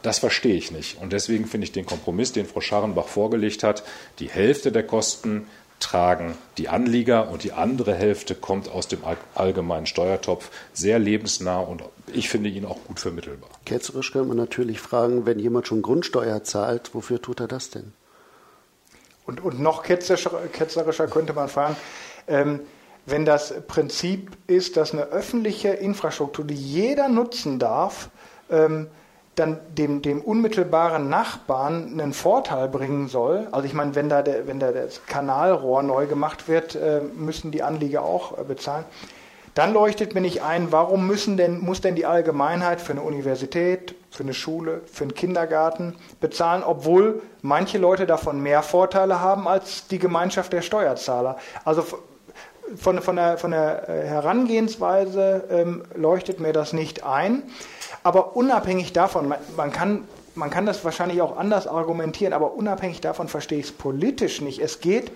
das 0.02 0.18
verstehe 0.18 0.56
ich 0.56 0.70
nicht. 0.70 1.00
Und 1.00 1.12
deswegen 1.12 1.46
finde 1.46 1.64
ich 1.66 1.72
den 1.72 1.86
Kompromiss, 1.86 2.32
den 2.32 2.46
Frau 2.46 2.60
Scharrenbach 2.60 3.08
vorgelegt 3.08 3.62
hat, 3.62 3.82
die 4.18 4.28
Hälfte 4.28 4.72
der 4.72 4.84
Kosten 4.84 5.46
tragen 5.80 6.38
die 6.56 6.68
Anlieger 6.68 7.28
und 7.28 7.44
die 7.44 7.52
andere 7.52 7.94
Hälfte 7.94 8.34
kommt 8.34 8.70
aus 8.70 8.88
dem 8.88 9.00
allgemeinen 9.34 9.86
Steuertopf, 9.86 10.50
sehr 10.72 10.98
lebensnah 10.98 11.60
und 11.60 11.82
ich 12.12 12.28
finde 12.28 12.48
ihn 12.48 12.64
auch 12.64 12.78
gut 12.84 12.98
vermittelbar. 12.98 13.50
Ketzerisch 13.66 14.12
könnte 14.12 14.28
man 14.28 14.38
natürlich 14.38 14.80
fragen, 14.80 15.26
wenn 15.26 15.38
jemand 15.38 15.66
schon 15.66 15.82
Grundsteuer 15.82 16.44
zahlt, 16.44 16.94
wofür 16.94 17.20
tut 17.20 17.40
er 17.40 17.48
das 17.48 17.70
denn? 17.70 17.92
Und, 19.26 19.44
und 19.44 19.60
noch 19.60 19.82
ketzerischer, 19.82 20.30
ketzerischer 20.52 21.08
könnte 21.08 21.32
man 21.32 21.48
fragen, 21.48 21.76
ähm, 22.28 22.60
wenn 23.06 23.24
das 23.24 23.54
Prinzip 23.66 24.36
ist, 24.46 24.76
dass 24.76 24.92
eine 24.92 25.04
öffentliche 25.04 25.68
Infrastruktur, 25.68 26.44
die 26.44 26.54
jeder 26.54 27.08
nutzen 27.08 27.58
darf, 27.58 28.08
ähm, 28.50 28.88
dann 29.36 29.60
dem, 29.76 30.02
dem 30.02 30.22
unmittelbaren 30.22 31.08
Nachbarn 31.08 31.92
einen 31.92 32.12
Vorteil 32.12 32.68
bringen 32.68 33.08
soll. 33.08 33.46
Also 33.52 33.66
ich 33.66 33.74
meine, 33.74 33.94
wenn 33.94 34.08
da, 34.08 34.22
der, 34.22 34.48
wenn 34.48 34.58
da 34.58 34.72
das 34.72 35.04
Kanalrohr 35.06 35.82
neu 35.82 36.06
gemacht 36.06 36.48
wird, 36.48 36.74
äh, 36.74 37.00
müssen 37.14 37.50
die 37.50 37.62
Anlieger 37.62 38.02
auch 38.02 38.38
äh, 38.38 38.44
bezahlen. 38.44 38.84
Dann 39.54 39.72
leuchtet 39.72 40.14
mir 40.14 40.20
nicht 40.20 40.42
ein, 40.42 40.72
warum 40.72 41.06
müssen 41.06 41.36
denn, 41.36 41.60
muss 41.60 41.80
denn 41.80 41.94
die 41.94 42.04
Allgemeinheit 42.04 42.80
für 42.80 42.92
eine 42.92 43.02
Universität, 43.02 43.94
für 44.10 44.22
eine 44.22 44.34
Schule, 44.34 44.82
für 44.84 45.04
einen 45.04 45.14
Kindergarten 45.14 45.94
bezahlen, 46.20 46.62
obwohl 46.62 47.22
manche 47.40 47.78
Leute 47.78 48.06
davon 48.06 48.42
mehr 48.42 48.62
Vorteile 48.62 49.20
haben 49.20 49.48
als 49.48 49.86
die 49.86 49.98
Gemeinschaft 49.98 50.52
der 50.52 50.62
Steuerzahler. 50.62 51.38
Also 51.64 51.84
von, 52.76 53.00
von, 53.00 53.16
der, 53.16 53.38
von 53.38 53.50
der 53.50 53.88
äh, 53.88 54.06
Herangehensweise 54.06 55.44
ähm, 55.50 55.84
leuchtet 55.94 56.40
mir 56.40 56.52
das 56.52 56.72
nicht 56.72 57.04
ein. 57.04 57.42
Aber 58.06 58.36
unabhängig 58.36 58.92
davon, 58.92 59.26
man, 59.26 59.40
man, 59.56 59.72
kann, 59.72 60.04
man 60.36 60.48
kann 60.48 60.64
das 60.64 60.84
wahrscheinlich 60.84 61.20
auch 61.20 61.36
anders 61.36 61.66
argumentieren, 61.66 62.34
aber 62.34 62.52
unabhängig 62.52 63.00
davon 63.00 63.26
verstehe 63.26 63.58
ich 63.58 63.66
es 63.66 63.72
politisch 63.72 64.40
nicht. 64.40 64.60
Es 64.60 64.78
geht 64.78 65.10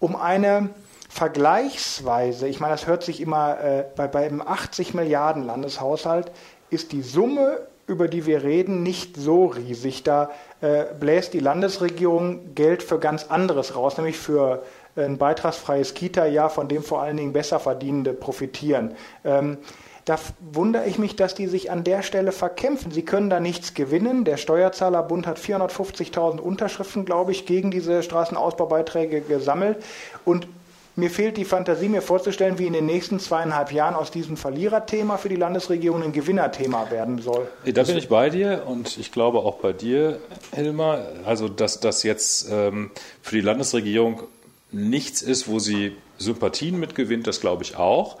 um 0.00 0.16
eine 0.16 0.70
vergleichsweise, 1.08 2.48
ich 2.48 2.58
meine, 2.58 2.72
das 2.72 2.88
hört 2.88 3.04
sich 3.04 3.20
immer, 3.20 3.60
äh, 3.60 3.84
bei, 3.94 4.08
beim 4.08 4.42
80 4.42 4.92
Milliarden 4.92 5.44
Landeshaushalt 5.44 6.32
ist 6.68 6.90
die 6.90 7.02
Summe, 7.02 7.60
über 7.86 8.08
die 8.08 8.26
wir 8.26 8.42
reden, 8.42 8.82
nicht 8.82 9.16
so 9.16 9.46
riesig. 9.46 10.02
Da 10.02 10.32
äh, 10.62 10.86
bläst 10.98 11.34
die 11.34 11.38
Landesregierung 11.38 12.56
Geld 12.56 12.82
für 12.82 12.98
ganz 12.98 13.26
anderes 13.26 13.76
raus, 13.76 13.98
nämlich 13.98 14.18
für 14.18 14.64
ein 14.96 15.16
beitragsfreies 15.16 15.94
Kita-Jahr, 15.94 16.50
von 16.50 16.66
dem 16.66 16.82
vor 16.82 17.02
allen 17.02 17.18
Dingen 17.18 17.32
Besserverdienende 17.32 18.12
profitieren. 18.12 18.96
Ähm, 19.24 19.58
da 20.04 20.18
wundere 20.40 20.86
ich 20.86 20.98
mich, 20.98 21.14
dass 21.14 21.34
die 21.34 21.46
sich 21.46 21.70
an 21.70 21.84
der 21.84 22.02
Stelle 22.02 22.32
verkämpfen. 22.32 22.90
Sie 22.90 23.02
können 23.02 23.30
da 23.30 23.38
nichts 23.38 23.74
gewinnen. 23.74 24.24
Der 24.24 24.36
Steuerzahlerbund 24.36 25.26
hat 25.26 25.38
450.000 25.38 26.40
Unterschriften, 26.40 27.04
glaube 27.04 27.30
ich, 27.30 27.46
gegen 27.46 27.70
diese 27.70 28.02
Straßenausbaubeiträge 28.02 29.20
gesammelt. 29.20 29.78
Und 30.24 30.48
mir 30.96 31.08
fehlt 31.08 31.36
die 31.36 31.44
Fantasie, 31.44 31.88
mir 31.88 32.02
vorzustellen, 32.02 32.58
wie 32.58 32.66
in 32.66 32.74
den 32.74 32.84
nächsten 32.84 33.18
zweieinhalb 33.18 33.72
Jahren 33.72 33.94
aus 33.94 34.10
diesem 34.10 34.36
Verliererthema 34.36 35.16
für 35.16 35.28
die 35.28 35.36
Landesregierung 35.36 36.02
ein 36.02 36.12
Gewinnerthema 36.12 36.90
werden 36.90 37.18
soll. 37.18 37.48
Da 37.64 37.84
bin 37.84 37.96
ich 37.96 38.08
bei 38.08 38.28
dir 38.28 38.64
und 38.66 38.98
ich 38.98 39.12
glaube 39.12 39.38
auch 39.38 39.56
bei 39.56 39.72
dir, 39.72 40.18
Hilmar. 40.52 41.06
Also, 41.24 41.48
dass 41.48 41.80
das 41.80 42.02
jetzt 42.02 42.48
ähm, 42.50 42.90
für 43.22 43.36
die 43.36 43.40
Landesregierung 43.40 44.24
nichts 44.72 45.22
ist, 45.22 45.48
wo 45.48 45.60
sie 45.60 45.96
Sympathien 46.18 46.78
mitgewinnt, 46.78 47.26
das 47.26 47.40
glaube 47.40 47.62
ich 47.62 47.76
auch. 47.76 48.18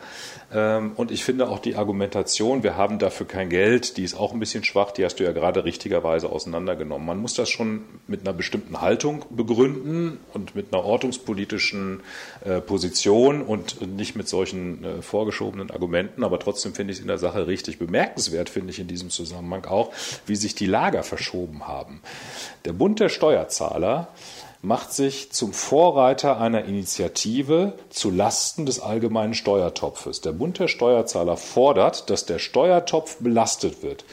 Ähm, 0.52 0.92
und 0.96 1.10
ich 1.10 1.24
finde 1.24 1.48
auch 1.48 1.58
die 1.58 1.76
Argumentation, 1.76 2.62
wir 2.62 2.76
haben 2.76 2.98
dafür 2.98 3.26
kein 3.26 3.48
Geld, 3.48 3.96
die 3.96 4.04
ist 4.04 4.14
auch 4.14 4.32
ein 4.32 4.40
bisschen 4.40 4.64
schwach, 4.64 4.90
die 4.90 5.04
hast 5.04 5.16
du 5.16 5.24
ja 5.24 5.32
gerade 5.32 5.64
richtigerweise 5.64 6.28
auseinandergenommen. 6.28 7.06
Man 7.06 7.18
muss 7.18 7.34
das 7.34 7.48
schon 7.48 7.84
mit 8.06 8.20
einer 8.20 8.32
bestimmten 8.32 8.80
Haltung 8.80 9.24
begründen 9.30 10.18
und 10.34 10.54
mit 10.54 10.72
einer 10.72 10.84
ortungspolitischen 10.84 12.00
äh, 12.44 12.60
Position 12.60 13.42
und 13.42 13.80
nicht 13.96 14.14
mit 14.14 14.28
solchen 14.28 14.84
äh, 14.84 15.02
vorgeschobenen 15.02 15.70
Argumenten. 15.70 16.24
Aber 16.24 16.38
trotzdem 16.38 16.74
finde 16.74 16.92
ich 16.92 16.98
es 16.98 17.02
in 17.02 17.08
der 17.08 17.18
Sache 17.18 17.46
richtig 17.46 17.78
bemerkenswert, 17.78 18.50
finde 18.50 18.70
ich 18.70 18.78
in 18.78 18.88
diesem 18.88 19.10
Zusammenhang 19.10 19.64
auch, 19.64 19.92
wie 20.26 20.36
sich 20.36 20.54
die 20.54 20.66
Lager 20.66 21.02
verschoben 21.02 21.66
haben. 21.66 22.02
Der 22.64 22.72
Bund 22.72 23.00
der 23.00 23.08
Steuerzahler 23.08 24.08
macht 24.62 24.92
sich 24.92 25.32
zum 25.32 25.52
Vorreiter 25.52 26.40
einer 26.40 26.64
Initiative 26.64 27.74
zu 27.90 28.10
Lasten 28.10 28.64
des 28.64 28.78
allgemeinen 28.78 29.34
Steuertopfes. 29.34 30.20
Der 30.20 30.30
Bund 30.30 30.60
der 30.60 30.68
Steuerzahler 30.68 31.36
fordert, 31.36 32.08
dass 32.10 32.26
der 32.26 32.38
Steuertopf 32.38 33.16
belastet 33.18 33.82
wird. 33.82 34.04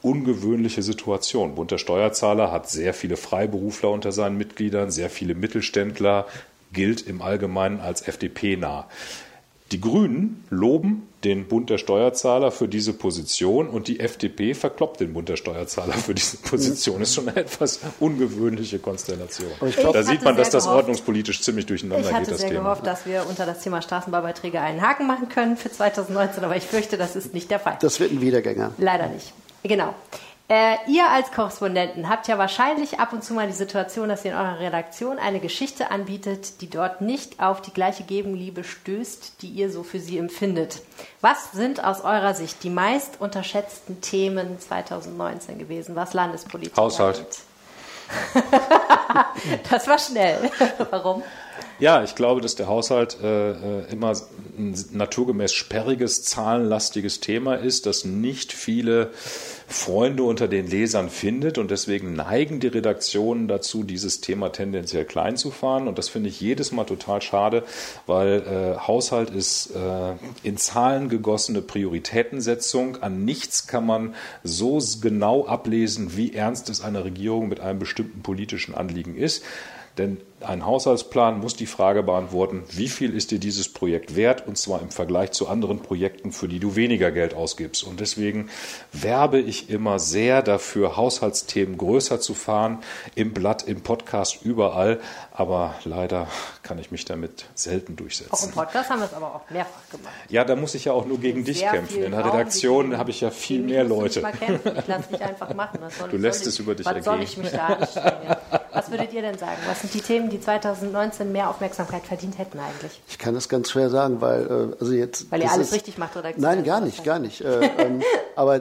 Ungewöhnliche 0.00 0.82
Situation. 0.82 1.54
Bund 1.54 1.70
der 1.70 1.76
Steuerzahler 1.76 2.50
hat 2.50 2.70
sehr 2.70 2.94
viele 2.94 3.18
Freiberufler 3.18 3.90
unter 3.90 4.10
seinen 4.10 4.38
Mitgliedern, 4.38 4.90
sehr 4.90 5.10
viele 5.10 5.34
Mittelständler, 5.34 6.26
gilt 6.72 7.06
im 7.06 7.20
Allgemeinen 7.20 7.80
als 7.80 8.00
FDP-nah. 8.00 8.88
Die 9.70 9.82
Grünen 9.82 10.44
loben 10.48 11.09
den 11.24 11.48
Bund 11.48 11.68
der 11.68 11.76
Steuerzahler 11.76 12.50
für 12.50 12.66
diese 12.66 12.94
Position 12.94 13.68
und 13.68 13.88
die 13.88 14.00
FDP 14.00 14.54
verkloppt 14.54 15.00
den 15.00 15.12
Bund 15.12 15.28
der 15.28 15.36
Steuerzahler 15.36 15.92
für 15.92 16.14
diese 16.14 16.38
Position. 16.38 16.98
Das 17.00 17.10
ist 17.10 17.14
schon 17.14 17.28
eine 17.28 17.40
etwas 17.40 17.80
ungewöhnliche 18.00 18.78
Konstellation. 18.78 19.50
Glaub, 19.76 19.92
da 19.92 20.02
sieht 20.02 20.22
man, 20.22 20.36
dass 20.36 20.50
das 20.50 20.64
gehofft, 20.64 20.78
ordnungspolitisch 20.78 21.42
ziemlich 21.42 21.66
durcheinander 21.66 22.08
geht. 22.08 22.22
Ich 22.22 22.28
hatte 22.28 22.38
sehr 22.38 22.48
Thema. 22.48 22.62
gehofft, 22.62 22.86
dass 22.86 23.04
wir 23.04 23.26
unter 23.28 23.44
das 23.44 23.60
Thema 23.60 23.82
Straßenbaubeiträge 23.82 24.60
einen 24.60 24.80
Haken 24.80 25.06
machen 25.06 25.28
können 25.28 25.56
für 25.56 25.70
2019, 25.70 26.42
aber 26.42 26.56
ich 26.56 26.64
fürchte, 26.64 26.96
das 26.96 27.16
ist 27.16 27.34
nicht 27.34 27.50
der 27.50 27.60
Fall. 27.60 27.76
Das 27.80 28.00
wird 28.00 28.12
ein 28.12 28.22
Wiedergänger. 28.22 28.72
Leider 28.78 29.08
nicht. 29.08 29.32
Genau. 29.62 29.94
Äh, 30.50 30.78
ihr 30.88 31.08
als 31.08 31.30
Korrespondenten 31.30 32.08
habt 32.08 32.26
ja 32.26 32.36
wahrscheinlich 32.36 32.98
ab 32.98 33.12
und 33.12 33.22
zu 33.22 33.34
mal 33.34 33.46
die 33.46 33.52
Situation, 33.52 34.08
dass 34.08 34.24
ihr 34.24 34.32
in 34.32 34.36
eurer 34.36 34.58
Redaktion 34.58 35.20
eine 35.20 35.38
Geschichte 35.38 35.92
anbietet, 35.92 36.60
die 36.60 36.68
dort 36.68 37.00
nicht 37.00 37.40
auf 37.40 37.62
die 37.62 37.72
gleiche 37.72 38.02
Gegenliebe 38.02 38.64
stößt, 38.64 39.42
die 39.42 39.46
ihr 39.46 39.70
so 39.70 39.84
für 39.84 40.00
sie 40.00 40.18
empfindet. 40.18 40.82
Was 41.20 41.52
sind 41.52 41.84
aus 41.84 42.00
eurer 42.00 42.34
Sicht 42.34 42.64
die 42.64 42.70
meist 42.70 43.20
unterschätzten 43.20 44.00
Themen 44.00 44.58
2019 44.58 45.56
gewesen, 45.60 45.94
was 45.94 46.14
Landespolitik 46.14 46.76
Haushalt. 46.76 47.24
das 49.70 49.86
war 49.86 50.00
schnell. 50.00 50.50
Warum? 50.90 51.22
Ja, 51.78 52.02
ich 52.02 52.16
glaube, 52.16 52.40
dass 52.40 52.56
der 52.56 52.66
Haushalt 52.66 53.16
äh, 53.22 53.52
äh, 53.52 53.92
immer 53.92 54.14
ein 54.60 54.74
naturgemäß 54.92 55.52
sperriges, 55.52 56.22
zahlenlastiges 56.22 57.20
Thema 57.20 57.54
ist, 57.54 57.86
das 57.86 58.04
nicht 58.04 58.52
viele 58.52 59.10
Freunde 59.66 60.24
unter 60.24 60.48
den 60.48 60.68
Lesern 60.68 61.10
findet 61.10 61.56
und 61.56 61.70
deswegen 61.70 62.12
neigen 62.12 62.60
die 62.60 62.66
Redaktionen 62.66 63.48
dazu, 63.48 63.84
dieses 63.84 64.20
Thema 64.20 64.50
tendenziell 64.50 65.04
klein 65.04 65.36
zu 65.36 65.50
fahren 65.50 65.88
und 65.88 65.96
das 65.98 66.08
finde 66.08 66.28
ich 66.28 66.40
jedes 66.40 66.72
Mal 66.72 66.84
total 66.84 67.22
schade, 67.22 67.64
weil 68.06 68.42
äh, 68.42 68.78
Haushalt 68.78 69.30
ist 69.30 69.70
äh, 69.74 70.14
in 70.42 70.56
Zahlen 70.56 71.08
gegossene 71.08 71.62
Prioritätensetzung. 71.62 73.02
An 73.02 73.24
nichts 73.24 73.66
kann 73.66 73.86
man 73.86 74.14
so 74.42 74.80
genau 75.00 75.46
ablesen, 75.46 76.16
wie 76.16 76.34
ernst 76.34 76.68
es 76.68 76.80
einer 76.80 77.04
Regierung 77.04 77.48
mit 77.48 77.60
einem 77.60 77.78
bestimmten 77.78 78.22
politischen 78.22 78.74
Anliegen 78.74 79.16
ist. 79.16 79.44
Denn 80.00 80.16
ein 80.40 80.64
Haushaltsplan 80.64 81.38
muss 81.40 81.56
die 81.56 81.66
Frage 81.66 82.02
beantworten, 82.02 82.64
wie 82.70 82.88
viel 82.88 83.14
ist 83.14 83.32
dir 83.32 83.38
dieses 83.38 83.70
Projekt 83.70 84.16
wert, 84.16 84.46
und 84.46 84.56
zwar 84.56 84.80
im 84.80 84.88
Vergleich 84.88 85.32
zu 85.32 85.46
anderen 85.46 85.80
Projekten, 85.80 86.32
für 86.32 86.48
die 86.48 86.58
du 86.58 86.74
weniger 86.74 87.10
Geld 87.10 87.34
ausgibst. 87.34 87.84
Und 87.84 88.00
deswegen 88.00 88.48
werbe 88.92 89.38
ich 89.38 89.68
immer 89.68 89.98
sehr 89.98 90.40
dafür, 90.40 90.96
Haushaltsthemen 90.96 91.76
größer 91.76 92.18
zu 92.18 92.32
fahren, 92.32 92.78
im 93.14 93.34
Blatt, 93.34 93.64
im 93.64 93.82
Podcast, 93.82 94.38
überall. 94.42 95.00
Aber 95.32 95.74
leider 95.84 96.28
kann 96.62 96.78
ich 96.78 96.90
mich 96.90 97.04
damit 97.04 97.44
selten 97.54 97.96
durchsetzen. 97.96 98.32
Auch 98.32 98.42
im 98.42 98.52
Podcast 98.52 98.88
haben 98.88 99.00
wir 99.00 99.06
es 99.06 99.12
aber 99.12 99.34
auch 99.34 99.50
mehrfach 99.50 99.90
gemacht. 99.90 100.14
Ja, 100.30 100.44
da 100.44 100.56
muss 100.56 100.74
ich 100.74 100.86
ja 100.86 100.92
auch 100.92 101.04
nur 101.04 101.20
gegen 101.20 101.44
dich 101.44 101.60
kämpfen. 101.60 102.04
In 102.04 102.12
der 102.12 102.24
Redaktion 102.24 102.96
habe 102.96 103.10
ich 103.10 103.20
ja 103.20 103.30
viel 103.30 103.60
mehr 103.60 103.84
Leute. 103.84 104.22
Ich 104.78 104.86
lasse 104.86 105.12
mich 105.12 105.20
einfach 105.20 105.52
machen. 105.52 105.80
du 106.10 106.16
lässt 106.16 106.46
es 106.46 106.58
über 106.58 106.74
dich 106.74 106.86
was 106.86 106.94
ergehen. 106.94 107.04
soll 107.04 107.22
ich 107.22 107.36
mich 107.36 107.50
da? 107.50 108.39
Was 108.72 108.90
würdet 108.90 109.12
ihr 109.12 109.22
denn 109.22 109.38
sagen? 109.38 109.58
Was 109.66 109.80
sind 109.80 109.94
die 109.94 110.00
Themen, 110.00 110.30
die 110.30 110.40
2019 110.40 111.32
mehr 111.32 111.50
Aufmerksamkeit 111.50 112.02
verdient 112.04 112.38
hätten 112.38 112.58
eigentlich? 112.58 113.00
Ich 113.08 113.18
kann 113.18 113.34
das 113.34 113.48
ganz 113.48 113.70
schwer 113.70 113.90
sagen, 113.90 114.20
weil 114.20 114.46
äh, 114.46 114.76
also 114.80 114.92
jetzt. 114.92 115.30
Weil 115.30 115.42
ihr 115.42 115.50
alles 115.50 115.68
ist, 115.68 115.74
richtig 115.74 115.98
macht 115.98 116.16
oder? 116.16 116.32
Nein, 116.36 116.64
gar 116.64 116.80
nicht, 116.80 117.04
gar 117.04 117.18
nicht. 117.18 117.40
Äh, 117.40 117.70
ähm, 117.78 118.02
aber 118.36 118.60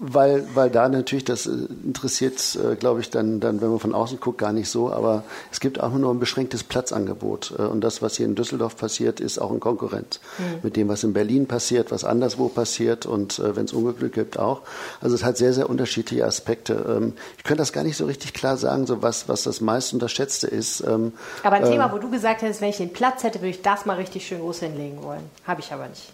weil, 0.00 0.46
weil 0.54 0.70
da 0.70 0.88
natürlich, 0.88 1.24
das 1.26 1.46
äh, 1.46 1.50
interessiert, 1.84 2.56
äh, 2.56 2.74
glaube 2.74 3.00
ich, 3.00 3.10
dann, 3.10 3.38
dann, 3.38 3.60
wenn 3.60 3.68
man 3.68 3.78
von 3.78 3.94
außen 3.94 4.18
guckt, 4.18 4.38
gar 4.38 4.52
nicht 4.52 4.70
so. 4.70 4.90
Aber 4.90 5.24
es 5.52 5.60
gibt 5.60 5.78
auch 5.80 5.92
nur 5.92 6.12
ein 6.12 6.18
beschränktes 6.18 6.64
Platzangebot. 6.64 7.52
Äh, 7.58 7.62
und 7.62 7.82
das, 7.82 8.00
was 8.00 8.16
hier 8.16 8.24
in 8.24 8.34
Düsseldorf 8.34 8.76
passiert, 8.76 9.20
ist 9.20 9.38
auch 9.38 9.52
in 9.52 9.60
Konkurrenz 9.60 10.20
mhm. 10.38 10.44
mit 10.62 10.76
dem, 10.76 10.88
was 10.88 11.04
in 11.04 11.12
Berlin 11.12 11.46
passiert, 11.46 11.90
was 11.90 12.04
anderswo 12.04 12.48
passiert 12.48 13.04
und 13.04 13.40
wenn 13.40 13.66
es 13.66 13.72
Unglück 13.72 14.12
gibt, 14.12 14.38
auch. 14.38 14.62
Also 15.00 15.14
es 15.14 15.22
hat 15.24 15.36
sehr, 15.36 15.52
sehr 15.52 15.68
unterschiedliche 15.68 16.24
Aspekte. 16.24 16.84
Ähm, 16.88 17.12
ich 17.36 17.44
könnte 17.44 17.60
das 17.60 17.72
gar 17.72 17.84
nicht 17.84 17.96
so 17.96 18.06
richtig 18.06 18.32
klar 18.32 18.56
sagen, 18.56 18.86
so 18.86 19.02
was, 19.02 19.28
was 19.28 19.42
das 19.42 19.60
meist 19.60 19.92
unterschätzte 19.92 20.46
ist. 20.46 20.80
Ähm, 20.80 21.12
aber 21.42 21.56
ein 21.56 21.64
Thema, 21.64 21.92
wo 21.92 21.98
du 21.98 22.10
gesagt 22.10 22.42
hättest, 22.42 22.62
wenn 22.62 22.70
ich 22.70 22.78
den 22.78 22.92
Platz 22.92 23.22
hätte, 23.22 23.40
würde 23.40 23.50
ich 23.50 23.62
das 23.62 23.84
mal 23.84 23.96
richtig 23.96 24.26
schön 24.26 24.40
groß 24.40 24.60
hinlegen 24.60 25.02
wollen. 25.02 25.22
Habe 25.46 25.60
ich 25.60 25.72
aber 25.72 25.88
nicht. 25.88 26.10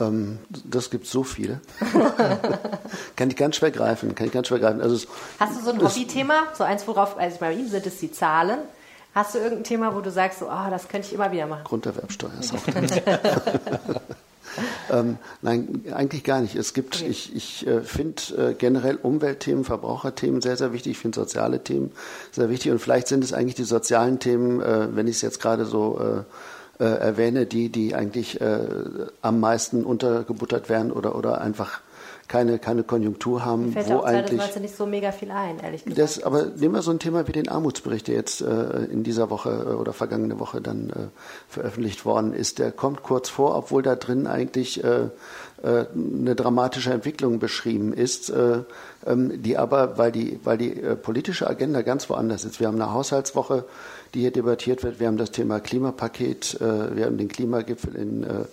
Ähm, 0.00 0.38
das 0.48 0.90
gibt 0.90 1.06
so 1.06 1.24
viele. 1.24 1.60
kann 3.16 3.30
ich 3.30 3.36
ganz 3.36 3.56
schwer 3.56 3.70
greifen. 3.70 4.14
Kann 4.14 4.26
ich 4.26 4.32
ganz 4.32 4.48
schwer 4.48 4.58
greifen. 4.58 4.80
Also 4.80 4.94
es, 4.94 5.08
Hast 5.40 5.58
du 5.58 5.64
so 5.64 5.70
ein 5.70 5.82
Hobbythema? 5.82 6.44
So 6.54 6.64
eins, 6.64 6.86
worauf, 6.86 7.18
also 7.18 7.38
bei 7.40 7.52
ihm 7.52 7.68
sind 7.68 7.86
es 7.86 7.98
die 7.98 8.12
Zahlen. 8.12 8.58
Hast 9.14 9.34
du 9.34 9.38
irgendein 9.38 9.64
Thema, 9.64 9.94
wo 9.94 10.00
du 10.00 10.10
sagst, 10.10 10.38
so, 10.38 10.46
oh, 10.46 10.70
das 10.70 10.88
könnte 10.88 11.08
ich 11.08 11.14
immer 11.14 11.32
wieder 11.32 11.46
machen? 11.46 11.64
Grunderwerbsteuer 11.64 12.30
ist 12.38 12.54
auch 12.54 12.60
drin. 12.60 12.86
ähm, 14.92 15.18
nein, 15.42 15.84
eigentlich 15.92 16.22
gar 16.22 16.40
nicht. 16.40 16.54
Es 16.54 16.74
gibt, 16.74 16.96
okay. 16.96 17.08
ich, 17.08 17.34
ich 17.34 17.66
äh, 17.66 17.80
finde 17.82 18.22
äh, 18.36 18.54
generell 18.54 18.96
Umweltthemen, 18.96 19.64
Verbraucherthemen 19.64 20.40
sehr, 20.40 20.56
sehr 20.56 20.72
wichtig. 20.72 20.92
Ich 20.92 20.98
finde 20.98 21.18
soziale 21.18 21.64
Themen 21.64 21.90
sehr 22.30 22.48
wichtig. 22.50 22.70
Und 22.70 22.78
vielleicht 22.78 23.08
sind 23.08 23.24
es 23.24 23.32
eigentlich 23.32 23.56
die 23.56 23.64
sozialen 23.64 24.20
Themen, 24.20 24.60
äh, 24.60 24.94
wenn 24.94 25.08
ich 25.08 25.16
es 25.16 25.22
jetzt 25.22 25.40
gerade 25.40 25.64
so 25.64 26.24
äh, 26.80 26.88
äh, 26.88 26.94
erwähne, 26.94 27.46
die, 27.46 27.70
die 27.70 27.94
eigentlich 27.94 28.40
äh, 28.40 28.60
am 29.20 29.40
meisten 29.40 29.84
untergebuttert 29.84 30.68
werden 30.68 30.92
oder, 30.92 31.16
oder 31.16 31.40
einfach 31.40 31.80
keine, 32.28 32.58
keine 32.58 32.84
Konjunktur 32.84 33.44
haben, 33.44 33.72
Fällt 33.72 33.88
wo 33.88 33.94
auch 33.94 34.04
eigentlich. 34.04 34.38
2019 34.38 34.62
nicht 34.62 34.76
so 34.76 34.86
mega 34.86 35.12
viel 35.12 35.30
ein, 35.30 35.58
ehrlich 35.58 35.84
gesagt. 35.84 35.98
Das, 35.98 36.22
aber 36.22 36.44
nehmen 36.44 36.74
wir 36.74 36.82
so 36.82 36.90
ein 36.90 36.98
Thema 36.98 37.26
wie 37.26 37.32
den 37.32 37.48
Armutsbericht, 37.48 38.06
der 38.06 38.14
jetzt 38.14 38.42
äh, 38.42 38.84
in 38.84 39.02
dieser 39.02 39.30
Woche 39.30 39.50
äh, 39.50 39.72
oder 39.74 39.92
vergangene 39.92 40.38
Woche 40.38 40.60
dann 40.60 40.90
äh, 40.90 40.92
veröffentlicht 41.48 42.04
worden 42.04 42.32
ist. 42.32 42.58
Der 42.58 42.70
kommt 42.70 43.02
kurz 43.02 43.28
vor, 43.28 43.56
obwohl 43.56 43.82
da 43.82 43.96
drin 43.96 44.26
eigentlich 44.26 44.84
äh, 44.84 45.08
äh, 45.62 45.86
eine 45.92 46.36
dramatische 46.36 46.92
Entwicklung 46.92 47.38
beschrieben 47.40 47.92
ist, 47.92 48.30
äh, 48.30 48.58
ähm, 49.06 49.42
die 49.42 49.56
aber, 49.56 49.98
weil 49.98 50.12
die, 50.12 50.38
weil 50.44 50.58
die 50.58 50.70
politische 51.02 51.48
Agenda 51.48 51.82
ganz 51.82 52.08
woanders 52.10 52.44
ist. 52.44 52.60
Wir 52.60 52.68
haben 52.68 52.80
eine 52.80 52.92
Haushaltswoche, 52.92 53.64
die 54.14 54.20
hier 54.20 54.30
debattiert 54.30 54.82
wird. 54.82 55.00
Wir 55.00 55.06
haben 55.06 55.16
das 55.16 55.30
Thema 55.30 55.60
Klimapaket, 55.60 56.60
äh, 56.60 56.96
wir 56.96 57.06
haben 57.06 57.18
den 57.18 57.28
Klimagipfel 57.28 57.94
in 57.94 58.24
äh, 58.24 58.44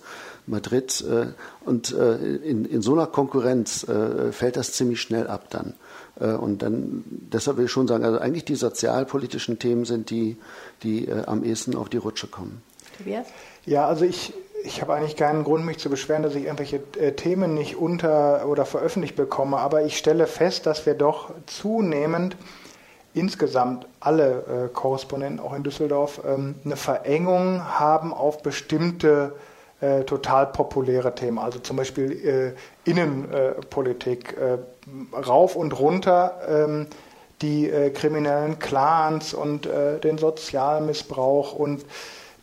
Madrid. 0.48 1.04
Äh, 1.10 1.28
und 1.68 1.94
äh, 1.94 2.16
in, 2.16 2.66
in 2.66 2.82
so 2.82 2.94
einer 2.94 3.08
Konkurrenz 3.08 3.84
äh, 3.84 4.32
fällt 4.32 4.58
das 4.58 4.74
ziemlich 4.74 5.02
schnell 5.02 5.28
ab 5.28 5.50
dann. 5.50 5.74
Und 6.18 6.62
dann, 6.62 7.04
deshalb 7.10 7.58
will 7.58 7.66
ich 7.66 7.72
schon 7.72 7.90
sagen, 7.90 8.06
also 8.06 8.20
eigentlich 8.20 8.46
die 8.46 8.56
sozialpolitischen 8.56 9.60
Themen 9.60 9.84
sind 9.84 10.10
die, 10.10 10.38
die 10.82 11.12
am 11.12 11.44
ehesten 11.44 11.76
auf 11.76 11.90
die 11.90 11.98
Rutsche 11.98 12.28
kommen. 12.28 12.62
Tobias? 12.98 13.28
Ja, 13.66 13.86
also 13.86 14.06
ich, 14.06 14.34
ich 14.64 14.82
habe 14.82 14.94
eigentlich 14.94 15.18
keinen 15.18 15.44
Grund, 15.44 15.66
mich 15.66 15.78
zu 15.78 15.90
beschweren, 15.90 16.24
dass 16.24 16.36
ich 16.36 16.46
irgendwelche 16.46 16.82
äh, 16.98 17.12
Themen 17.12 17.54
nicht 17.54 17.76
unter 17.76 18.48
oder 18.48 18.66
veröffentlicht 18.66 19.18
bekomme, 19.18 19.58
aber 19.58 19.84
ich 19.84 19.98
stelle 19.98 20.26
fest, 20.26 20.66
dass 20.66 20.86
wir 20.86 20.94
doch 20.94 21.32
zunehmend 21.48 22.38
insgesamt 23.16 23.88
alle 24.00 24.68
äh, 24.68 24.74
Korrespondenten, 24.74 25.40
auch 25.40 25.54
in 25.54 25.64
Düsseldorf, 25.64 26.22
ähm, 26.28 26.56
eine 26.64 26.76
Verengung 26.76 27.64
haben 27.80 28.14
auf 28.14 28.44
bestimmte 28.44 29.34
äh, 29.82 30.04
total 30.04 30.48
populäre 30.48 31.16
Themen, 31.16 31.40
also 31.40 31.60
zum 31.60 31.78
Beispiel 31.78 32.56
äh, 32.86 32.90
Innenpolitik, 32.90 34.36
äh, 34.38 34.58
rauf 35.18 35.56
und 35.56 35.80
runter, 35.80 36.40
ähm, 36.48 36.88
die 37.42 37.70
äh, 37.70 37.90
kriminellen 37.90 38.60
Clans 38.60 39.34
und 39.34 39.66
äh, 39.66 40.00
den 40.00 40.18
Sozialmissbrauch 40.18 41.54
und 41.54 41.86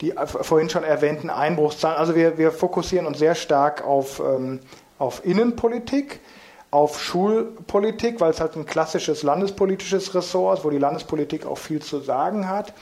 die 0.01 0.15
vorhin 0.27 0.69
schon 0.69 0.83
erwähnten 0.83 1.31
Einbruchszahlen. 1.31 1.97
Also 1.97 2.15
wir, 2.15 2.37
wir 2.37 2.51
fokussieren 2.51 3.07
uns 3.07 3.19
sehr 3.19 3.35
stark 3.35 3.87
auf, 3.87 4.21
ähm, 4.21 4.61
auf 4.99 5.25
Innenpolitik, 5.25 6.21
auf 6.73 7.01
Schulpolitik, 7.01 8.21
weil 8.21 8.31
es 8.31 8.41
halt 8.41 8.57
ein 8.57 8.67
klassisches 8.67 9.23
landespolitisches 9.23 10.15
Ressort 10.15 10.59
ist, 10.59 10.65
wo 10.65 10.71
die 10.71 10.79
Landespolitik 10.79 11.47
auch 11.47 11.59
viel 11.59 11.81
zu 11.81 12.01
sagen 12.01 12.49
hat. 12.49 12.73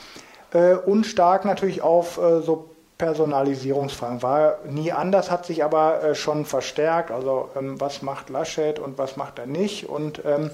Äh, 0.53 0.73
und 0.73 1.05
stark 1.05 1.45
natürlich 1.45 1.81
auf 1.81 2.17
äh, 2.17 2.41
so 2.41 2.69
Personalisierungsfragen. 2.97 4.23
War 4.23 4.59
nie 4.65 4.93
anders, 4.93 5.29
hat 5.29 5.45
sich 5.45 5.63
aber 5.63 6.03
äh, 6.03 6.15
schon 6.15 6.45
verstärkt. 6.45 7.11
Also 7.11 7.49
ähm, 7.57 7.81
was 7.81 8.01
macht 8.01 8.29
Laschet 8.29 8.79
und 8.79 8.97
was 8.97 9.17
macht 9.17 9.39
er 9.39 9.45
nicht? 9.45 9.89
Und 9.89 10.21
ähm, 10.25 10.51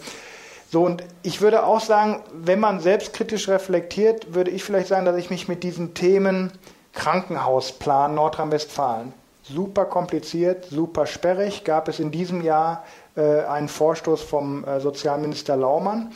so, 0.71 0.83
und 0.83 1.03
ich 1.21 1.39
würde 1.39 1.63
auch 1.63 1.79
sagen, 1.79 2.23
wenn 2.33 2.59
man 2.59 2.79
selbstkritisch 2.79 3.49
reflektiert, 3.49 4.33
würde 4.33 4.49
ich 4.49 4.63
vielleicht 4.63 4.87
sagen, 4.87 5.05
dass 5.05 5.15
ich 5.15 5.29
mich 5.29 5.47
mit 5.47 5.63
diesen 5.63 5.93
Themen 5.93 6.51
Krankenhausplan 6.93 8.15
Nordrhein-Westfalen, 8.15 9.13
super 9.43 9.85
kompliziert, 9.85 10.65
super 10.65 11.05
sperrig, 11.05 11.63
gab 11.63 11.87
es 11.87 11.99
in 11.99 12.11
diesem 12.11 12.41
Jahr 12.41 12.83
äh, 13.17 13.45
einen 13.45 13.67
Vorstoß 13.67 14.21
vom 14.21 14.63
äh, 14.63 14.79
Sozialminister 14.79 15.57
Laumann 15.57 16.11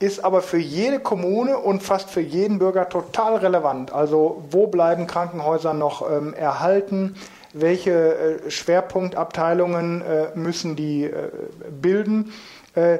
ist 0.00 0.24
aber 0.24 0.40
für 0.40 0.58
jede 0.58 0.98
Kommune 0.98 1.58
und 1.58 1.82
fast 1.82 2.10
für 2.10 2.22
jeden 2.22 2.58
Bürger 2.58 2.88
total 2.88 3.36
relevant. 3.36 3.92
Also 3.92 4.42
wo 4.50 4.66
bleiben 4.66 5.06
Krankenhäuser 5.06 5.74
noch 5.74 6.10
ähm, 6.10 6.32
erhalten? 6.32 7.16
Welche 7.52 8.14
äh, 8.46 8.50
Schwerpunktabteilungen 8.50 10.00
äh, 10.00 10.28
müssen 10.34 10.74
die 10.74 11.04
äh, 11.04 11.30
bilden? 11.70 12.32
Äh, 12.74 12.98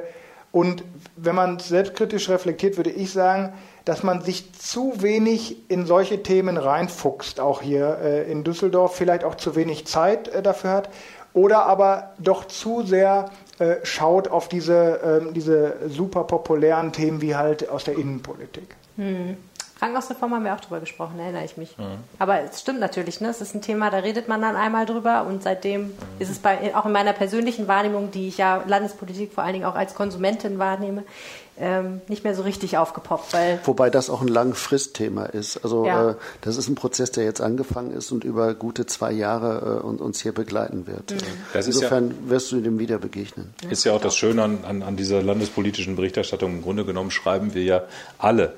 und 0.51 0.83
wenn 1.15 1.33
man 1.33 1.59
selbstkritisch 1.59 2.29
reflektiert, 2.29 2.77
würde 2.77 2.91
ich 2.91 3.11
sagen, 3.11 3.53
dass 3.83 4.03
man 4.03 4.21
sich 4.21 4.53
zu 4.53 5.01
wenig 5.01 5.69
in 5.71 5.87
solche 5.87 6.21
Themen 6.21 6.57
reinfuchst, 6.57 7.39
auch 7.39 7.63
hier 7.63 7.97
äh, 8.03 8.31
in 8.31 8.43
Düsseldorf, 8.43 8.95
vielleicht 8.95 9.23
auch 9.23 9.35
zu 9.35 9.55
wenig 9.55 9.87
Zeit 9.87 10.27
äh, 10.27 10.43
dafür 10.43 10.69
hat 10.69 10.89
oder 11.33 11.65
aber 11.65 12.11
doch 12.19 12.45
zu 12.45 12.83
sehr 12.83 13.29
äh, 13.59 13.75
schaut 13.83 14.27
auf 14.27 14.49
diese, 14.49 14.99
ähm, 15.03 15.33
diese 15.33 15.75
super 15.87 16.23
populären 16.23 16.91
Themen 16.91 17.21
wie 17.21 17.35
halt 17.35 17.69
aus 17.69 17.83
der 17.83 17.97
Innenpolitik. 17.97 18.75
Hm. 18.97 19.37
Krankenhausreform 19.81 20.35
haben 20.35 20.45
wir 20.45 20.53
auch 20.53 20.59
drüber 20.59 20.79
gesprochen, 20.79 21.17
erinnere 21.19 21.43
ich 21.43 21.57
mich. 21.57 21.75
Mhm. 21.75 22.03
Aber 22.19 22.39
es 22.43 22.61
stimmt 22.61 22.79
natürlich, 22.79 23.19
ne? 23.19 23.29
es 23.29 23.41
ist 23.41 23.55
ein 23.55 23.63
Thema, 23.63 23.89
da 23.89 23.97
redet 23.97 24.27
man 24.27 24.39
dann 24.39 24.55
einmal 24.55 24.85
drüber 24.85 25.25
und 25.27 25.41
seitdem 25.41 25.85
mhm. 25.85 25.93
ist 26.19 26.29
es 26.29 26.37
bei, 26.37 26.75
auch 26.75 26.85
in 26.85 26.91
meiner 26.91 27.13
persönlichen 27.13 27.67
Wahrnehmung, 27.67 28.11
die 28.11 28.27
ich 28.27 28.37
ja 28.37 28.63
Landespolitik 28.67 29.33
vor 29.33 29.43
allen 29.43 29.53
Dingen 29.53 29.65
auch 29.65 29.73
als 29.73 29.95
Konsumentin 29.95 30.59
wahrnehme, 30.59 31.03
ähm, 31.57 32.01
nicht 32.07 32.23
mehr 32.23 32.35
so 32.35 32.43
richtig 32.43 32.77
aufgepoppt. 32.77 33.33
Weil 33.33 33.59
Wobei 33.63 33.89
das 33.89 34.11
auch 34.11 34.21
ein 34.21 34.27
Langfristthema 34.27 35.25
ist. 35.25 35.57
Also 35.63 35.87
ja. 35.87 36.11
äh, 36.11 36.15
das 36.41 36.57
ist 36.57 36.67
ein 36.67 36.75
Prozess, 36.75 37.11
der 37.11 37.23
jetzt 37.23 37.41
angefangen 37.41 37.91
ist 37.91 38.11
und 38.11 38.23
über 38.23 38.53
gute 38.53 38.85
zwei 38.85 39.11
Jahre 39.11 39.81
äh, 39.83 39.83
uns 39.83 40.21
hier 40.21 40.31
begleiten 40.31 40.85
wird. 40.85 41.09
Mhm. 41.09 41.17
Insofern 41.55 42.09
ja, 42.09 42.29
wirst 42.29 42.51
du 42.51 42.61
dem 42.61 42.77
wieder 42.77 42.99
begegnen. 42.99 43.51
Ist 43.67 43.83
ja 43.83 43.93
auch 43.93 44.01
das 44.01 44.15
Schöne 44.15 44.43
an, 44.43 44.59
an, 44.63 44.83
an 44.83 44.95
dieser 44.95 45.23
landespolitischen 45.23 45.95
Berichterstattung. 45.95 46.51
Im 46.51 46.61
Grunde 46.61 46.85
genommen 46.85 47.09
schreiben 47.09 47.55
wir 47.55 47.63
ja 47.63 47.81
alle 48.19 48.53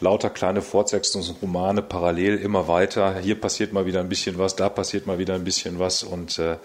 lauter 0.00 0.30
kleine 0.30 0.62
Fortsetzungsromane 0.62 1.82
parallel 1.82 2.36
immer 2.36 2.68
weiter. 2.68 3.18
Hier 3.18 3.40
passiert 3.40 3.72
mal 3.72 3.86
wieder 3.86 4.00
ein 4.00 4.08
bisschen 4.08 4.38
was, 4.38 4.56
da 4.56 4.68
passiert 4.68 5.06
mal 5.06 5.18
wieder 5.18 5.34
ein 5.34 5.44
bisschen 5.44 5.78
was 5.78 6.02
und 6.02 6.38
äh, 6.38 6.56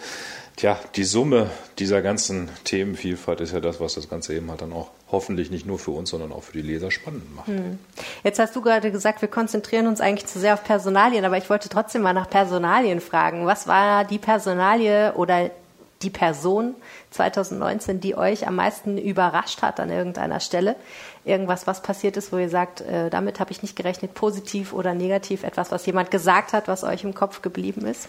Tja, 0.57 0.77
die 0.95 1.05
Summe 1.05 1.49
dieser 1.79 2.01
ganzen 2.01 2.49
Themenvielfalt 2.65 3.41
ist 3.41 3.53
ja 3.53 3.59
das, 3.59 3.79
was 3.79 3.95
das 3.95 4.09
Ganze 4.09 4.35
eben 4.35 4.49
halt 4.49 4.61
dann 4.61 4.73
auch 4.73 4.89
hoffentlich 5.11 5.49
nicht 5.49 5.65
nur 5.65 5.79
für 5.79 5.91
uns, 5.91 6.09
sondern 6.09 6.31
auch 6.31 6.43
für 6.43 6.53
die 6.53 6.61
Leser 6.61 6.91
spannend 6.91 7.35
macht. 7.35 7.47
Hm. 7.47 7.79
Jetzt 8.23 8.37
hast 8.37 8.55
du 8.55 8.61
gerade 8.61 8.91
gesagt, 8.91 9.21
wir 9.21 9.29
konzentrieren 9.29 9.87
uns 9.87 10.01
eigentlich 10.01 10.27
zu 10.27 10.39
sehr 10.39 10.53
auf 10.53 10.63
Personalien, 10.63 11.25
aber 11.25 11.37
ich 11.37 11.49
wollte 11.49 11.69
trotzdem 11.69 12.01
mal 12.01 12.13
nach 12.13 12.29
Personalien 12.29 12.99
fragen. 12.99 13.45
Was 13.45 13.67
war 13.67 14.03
die 14.03 14.19
Personalie 14.19 15.13
oder 15.13 15.49
die 16.01 16.09
Person 16.09 16.75
2019, 17.11 17.99
die 17.99 18.15
euch 18.15 18.47
am 18.47 18.55
meisten 18.55 18.97
überrascht 18.97 19.61
hat 19.61 19.79
an 19.79 19.89
irgendeiner 19.89 20.39
Stelle? 20.39 20.75
Irgendwas, 21.23 21.67
was 21.67 21.81
passiert 21.81 22.17
ist, 22.17 22.31
wo 22.31 22.37
ihr 22.37 22.49
sagt, 22.49 22.81
äh, 22.81 23.09
damit 23.09 23.39
habe 23.39 23.51
ich 23.51 23.61
nicht 23.61 23.75
gerechnet, 23.75 24.15
positiv 24.15 24.73
oder 24.73 24.95
negativ, 24.95 25.43
etwas, 25.43 25.71
was 25.71 25.85
jemand 25.85 26.09
gesagt 26.09 26.51
hat, 26.51 26.67
was 26.67 26.83
euch 26.83 27.03
im 27.03 27.13
Kopf 27.13 27.41
geblieben 27.41 27.85
ist? 27.85 28.07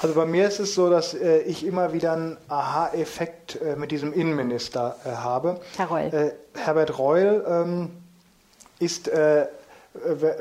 Also 0.00 0.14
bei 0.14 0.26
mir 0.26 0.46
ist 0.46 0.60
es 0.60 0.74
so, 0.74 0.90
dass 0.90 1.14
äh, 1.14 1.38
ich 1.40 1.66
immer 1.66 1.92
wieder 1.92 2.12
einen 2.12 2.36
Aha-Effekt 2.48 3.60
äh, 3.60 3.74
mit 3.74 3.90
diesem 3.90 4.12
Innenminister 4.12 4.96
äh, 5.04 5.10
habe. 5.10 5.60
Herr 5.76 5.86
Reul. 5.86 6.14
Äh, 6.14 6.32
Herbert 6.54 6.98
Reul 6.98 7.44
ähm, 7.48 7.90
ist 8.78 9.08
äh, 9.08 9.46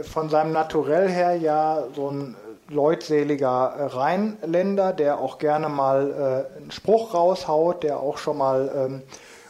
von 0.04 0.30
seinem 0.30 0.52
Naturell 0.52 1.10
her 1.10 1.36
ja 1.36 1.84
so 1.96 2.12
ein 2.12 2.36
leutseliger 2.70 3.90
Rheinländer, 3.94 4.94
der 4.94 5.20
auch 5.20 5.40
gerne 5.40 5.70
mal 5.70 6.52
einen 6.58 6.70
Spruch 6.70 7.14
raushaut, 7.14 7.82
der 7.82 8.02
auch 8.02 8.18
schon 8.18 8.38
mal 8.38 8.70
ähm, 8.76 9.02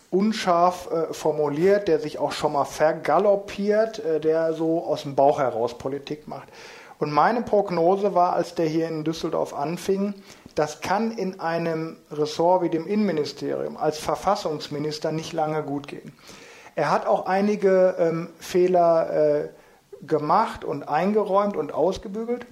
unscharf 0.10 0.90
formuliert, 1.12 1.88
der 1.88 2.00
sich 2.00 2.18
auch 2.18 2.32
schon 2.32 2.54
mal 2.54 2.66
vergaloppiert, 2.66 4.02
der 4.24 4.54
so 4.54 4.86
aus 4.86 5.04
dem 5.04 5.16
Bauch 5.16 5.40
heraus 5.40 5.78
Politik 5.78 6.28
macht. 6.28 6.48
Und 7.00 7.12
meine 7.12 7.42
Prognose 7.42 8.16
war, 8.16 8.34
als 8.34 8.56
der 8.56 8.68
hier 8.68 8.88
in 8.88 9.04
Düsseldorf 9.04 9.54
anfing, 9.54 10.14
das 10.56 10.82
kann 10.82 11.12
in 11.12 11.40
einem 11.40 11.98
Ressort 12.12 12.64
wie 12.64 12.70
dem 12.70 12.88
Innenministerium 12.88 13.78
als 13.78 14.00
Verfassungsminister 14.00 15.12
nicht 15.12 15.34
lange 15.34 15.62
gut 15.62 15.88
gehen. 15.88 16.14
Er 16.76 16.90
hat 16.90 17.06
auch 17.06 17.28
einige 17.28 17.96
ähm, 18.00 18.30
Fehler 18.40 19.10
äh, 19.44 19.50
gemacht 20.06 20.64
und 20.64 20.84
eingeräumt 20.90 21.56
und 21.56 21.74
ausgebügelt, 21.74 22.48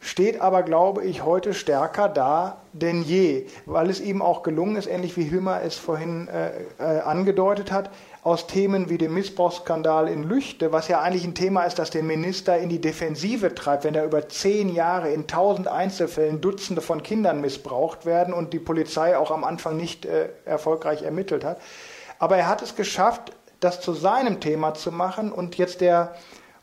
steht 0.00 0.40
aber, 0.40 0.62
glaube 0.62 1.04
ich, 1.04 1.24
heute 1.24 1.54
stärker 1.54 2.08
da 2.08 2.60
denn 2.72 3.02
je, 3.02 3.46
weil 3.66 3.90
es 3.90 4.00
ihm 4.00 4.22
auch 4.22 4.42
gelungen 4.42 4.76
ist, 4.76 4.86
ähnlich 4.86 5.16
wie 5.16 5.30
Hümmer 5.30 5.62
es 5.62 5.76
vorhin 5.76 6.28
äh, 6.28 6.50
äh, 6.78 7.00
angedeutet 7.00 7.72
hat, 7.72 7.90
aus 8.22 8.46
Themen 8.46 8.90
wie 8.90 8.98
dem 8.98 9.14
Missbrauchsskandal 9.14 10.08
in 10.08 10.22
Lüchte, 10.22 10.70
was 10.70 10.86
ja 10.88 11.00
eigentlich 11.00 11.24
ein 11.24 11.34
Thema 11.34 11.64
ist, 11.64 11.78
das 11.78 11.90
den 11.90 12.06
Minister 12.06 12.58
in 12.58 12.68
die 12.68 12.80
Defensive 12.80 13.54
treibt, 13.54 13.84
wenn 13.84 13.94
er 13.94 14.04
über 14.04 14.28
zehn 14.28 14.68
Jahre 14.68 15.10
in 15.10 15.26
tausend 15.26 15.66
Einzelfällen 15.66 16.40
Dutzende 16.40 16.82
von 16.82 17.02
Kindern 17.02 17.40
missbraucht 17.40 18.06
werden 18.06 18.34
und 18.34 18.52
die 18.52 18.58
Polizei 18.58 19.16
auch 19.16 19.30
am 19.30 19.44
Anfang 19.44 19.76
nicht 19.76 20.04
äh, 20.04 20.28
erfolgreich 20.44 21.02
ermittelt 21.02 21.44
hat. 21.44 21.60
Aber 22.18 22.36
er 22.36 22.48
hat 22.48 22.62
es 22.62 22.76
geschafft, 22.76 23.32
das 23.60 23.80
zu 23.80 23.92
seinem 23.92 24.40
Thema 24.40 24.74
zu 24.74 24.92
machen 24.92 25.32
und 25.32 25.56
jetzt 25.56 25.80
der 25.80 26.14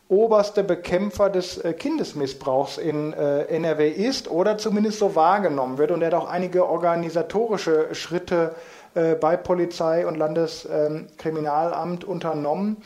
oberste 0.08 0.62
Bekämpfer 0.62 1.30
des 1.30 1.58
äh, 1.58 1.72
Kindesmissbrauchs 1.72 2.78
in 2.78 3.12
äh, 3.12 3.42
NRW 3.44 3.88
ist 3.90 4.30
oder 4.30 4.56
zumindest 4.56 4.98
so 4.98 5.16
wahrgenommen 5.16 5.78
wird. 5.78 5.90
Und 5.90 6.02
er 6.02 6.08
hat 6.08 6.14
auch 6.14 6.28
einige 6.28 6.68
organisatorische 6.68 7.94
Schritte 7.94 8.54
äh, 8.94 9.14
bei 9.14 9.36
Polizei 9.36 10.06
und 10.06 10.16
Landeskriminalamt 10.16 12.04
unternommen, 12.04 12.76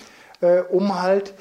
äh, 0.40 0.61
um 0.61 1.00
halt 1.00 1.35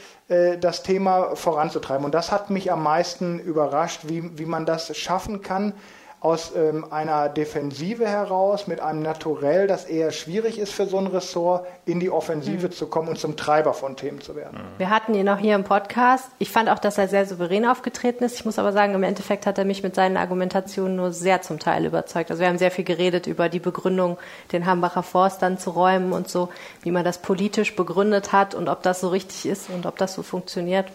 das 0.59 0.83
Thema 0.83 1.35
voranzutreiben. 1.35 2.05
Und 2.05 2.13
das 2.13 2.31
hat 2.31 2.51
mich 2.51 2.71
am 2.71 2.83
meisten 2.83 3.39
überrascht, 3.39 4.01
wie, 4.03 4.37
wie 4.37 4.45
man 4.45 4.67
das 4.67 4.95
schaffen 4.95 5.41
kann, 5.41 5.73
aus 6.21 6.51
ähm, 6.53 6.85
einer 6.91 7.29
Defensive 7.29 8.05
heraus, 8.05 8.67
mit 8.67 8.81
einem 8.81 9.01
Naturell, 9.01 9.67
das 9.67 9.85
eher 9.85 10.11
schwierig 10.11 10.59
ist 10.59 10.73
für 10.73 10.85
so 10.85 10.97
ein 10.97 11.07
Ressort, 11.07 11.65
in 11.85 12.01
die 12.01 12.09
Offensive 12.09 12.67
mhm. 12.67 12.71
zu 12.71 12.87
kommen 12.87 13.07
und 13.07 13.17
zum 13.17 13.37
Treiber 13.37 13.73
von 13.73 13.95
Themen 13.95 14.19
zu 14.19 14.35
werden. 14.35 14.59
Wir 14.77 14.89
hatten 14.89 15.13
ihn 15.13 15.29
auch 15.29 15.37
hier 15.37 15.55
im 15.55 15.63
Podcast. 15.63 16.25
Ich 16.37 16.51
fand 16.51 16.69
auch, 16.69 16.79
dass 16.79 16.97
er 16.97 17.07
sehr 17.07 17.25
souverän 17.25 17.65
aufgetreten 17.65 18.25
ist. 18.25 18.35
Ich 18.35 18.43
muss 18.43 18.59
aber 18.59 18.73
sagen, 18.73 18.93
im 18.95 19.03
Endeffekt 19.03 19.45
hat 19.45 19.57
er 19.57 19.63
mich 19.63 19.81
mit 19.81 19.95
seinen 19.95 20.17
Argumentationen 20.17 20.97
nur 20.97 21.13
sehr 21.13 21.41
zum 21.41 21.57
Teil 21.57 21.85
überzeugt. 21.85 22.29
Also 22.31 22.41
wir 22.41 22.49
haben 22.49 22.57
sehr 22.57 22.71
viel 22.71 22.85
geredet 22.85 23.25
über 23.25 23.47
die 23.47 23.59
Begründung, 23.59 24.17
den 24.51 24.65
Hambacher 24.65 25.03
Forst 25.03 25.41
dann 25.41 25.57
zu 25.57 25.69
räumen 25.69 26.11
und 26.11 26.27
so, 26.27 26.49
wie 26.81 26.91
man 26.91 27.05
das 27.05 27.19
politisch 27.19 27.77
begründet 27.77 28.33
hat 28.33 28.55
und 28.55 28.67
ob 28.67 28.83
das 28.83 28.99
so 28.99 29.07
richtig 29.07 29.45
ist 29.45 29.69
und 29.69 29.85
ob 29.85 29.97
das 29.97 30.15
so 30.15 30.23
funktioniert. 30.23 30.87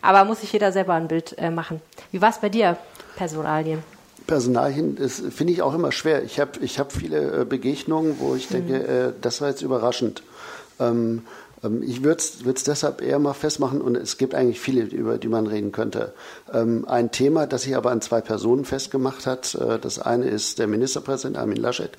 Aber 0.00 0.24
muss 0.24 0.40
sich 0.40 0.52
jeder 0.52 0.72
selber 0.72 0.94
ein 0.94 1.08
Bild 1.08 1.36
äh, 1.38 1.50
machen. 1.50 1.82
Wie 2.12 2.22
war 2.22 2.30
es 2.30 2.38
bei 2.38 2.48
dir, 2.48 2.78
Personalien? 3.16 3.82
Personalien 4.30 4.96
finde 5.08 5.52
ich 5.52 5.60
auch 5.60 5.74
immer 5.74 5.90
schwer. 5.90 6.22
Ich 6.22 6.38
habe 6.38 6.60
ich 6.60 6.78
hab 6.78 6.92
viele 6.92 7.40
äh, 7.40 7.44
Begegnungen, 7.44 8.14
wo 8.20 8.36
ich 8.36 8.46
denke, 8.46 8.74
mhm. 8.74 9.08
äh, 9.08 9.12
das 9.20 9.40
war 9.40 9.48
jetzt 9.48 9.62
überraschend. 9.62 10.22
Ähm, 10.78 11.22
ich 11.82 12.02
würde 12.02 12.22
es 12.22 12.64
deshalb 12.64 13.02
eher 13.02 13.18
mal 13.18 13.34
festmachen, 13.34 13.82
und 13.82 13.94
es 13.94 14.16
gibt 14.16 14.34
eigentlich 14.34 14.60
viele, 14.60 14.82
über 14.84 15.18
die 15.18 15.28
man 15.28 15.46
reden 15.46 15.72
könnte. 15.72 16.14
Ähm, 16.52 16.86
ein 16.88 17.10
Thema, 17.10 17.46
das 17.46 17.62
sich 17.62 17.76
aber 17.76 17.90
an 17.90 18.00
zwei 18.00 18.22
Personen 18.22 18.64
festgemacht 18.64 19.26
hat. 19.26 19.54
Äh, 19.54 19.78
das 19.78 19.98
eine 19.98 20.26
ist 20.26 20.58
der 20.58 20.66
Ministerpräsident 20.66 21.36
Armin 21.36 21.58
Laschet 21.58 21.90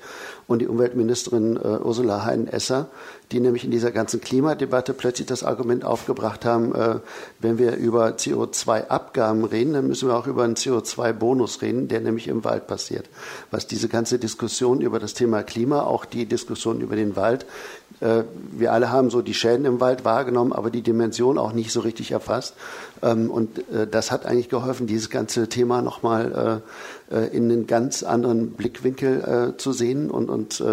und 0.48 0.58
die 0.58 0.66
Umweltministerin 0.66 1.56
äh, 1.56 1.78
Ursula 1.78 2.24
Hein-Esser, 2.24 2.88
die 3.30 3.38
nämlich 3.38 3.64
in 3.64 3.70
dieser 3.70 3.92
ganzen 3.92 4.20
Klimadebatte 4.20 4.94
plötzlich 4.94 5.28
das 5.28 5.44
Argument 5.44 5.84
aufgebracht 5.84 6.44
haben, 6.44 6.74
äh, 6.74 6.96
wenn 7.38 7.58
wir 7.58 7.76
über 7.76 8.08
CO2-Abgaben 8.08 9.44
reden, 9.44 9.74
dann 9.74 9.86
müssen 9.86 10.08
wir 10.08 10.16
auch 10.16 10.26
über 10.26 10.42
einen 10.42 10.56
CO2-Bonus 10.56 11.62
reden, 11.62 11.86
der 11.86 12.00
nämlich 12.00 12.26
im 12.26 12.42
Wald 12.42 12.66
passiert. 12.66 13.08
Was 13.52 13.68
diese 13.68 13.88
ganze 13.88 14.18
Diskussion 14.18 14.80
über 14.80 14.98
das 14.98 15.14
Thema 15.14 15.44
Klima, 15.44 15.82
auch 15.82 16.04
die 16.04 16.26
Diskussion 16.26 16.80
über 16.80 16.96
den 16.96 17.14
Wald, 17.14 17.46
wir 18.52 18.72
alle 18.72 18.90
haben 18.90 19.10
so 19.10 19.22
die 19.22 19.34
Schäden 19.34 19.64
im 19.64 19.80
Wald 19.80 20.04
wahrgenommen, 20.04 20.52
aber 20.52 20.70
die 20.70 20.82
Dimension 20.82 21.38
auch 21.38 21.52
nicht 21.52 21.72
so 21.72 21.80
richtig 21.80 22.10
erfasst. 22.10 22.54
Ähm, 23.02 23.30
und 23.30 23.58
äh, 23.70 23.86
das 23.86 24.10
hat 24.10 24.26
eigentlich 24.26 24.48
geholfen, 24.48 24.86
dieses 24.86 25.10
ganze 25.10 25.48
Thema 25.48 25.82
nochmal 25.82 26.62
äh, 26.62 27.01
in 27.32 27.50
einen 27.50 27.66
ganz 27.66 28.02
anderen 28.02 28.52
Blickwinkel 28.52 29.54
zu 29.58 29.72
sehen 29.72 30.10
und, 30.10 30.30
und 30.30 30.64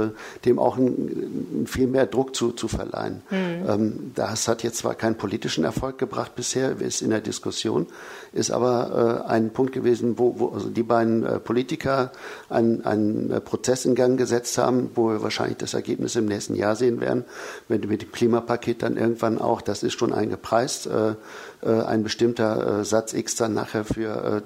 dem 0.45 0.59
auch 0.59 0.77
ein, 0.77 1.65
viel 1.67 1.87
mehr 1.87 2.05
Druck 2.05 2.35
zu, 2.35 2.51
zu 2.51 2.67
verleihen. 2.67 3.21
Mhm. 3.29 4.11
Das 4.15 4.47
hat 4.47 4.63
jetzt 4.63 4.77
zwar 4.77 4.95
keinen 4.95 5.15
politischen 5.15 5.63
Erfolg 5.63 5.97
gebracht 5.97 6.35
bisher, 6.35 6.79
ist 6.79 7.01
in 7.01 7.09
der 7.09 7.21
Diskussion, 7.21 7.87
ist 8.31 8.51
aber 8.51 9.25
ein 9.27 9.51
Punkt 9.51 9.73
gewesen, 9.73 10.17
wo, 10.17 10.39
wo 10.39 10.47
also 10.49 10.69
die 10.69 10.83
beiden 10.83 11.25
Politiker 11.43 12.11
einen, 12.49 12.85
einen 12.85 13.41
Prozess 13.43 13.85
in 13.85 13.95
Gang 13.95 14.17
gesetzt 14.17 14.57
haben, 14.57 14.91
wo 14.95 15.09
wir 15.09 15.21
wahrscheinlich 15.21 15.57
das 15.57 15.73
Ergebnis 15.73 16.15
im 16.15 16.25
nächsten 16.25 16.55
Jahr 16.55 16.75
sehen 16.75 17.01
werden, 17.01 17.25
wenn 17.67 17.81
mit 17.81 18.01
dem 18.01 18.11
Klimapaket 18.11 18.83
dann 18.83 18.97
irgendwann 18.97 19.39
auch, 19.39 19.61
das 19.61 19.83
ist 19.83 19.97
schon 19.97 20.13
eingepreist, 20.13 20.87
äh, 20.87 21.15
ein 21.61 22.03
bestimmter 22.03 22.79
äh, 22.79 22.85
Satz 22.85 23.13
X 23.13 23.35
dann 23.35 23.53
nachher 23.53 23.83
für 23.83 24.41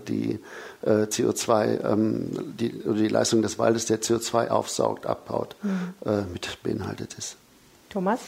äh, 0.85 1.07
die 1.07 1.23
CO2, 1.23 1.91
ähm, 1.91 2.55
die, 2.59 2.69
die 2.69 3.07
Leistung 3.07 3.41
des 3.41 3.59
Waldes, 3.59 3.85
der 3.85 4.01
CO2 4.01 4.49
aufsaugt, 4.49 5.05
abbaut, 5.05 5.55
mhm. 5.63 6.31
mit 6.31 6.57
beinhaltet 6.63 7.15
ist. 7.17 7.37
Thomas? 7.89 8.19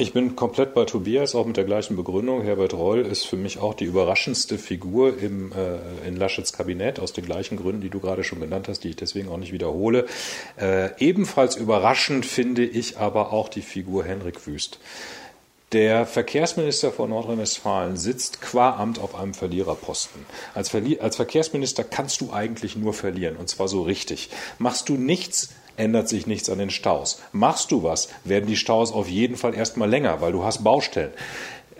Ich 0.00 0.12
bin 0.12 0.36
komplett 0.36 0.74
bei 0.74 0.84
Tobias, 0.84 1.34
auch 1.34 1.44
mit 1.44 1.56
der 1.56 1.64
gleichen 1.64 1.96
Begründung. 1.96 2.42
Herbert 2.42 2.72
Reul 2.72 3.00
ist 3.00 3.26
für 3.26 3.36
mich 3.36 3.58
auch 3.58 3.74
die 3.74 3.84
überraschendste 3.84 4.56
Figur 4.56 5.18
im, 5.18 5.50
äh, 5.50 6.06
in 6.06 6.14
Laschets 6.14 6.52
Kabinett, 6.52 7.00
aus 7.00 7.12
den 7.12 7.26
gleichen 7.26 7.56
Gründen, 7.56 7.80
die 7.80 7.90
du 7.90 7.98
gerade 7.98 8.22
schon 8.22 8.38
genannt 8.38 8.68
hast, 8.68 8.84
die 8.84 8.90
ich 8.90 8.96
deswegen 8.96 9.28
auch 9.28 9.38
nicht 9.38 9.50
wiederhole. 9.50 10.06
Äh, 10.56 10.90
ebenfalls 11.00 11.56
überraschend 11.56 12.26
finde 12.26 12.64
ich 12.64 12.98
aber 12.98 13.32
auch 13.32 13.48
die 13.48 13.60
Figur 13.60 14.04
Henrik 14.04 14.46
Wüst. 14.46 14.78
Der 15.72 16.06
Verkehrsminister 16.06 16.90
von 16.92 17.10
Nordrhein-Westfalen 17.10 17.98
sitzt 17.98 18.40
qua 18.40 18.76
Amt 18.76 18.98
auf 18.98 19.14
einem 19.14 19.34
Verliererposten. 19.34 20.24
Als, 20.54 20.70
Verli 20.70 20.98
als 20.98 21.16
Verkehrsminister 21.16 21.84
kannst 21.84 22.22
du 22.22 22.32
eigentlich 22.32 22.74
nur 22.74 22.94
verlieren, 22.94 23.36
und 23.36 23.50
zwar 23.50 23.68
so 23.68 23.82
richtig. 23.82 24.30
Machst 24.58 24.88
du 24.88 24.94
nichts, 24.94 25.50
ändert 25.76 26.08
sich 26.08 26.26
nichts 26.26 26.48
an 26.48 26.56
den 26.56 26.70
Staus. 26.70 27.20
Machst 27.32 27.70
du 27.70 27.82
was, 27.82 28.08
werden 28.24 28.46
die 28.46 28.56
Staus 28.56 28.92
auf 28.92 29.10
jeden 29.10 29.36
Fall 29.36 29.54
erstmal 29.54 29.90
länger, 29.90 30.22
weil 30.22 30.32
du 30.32 30.42
hast 30.42 30.64
Baustellen. 30.64 31.12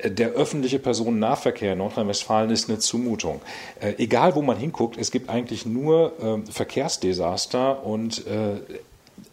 Der 0.05 0.33
öffentliche 0.33 0.79
Personennahverkehr 0.79 1.73
in 1.73 1.79
Nordrhein-Westfalen 1.79 2.51
ist 2.51 2.69
eine 2.69 2.79
Zumutung. 2.81 3.41
Äh, 3.81 3.95
egal, 3.97 4.35
wo 4.35 4.43
man 4.43 4.59
hinguckt, 4.59 4.99
es 4.99 5.11
gibt 5.11 5.31
eigentlich 5.31 5.65
nur 5.65 6.13
äh, 6.47 6.53
Verkehrsdesaster 6.53 7.85
und 7.85 8.27
äh, 8.27 8.61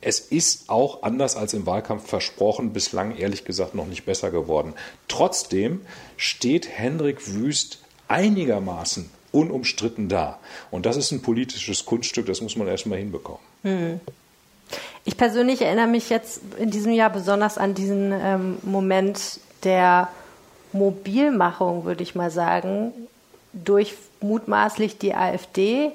es 0.06 0.20
ist 0.20 0.70
auch 0.70 1.02
anders 1.02 1.36
als 1.36 1.56
im 1.56 1.66
Wahlkampf 1.66 2.08
versprochen, 2.08 2.74
bislang 2.74 3.18
ehrlich 3.18 3.44
gesagt 3.44 3.74
noch 3.74 3.88
nicht 3.88 4.06
besser 4.06 4.30
geworden. 4.30 4.76
Trotzdem 5.08 5.82
steht 6.16 6.70
Hendrik 6.70 7.34
Wüst 7.34 7.80
einigermaßen 8.08 9.10
unumstritten 9.32 10.08
da. 10.08 10.38
Und 10.70 10.86
das 10.86 10.96
ist 10.96 11.12
ein 11.12 11.24
politisches 11.24 11.86
Kunststück, 11.86 12.28
das 12.28 12.40
muss 12.42 12.56
man 12.56 12.68
erstmal 12.68 13.00
hinbekommen. 13.00 13.42
Hm. 13.64 14.00
Ich 15.06 15.18
persönlich 15.18 15.64
erinnere 15.64 15.88
mich 15.88 16.12
jetzt 16.12 16.42
in 16.60 16.70
diesem 16.70 16.94
Jahr 16.94 17.10
besonders 17.10 17.58
an 17.58 17.74
diesen 17.74 18.12
ähm, 18.14 18.58
Moment 18.62 19.40
der 19.64 20.10
Mobilmachung, 20.72 21.86
würde 21.86 22.04
ich 22.04 22.14
mal 22.14 22.30
sagen, 22.30 22.94
durch 23.54 23.96
mutmaßlich 24.22 25.00
die 25.00 25.16
AfD. 25.16 25.92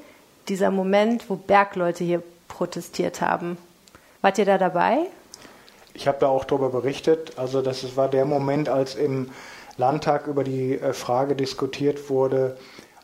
Dieser 0.48 0.72
Moment, 0.72 1.30
wo 1.30 1.36
Bergleute 1.36 2.02
hier 2.02 2.24
protestiert 2.48 3.20
haben. 3.20 3.56
Wart 4.22 4.38
ihr 4.38 4.44
da 4.44 4.58
dabei? 4.58 5.06
Ich 5.94 6.06
habe 6.06 6.18
da 6.20 6.28
auch 6.28 6.44
darüber 6.44 6.68
berichtet. 6.68 7.38
Also 7.38 7.62
das 7.62 7.96
war 7.96 8.08
der 8.08 8.24
Moment, 8.24 8.68
als 8.68 8.94
im 8.94 9.30
Landtag 9.76 10.26
über 10.26 10.44
die 10.44 10.78
äh, 10.78 10.92
Frage 10.92 11.34
diskutiert 11.34 12.10
wurde, 12.10 12.56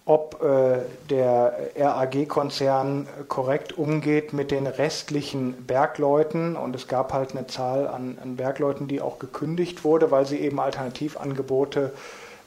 ob 0.05 0.40
äh, 0.42 0.79
der 1.11 1.59
RAG-Konzern 1.76 3.09
korrekt 3.29 3.76
umgeht 3.76 4.33
mit 4.33 4.50
den 4.50 4.66
restlichen 4.66 5.66
Bergleuten. 5.66 6.55
Und 6.55 6.76
es 6.76 6.87
gab 6.87 7.12
halt 7.12 7.33
eine 7.33 7.46
Zahl 7.46 7.88
an, 7.88 8.37
Bergleuten, 8.37 8.87
die 8.87 9.00
auch 9.00 9.18
gekündigt 9.18 9.85
wurde, 9.85 10.11
weil 10.11 10.26
sie 10.26 10.38
eben 10.38 10.61
Alternativangebote 10.61 11.92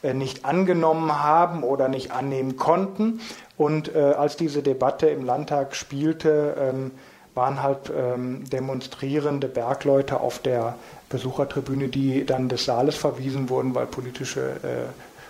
äh, 0.04 0.14
nicht 0.14 0.46
angenommen 0.46 1.22
haben 1.22 1.64
oder 1.64 1.90
nicht 1.90 2.12
annehmen 2.12 2.56
konnten. 2.56 3.20
Und 3.58 3.94
äh, 3.94 4.00
als 4.00 4.38
diese 4.38 4.64
Debatte 4.64 5.10
im 5.10 5.26
Landtag 5.26 5.76
spielte, 5.76 6.56
ähm, 6.58 6.92
waren 7.40 7.64
halt 7.64 7.90
ähm, 7.98 8.44
demonstrierende 8.50 9.48
Bergleute 9.48 10.20
auf 10.20 10.40
der 10.40 10.76
Besuchertribüne, 11.08 11.88
die 11.88 12.26
dann 12.26 12.50
des 12.50 12.66
Saales 12.66 12.98
verwiesen 12.98 13.50
wurden, 13.50 13.74
weil 13.76 13.86
politische 13.86 14.42
äh, 14.42 14.90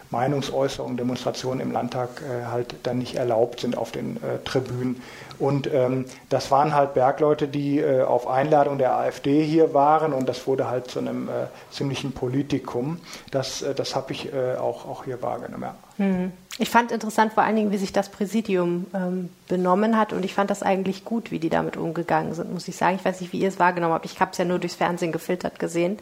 Meinungsäußerungen, 0.10 0.98
Demonstrationen 0.98 1.60
im 1.60 1.72
Landtag 1.72 2.10
äh, 2.24 2.48
halt 2.48 2.74
dann 2.82 2.98
nicht 2.98 3.16
erlaubt 3.16 3.60
sind 3.60 3.78
auf 3.78 3.92
den 3.92 4.18
äh, 4.18 4.44
Tribünen. 4.44 5.04
Und 5.38 5.72
ähm, 5.72 6.06
das 6.30 6.50
waren 6.50 6.74
halt 6.74 6.96
Bergleute, 6.96 7.48
die 7.48 7.78
äh, 7.78 8.02
auf 8.02 8.28
Einladung 8.28 8.80
der 8.80 8.98
AfD 8.98 9.44
hier 9.44 9.76
waren 9.76 10.12
und 10.12 10.28
das 10.28 10.48
wurde 10.48 10.68
halt 10.68 10.90
zu 10.90 10.98
einem 10.98 11.30
äh, 11.30 11.32
ziemlichen 11.70 12.12
Politikum. 12.12 13.00
Das, 13.30 13.62
äh, 13.62 13.76
das 13.76 13.96
habe 13.96 14.14
ich 14.14 14.34
äh, 14.34 14.56
auch, 14.56 14.88
auch 14.88 15.06
hier 15.06 15.22
wahrgenommen. 15.22 15.70
Ja. 15.70 15.76
Hm. 16.04 16.32
Ich 16.62 16.70
fand 16.70 16.92
interessant 16.92 17.32
vor 17.32 17.44
allen 17.44 17.56
Dingen, 17.56 17.72
wie 17.72 17.78
sich 17.78 17.94
das 17.94 18.10
Präsidium 18.10 18.86
ähm, 18.94 19.30
benommen 19.48 19.98
hat 19.98 20.12
und 20.12 20.26
ich 20.26 20.34
fand 20.34 20.50
das 20.50 20.62
eigentlich 20.62 21.06
gut, 21.06 21.32
wie 21.32 21.40
die 21.40 21.50
damit 21.50 21.78
umgegangen 21.78 22.34
sind, 22.34 22.54
muss 22.54 22.68
ich 22.68 22.76
sagen. 22.76 22.98
Ich 22.98 23.06
weiß 23.06 23.22
nicht, 23.22 23.32
wie 23.32 23.40
ihr 23.40 23.48
es 23.48 23.60
wahrgenommen 23.60 23.94
habt. 23.94 24.04
Ich 24.04 24.20
habe 24.20 24.32
es 24.32 24.38
ja 24.38 24.44
nur 24.44 24.60
durchs 24.60 24.76
Fernsehen 24.76 25.14
gefiltert 25.14 25.58
gesehen, 25.58 25.98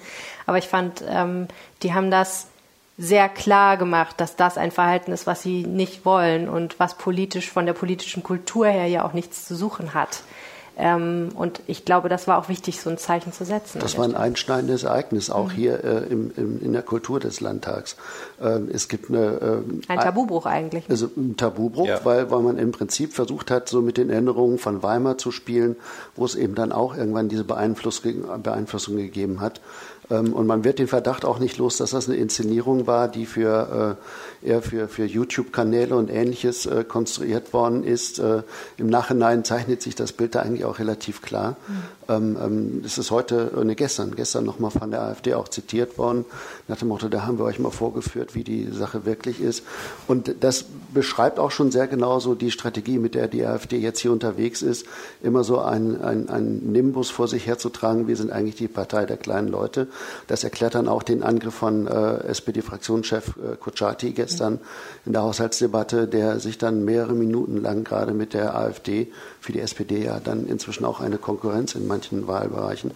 aber 0.47 0.57
ich 0.57 0.67
fand, 0.67 1.03
ähm, 1.07 1.47
die 1.83 1.93
haben 1.93 2.09
das 2.09 2.47
sehr 2.97 3.29
klar 3.29 3.77
gemacht, 3.77 4.15
dass 4.19 4.35
das 4.35 4.57
ein 4.57 4.71
Verhalten 4.71 5.11
ist, 5.11 5.27
was 5.27 5.43
sie 5.43 5.61
nicht 5.61 6.05
wollen 6.05 6.49
und 6.49 6.79
was 6.79 6.95
politisch 6.95 7.51
von 7.51 7.67
der 7.67 7.73
politischen 7.73 8.23
Kultur 8.23 8.65
her 8.65 8.87
ja 8.87 9.05
auch 9.05 9.13
nichts 9.13 9.47
zu 9.47 9.55
suchen 9.55 9.93
hat. 9.93 10.23
Ähm, 10.79 11.29
und 11.33 11.61
ich 11.65 11.85
glaube, 11.85 12.07
das 12.07 12.27
war 12.27 12.37
auch 12.37 12.49
wichtig, 12.49 12.79
so 12.79 12.91
ein 12.91 12.99
Zeichen 12.99 13.33
zu 13.33 13.45
setzen. 13.45 13.79
Das 13.79 13.97
war 13.97 14.05
ein 14.05 14.13
einschneidendes 14.13 14.83
Ereignis, 14.83 15.31
auch 15.31 15.47
mhm. 15.47 15.55
hier 15.55 15.83
äh, 15.83 15.97
im, 16.09 16.31
im, 16.37 16.61
in 16.61 16.73
der 16.73 16.83
Kultur 16.83 17.19
des 17.19 17.41
Landtags. 17.41 17.95
Ähm, 18.39 18.69
es 18.71 18.87
gibt 18.87 19.09
eine, 19.09 19.39
ähm, 19.41 19.81
ein 19.87 19.99
Tabubruch 19.99 20.45
eigentlich. 20.45 20.87
Ne? 20.87 20.91
Also 20.93 21.09
ein 21.17 21.35
Tabubruch, 21.35 21.87
ja. 21.87 21.99
weil, 22.03 22.29
weil 22.29 22.41
man 22.41 22.59
im 22.59 22.71
Prinzip 22.71 23.13
versucht 23.13 23.49
hat, 23.49 23.69
so 23.69 23.81
mit 23.81 23.97
den 23.97 24.11
Erinnerungen 24.11 24.59
von 24.59 24.83
Weimar 24.83 25.17
zu 25.17 25.31
spielen, 25.31 25.75
wo 26.15 26.25
es 26.25 26.35
eben 26.35 26.53
dann 26.53 26.71
auch 26.71 26.95
irgendwann 26.95 27.27
diese 27.27 27.43
Beeinflussung, 27.43 28.43
Beeinflussung 28.43 28.97
gegeben 28.97 29.41
hat. 29.41 29.61
Ähm, 30.09 30.33
und 30.33 30.47
man 30.47 30.63
wird 30.63 30.79
den 30.79 30.87
Verdacht 30.87 31.25
auch 31.25 31.39
nicht 31.39 31.57
los, 31.57 31.77
dass 31.77 31.91
das 31.91 32.07
eine 32.07 32.17
Inszenierung 32.17 32.87
war, 32.87 33.07
die 33.07 33.25
für, 33.25 33.97
äh, 34.43 34.47
eher 34.47 34.61
für, 34.61 34.87
für 34.87 35.05
YouTube-Kanäle 35.05 35.95
und 35.95 36.09
ähnliches 36.09 36.65
äh, 36.65 36.83
konstruiert 36.83 37.53
worden 37.53 37.83
ist. 37.83 38.19
Äh, 38.19 38.43
Im 38.77 38.87
Nachhinein 38.87 39.43
zeichnet 39.43 39.81
sich 39.81 39.95
das 39.95 40.13
Bild 40.13 40.35
da 40.35 40.41
eigentlich 40.41 40.65
auch 40.65 40.79
relativ 40.79 41.21
klar. 41.21 41.57
Mhm. 41.67 41.73
Ähm, 42.09 42.37
ähm, 42.41 42.81
es 42.85 42.97
ist 42.97 43.11
heute, 43.11 43.51
ne, 43.63 43.75
gestern, 43.75 44.15
gestern 44.15 44.45
nochmal 44.45 44.71
von 44.71 44.91
der 44.91 45.01
AfD 45.01 45.33
auch 45.33 45.49
zitiert 45.49 45.97
worden, 45.97 46.25
nach 46.67 46.77
dem 46.77 46.87
Motto, 46.87 47.09
da 47.09 47.25
haben 47.25 47.37
wir 47.37 47.45
euch 47.45 47.59
mal 47.59 47.71
vorgeführt, 47.71 48.35
wie 48.35 48.43
die 48.43 48.69
Sache 48.71 49.05
wirklich 49.05 49.41
ist. 49.41 49.63
Und 50.07 50.35
das 50.39 50.65
beschreibt 50.93 51.39
auch 51.39 51.51
schon 51.51 51.71
sehr 51.71 51.87
genau 51.87 52.19
so 52.19 52.35
die 52.35 52.51
Strategie, 52.51 52.97
mit 52.97 53.15
der 53.15 53.27
die 53.27 53.45
AfD 53.45 53.77
jetzt 53.77 53.99
hier 53.99 54.11
unterwegs 54.11 54.61
ist, 54.61 54.85
immer 55.21 55.43
so 55.43 55.59
ein, 55.59 56.01
ein, 56.01 56.29
ein 56.29 56.71
Nimbus 56.71 57.09
vor 57.09 57.27
sich 57.27 57.45
herzutragen, 57.45 58.07
wir 58.07 58.15
sind 58.15 58.31
eigentlich 58.31 58.55
die 58.55 58.67
Partei 58.67 59.05
der 59.05 59.17
kleinen 59.17 59.49
Leute. 59.49 59.87
Das 60.27 60.43
erklärt 60.43 60.75
dann 60.75 60.87
auch 60.87 61.03
den 61.03 61.23
Angriff 61.23 61.53
von 61.53 61.87
äh, 61.87 62.27
SPD-Fraktionschef 62.27 63.29
äh, 63.37 63.55
Kutschaty 63.55 64.11
gestern 64.11 64.59
in 65.05 65.13
der 65.13 65.23
Haushaltsdebatte, 65.23 66.07
der 66.07 66.39
sich 66.39 66.57
dann 66.57 66.85
mehrere 66.85 67.13
Minuten 67.13 67.61
lang 67.61 67.83
gerade 67.83 68.13
mit 68.13 68.33
der 68.33 68.55
AfD, 68.55 69.11
für 69.39 69.51
die 69.51 69.59
SPD 69.59 70.03
ja 70.03 70.19
dann 70.19 70.47
inzwischen 70.47 70.85
auch 70.85 70.99
eine 70.99 71.17
Konkurrenz 71.17 71.75
in 71.75 71.87
manchen 71.87 72.27
Wahlbereichen, 72.27 72.91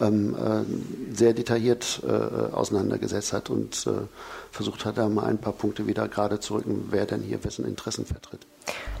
ähm, 0.00 0.34
äh, 0.34 1.14
sehr 1.14 1.32
detailliert 1.32 2.02
äh, 2.06 2.54
auseinandergesetzt 2.54 3.32
hat 3.32 3.50
und 3.50 3.86
äh, 3.86 4.06
versucht 4.50 4.84
hat, 4.84 4.98
da 4.98 5.08
mal 5.08 5.26
ein 5.26 5.38
paar 5.38 5.52
Punkte 5.52 5.86
wieder 5.86 6.08
gerade 6.08 6.40
zu 6.40 6.54
rücken, 6.54 6.88
wer 6.90 7.06
denn 7.06 7.20
hier 7.20 7.42
wessen 7.44 7.66
Interessen 7.66 8.06
vertritt. 8.06 8.46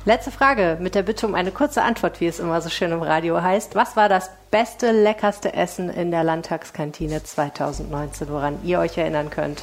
Letzte 0.04 0.30
Frage 0.30 0.78
mit 0.80 0.94
der 0.94 1.02
Bitte 1.02 1.26
um 1.26 1.34
eine 1.34 1.52
kurze 1.52 1.82
Antwort, 1.82 2.20
wie 2.20 2.26
es 2.26 2.40
immer 2.40 2.60
so 2.60 2.68
schön 2.68 2.90
im 2.90 3.02
Radio 3.02 3.40
heißt. 3.40 3.74
Was 3.74 3.96
war 3.96 4.08
das 4.08 4.30
beste, 4.50 4.90
leckerste 4.90 5.54
Essen 5.54 5.88
in 5.88 6.10
der 6.10 6.24
Landtagskantine 6.24 7.22
2019, 7.22 8.28
woran 8.28 8.58
ihr 8.64 8.80
euch 8.80 8.98
erinnern 8.98 9.30
könnt? 9.30 9.62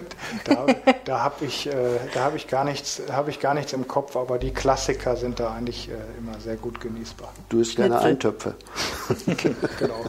da, 0.44 0.66
da 1.04 1.20
habe 1.20 1.44
ich, 1.44 1.66
äh, 1.66 1.72
hab 2.16 2.34
ich, 2.34 2.48
gar 2.48 2.64
nichts, 2.64 3.02
hab 3.10 3.28
ich 3.28 3.40
gar 3.40 3.54
nichts 3.54 3.72
im 3.72 3.88
Kopf, 3.88 4.16
aber 4.16 4.38
die 4.38 4.52
Klassiker 4.52 5.16
sind 5.16 5.40
da 5.40 5.52
eigentlich 5.52 5.88
äh, 5.88 5.92
immer 6.18 6.38
sehr 6.40 6.56
gut 6.56 6.80
genießbar. 6.80 7.32
Du 7.48 7.60
isst 7.60 7.76
gerne 7.76 8.00
Eintöpfe. 8.00 8.54
genau. 9.78 10.04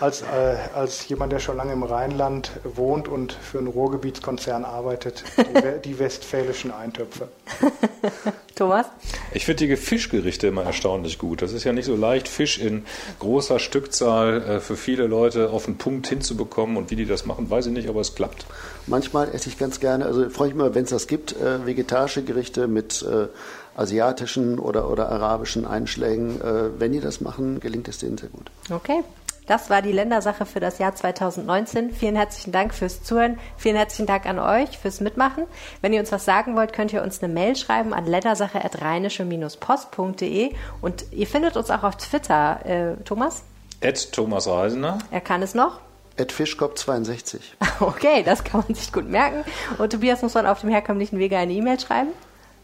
Als, 0.00 0.22
äh, 0.22 0.56
als 0.74 1.08
jemand, 1.08 1.32
der 1.32 1.38
schon 1.38 1.56
lange 1.56 1.72
im 1.72 1.82
Rheinland 1.82 2.50
wohnt 2.64 3.08
und 3.08 3.32
für 3.32 3.58
einen 3.58 3.68
Ruhrgebietskonzern 3.68 4.64
arbeitet, 4.64 5.24
die, 5.36 5.90
die 5.90 5.98
westfälischen 5.98 6.72
Eintöpfe. 6.72 7.28
Thomas? 8.54 8.86
Ich 9.32 9.44
finde 9.44 9.66
die 9.66 9.76
Fischgerichte 9.76 10.46
immer 10.46 10.64
erstaunlich 10.64 11.18
gut. 11.18 11.42
Das 11.42 11.52
ist 11.52 11.64
ja 11.64 11.72
nicht 11.72 11.86
so 11.86 11.96
leicht, 11.96 12.28
Fisch 12.28 12.58
in 12.58 12.84
großer 13.18 13.58
Stückzahl 13.58 14.42
äh, 14.42 14.60
für 14.60 14.76
viele 14.76 15.06
Leute 15.06 15.50
auf 15.50 15.64
den 15.64 15.78
Punkt 15.78 16.06
hinzubekommen. 16.06 16.76
Und 16.76 16.90
wie 16.90 16.96
die 16.96 17.06
das 17.06 17.24
machen, 17.24 17.50
weiß 17.50 17.66
ich 17.66 17.72
nicht, 17.72 17.88
aber 17.88 18.00
es 18.00 18.14
klappt. 18.14 18.46
Manchmal 18.86 19.34
esse 19.34 19.48
ich 19.48 19.58
ganz 19.58 19.80
gerne, 19.80 20.06
also 20.06 20.28
freue 20.30 20.48
ich 20.48 20.54
mich, 20.54 20.74
wenn 20.74 20.84
es 20.84 20.90
das 20.90 21.06
gibt, 21.06 21.36
äh, 21.36 21.66
vegetarische 21.66 22.22
Gerichte 22.22 22.66
mit 22.66 23.02
äh, 23.02 23.28
asiatischen 23.76 24.58
oder, 24.58 24.90
oder 24.90 25.08
arabischen 25.08 25.66
Einschlägen. 25.66 26.40
Äh, 26.40 26.78
wenn 26.78 26.92
die 26.92 27.00
das 27.00 27.20
machen, 27.20 27.60
gelingt 27.60 27.88
es 27.88 27.98
denen 27.98 28.18
sehr 28.18 28.28
gut. 28.28 28.50
Okay. 28.70 29.02
Das 29.46 29.70
war 29.70 29.82
die 29.82 29.90
Ländersache 29.90 30.46
für 30.46 30.60
das 30.60 30.78
Jahr 30.78 30.94
2019. 30.94 31.92
Vielen 31.92 32.14
herzlichen 32.14 32.52
Dank 32.52 32.72
fürs 32.72 33.02
Zuhören. 33.02 33.40
Vielen 33.56 33.74
herzlichen 33.74 34.06
Dank 34.06 34.24
an 34.26 34.38
euch 34.38 34.78
fürs 34.78 35.00
Mitmachen. 35.00 35.46
Wenn 35.80 35.92
ihr 35.92 35.98
uns 35.98 36.12
was 36.12 36.24
sagen 36.24 36.54
wollt, 36.54 36.72
könnt 36.72 36.92
ihr 36.92 37.02
uns 37.02 37.20
eine 37.22 37.32
Mail 37.32 37.56
schreiben 37.56 37.92
an 37.92 38.06
ländersache.rheinische-post.de 38.06 40.52
und 40.80 41.06
ihr 41.10 41.26
findet 41.26 41.56
uns 41.56 41.70
auch 41.70 41.82
auf 41.82 41.96
Twitter. 41.96 42.60
Äh, 42.64 42.94
Thomas? 43.04 43.42
Ed 43.80 44.12
Thomas 44.12 44.46
Reisener. 44.46 44.98
Er 45.10 45.20
kann 45.20 45.42
es 45.42 45.54
noch. 45.54 45.80
Ed 46.22 46.30
Fischkopf 46.30 46.74
62. 46.76 47.56
Okay, 47.80 48.22
das 48.22 48.44
kann 48.44 48.62
man 48.66 48.76
sich 48.76 48.92
gut 48.92 49.08
merken. 49.08 49.44
Und 49.78 49.90
Tobias 49.90 50.22
muss 50.22 50.34
man 50.34 50.46
auf 50.46 50.60
dem 50.60 50.70
herkömmlichen 50.70 51.18
Wege 51.18 51.36
eine 51.36 51.52
E-Mail 51.52 51.80
schreiben. 51.80 52.10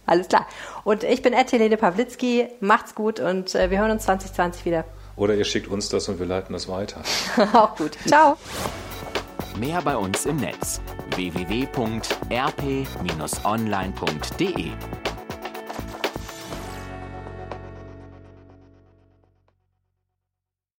Alles 0.06 0.28
klar. 0.28 0.46
Und 0.84 1.02
ich 1.02 1.22
bin 1.22 1.32
Helene 1.32 1.76
Pawlitzki. 1.76 2.46
Macht's 2.60 2.94
gut 2.94 3.18
und 3.18 3.52
äh, 3.56 3.70
wir 3.70 3.80
hören 3.80 3.90
uns 3.90 4.04
2020 4.04 4.64
wieder. 4.64 4.84
Oder 5.16 5.34
ihr 5.34 5.44
schickt 5.44 5.66
uns 5.66 5.88
das 5.88 6.08
und 6.08 6.20
wir 6.20 6.26
leiten 6.26 6.52
das 6.52 6.68
weiter. 6.68 7.02
Auch 7.52 7.74
gut. 7.74 7.98
Ciao. 8.06 8.36
Mehr 9.58 9.82
bei 9.82 9.96
uns 9.96 10.24
im 10.24 10.36
Netz 10.36 10.80
www.rp-online.de 11.16 11.88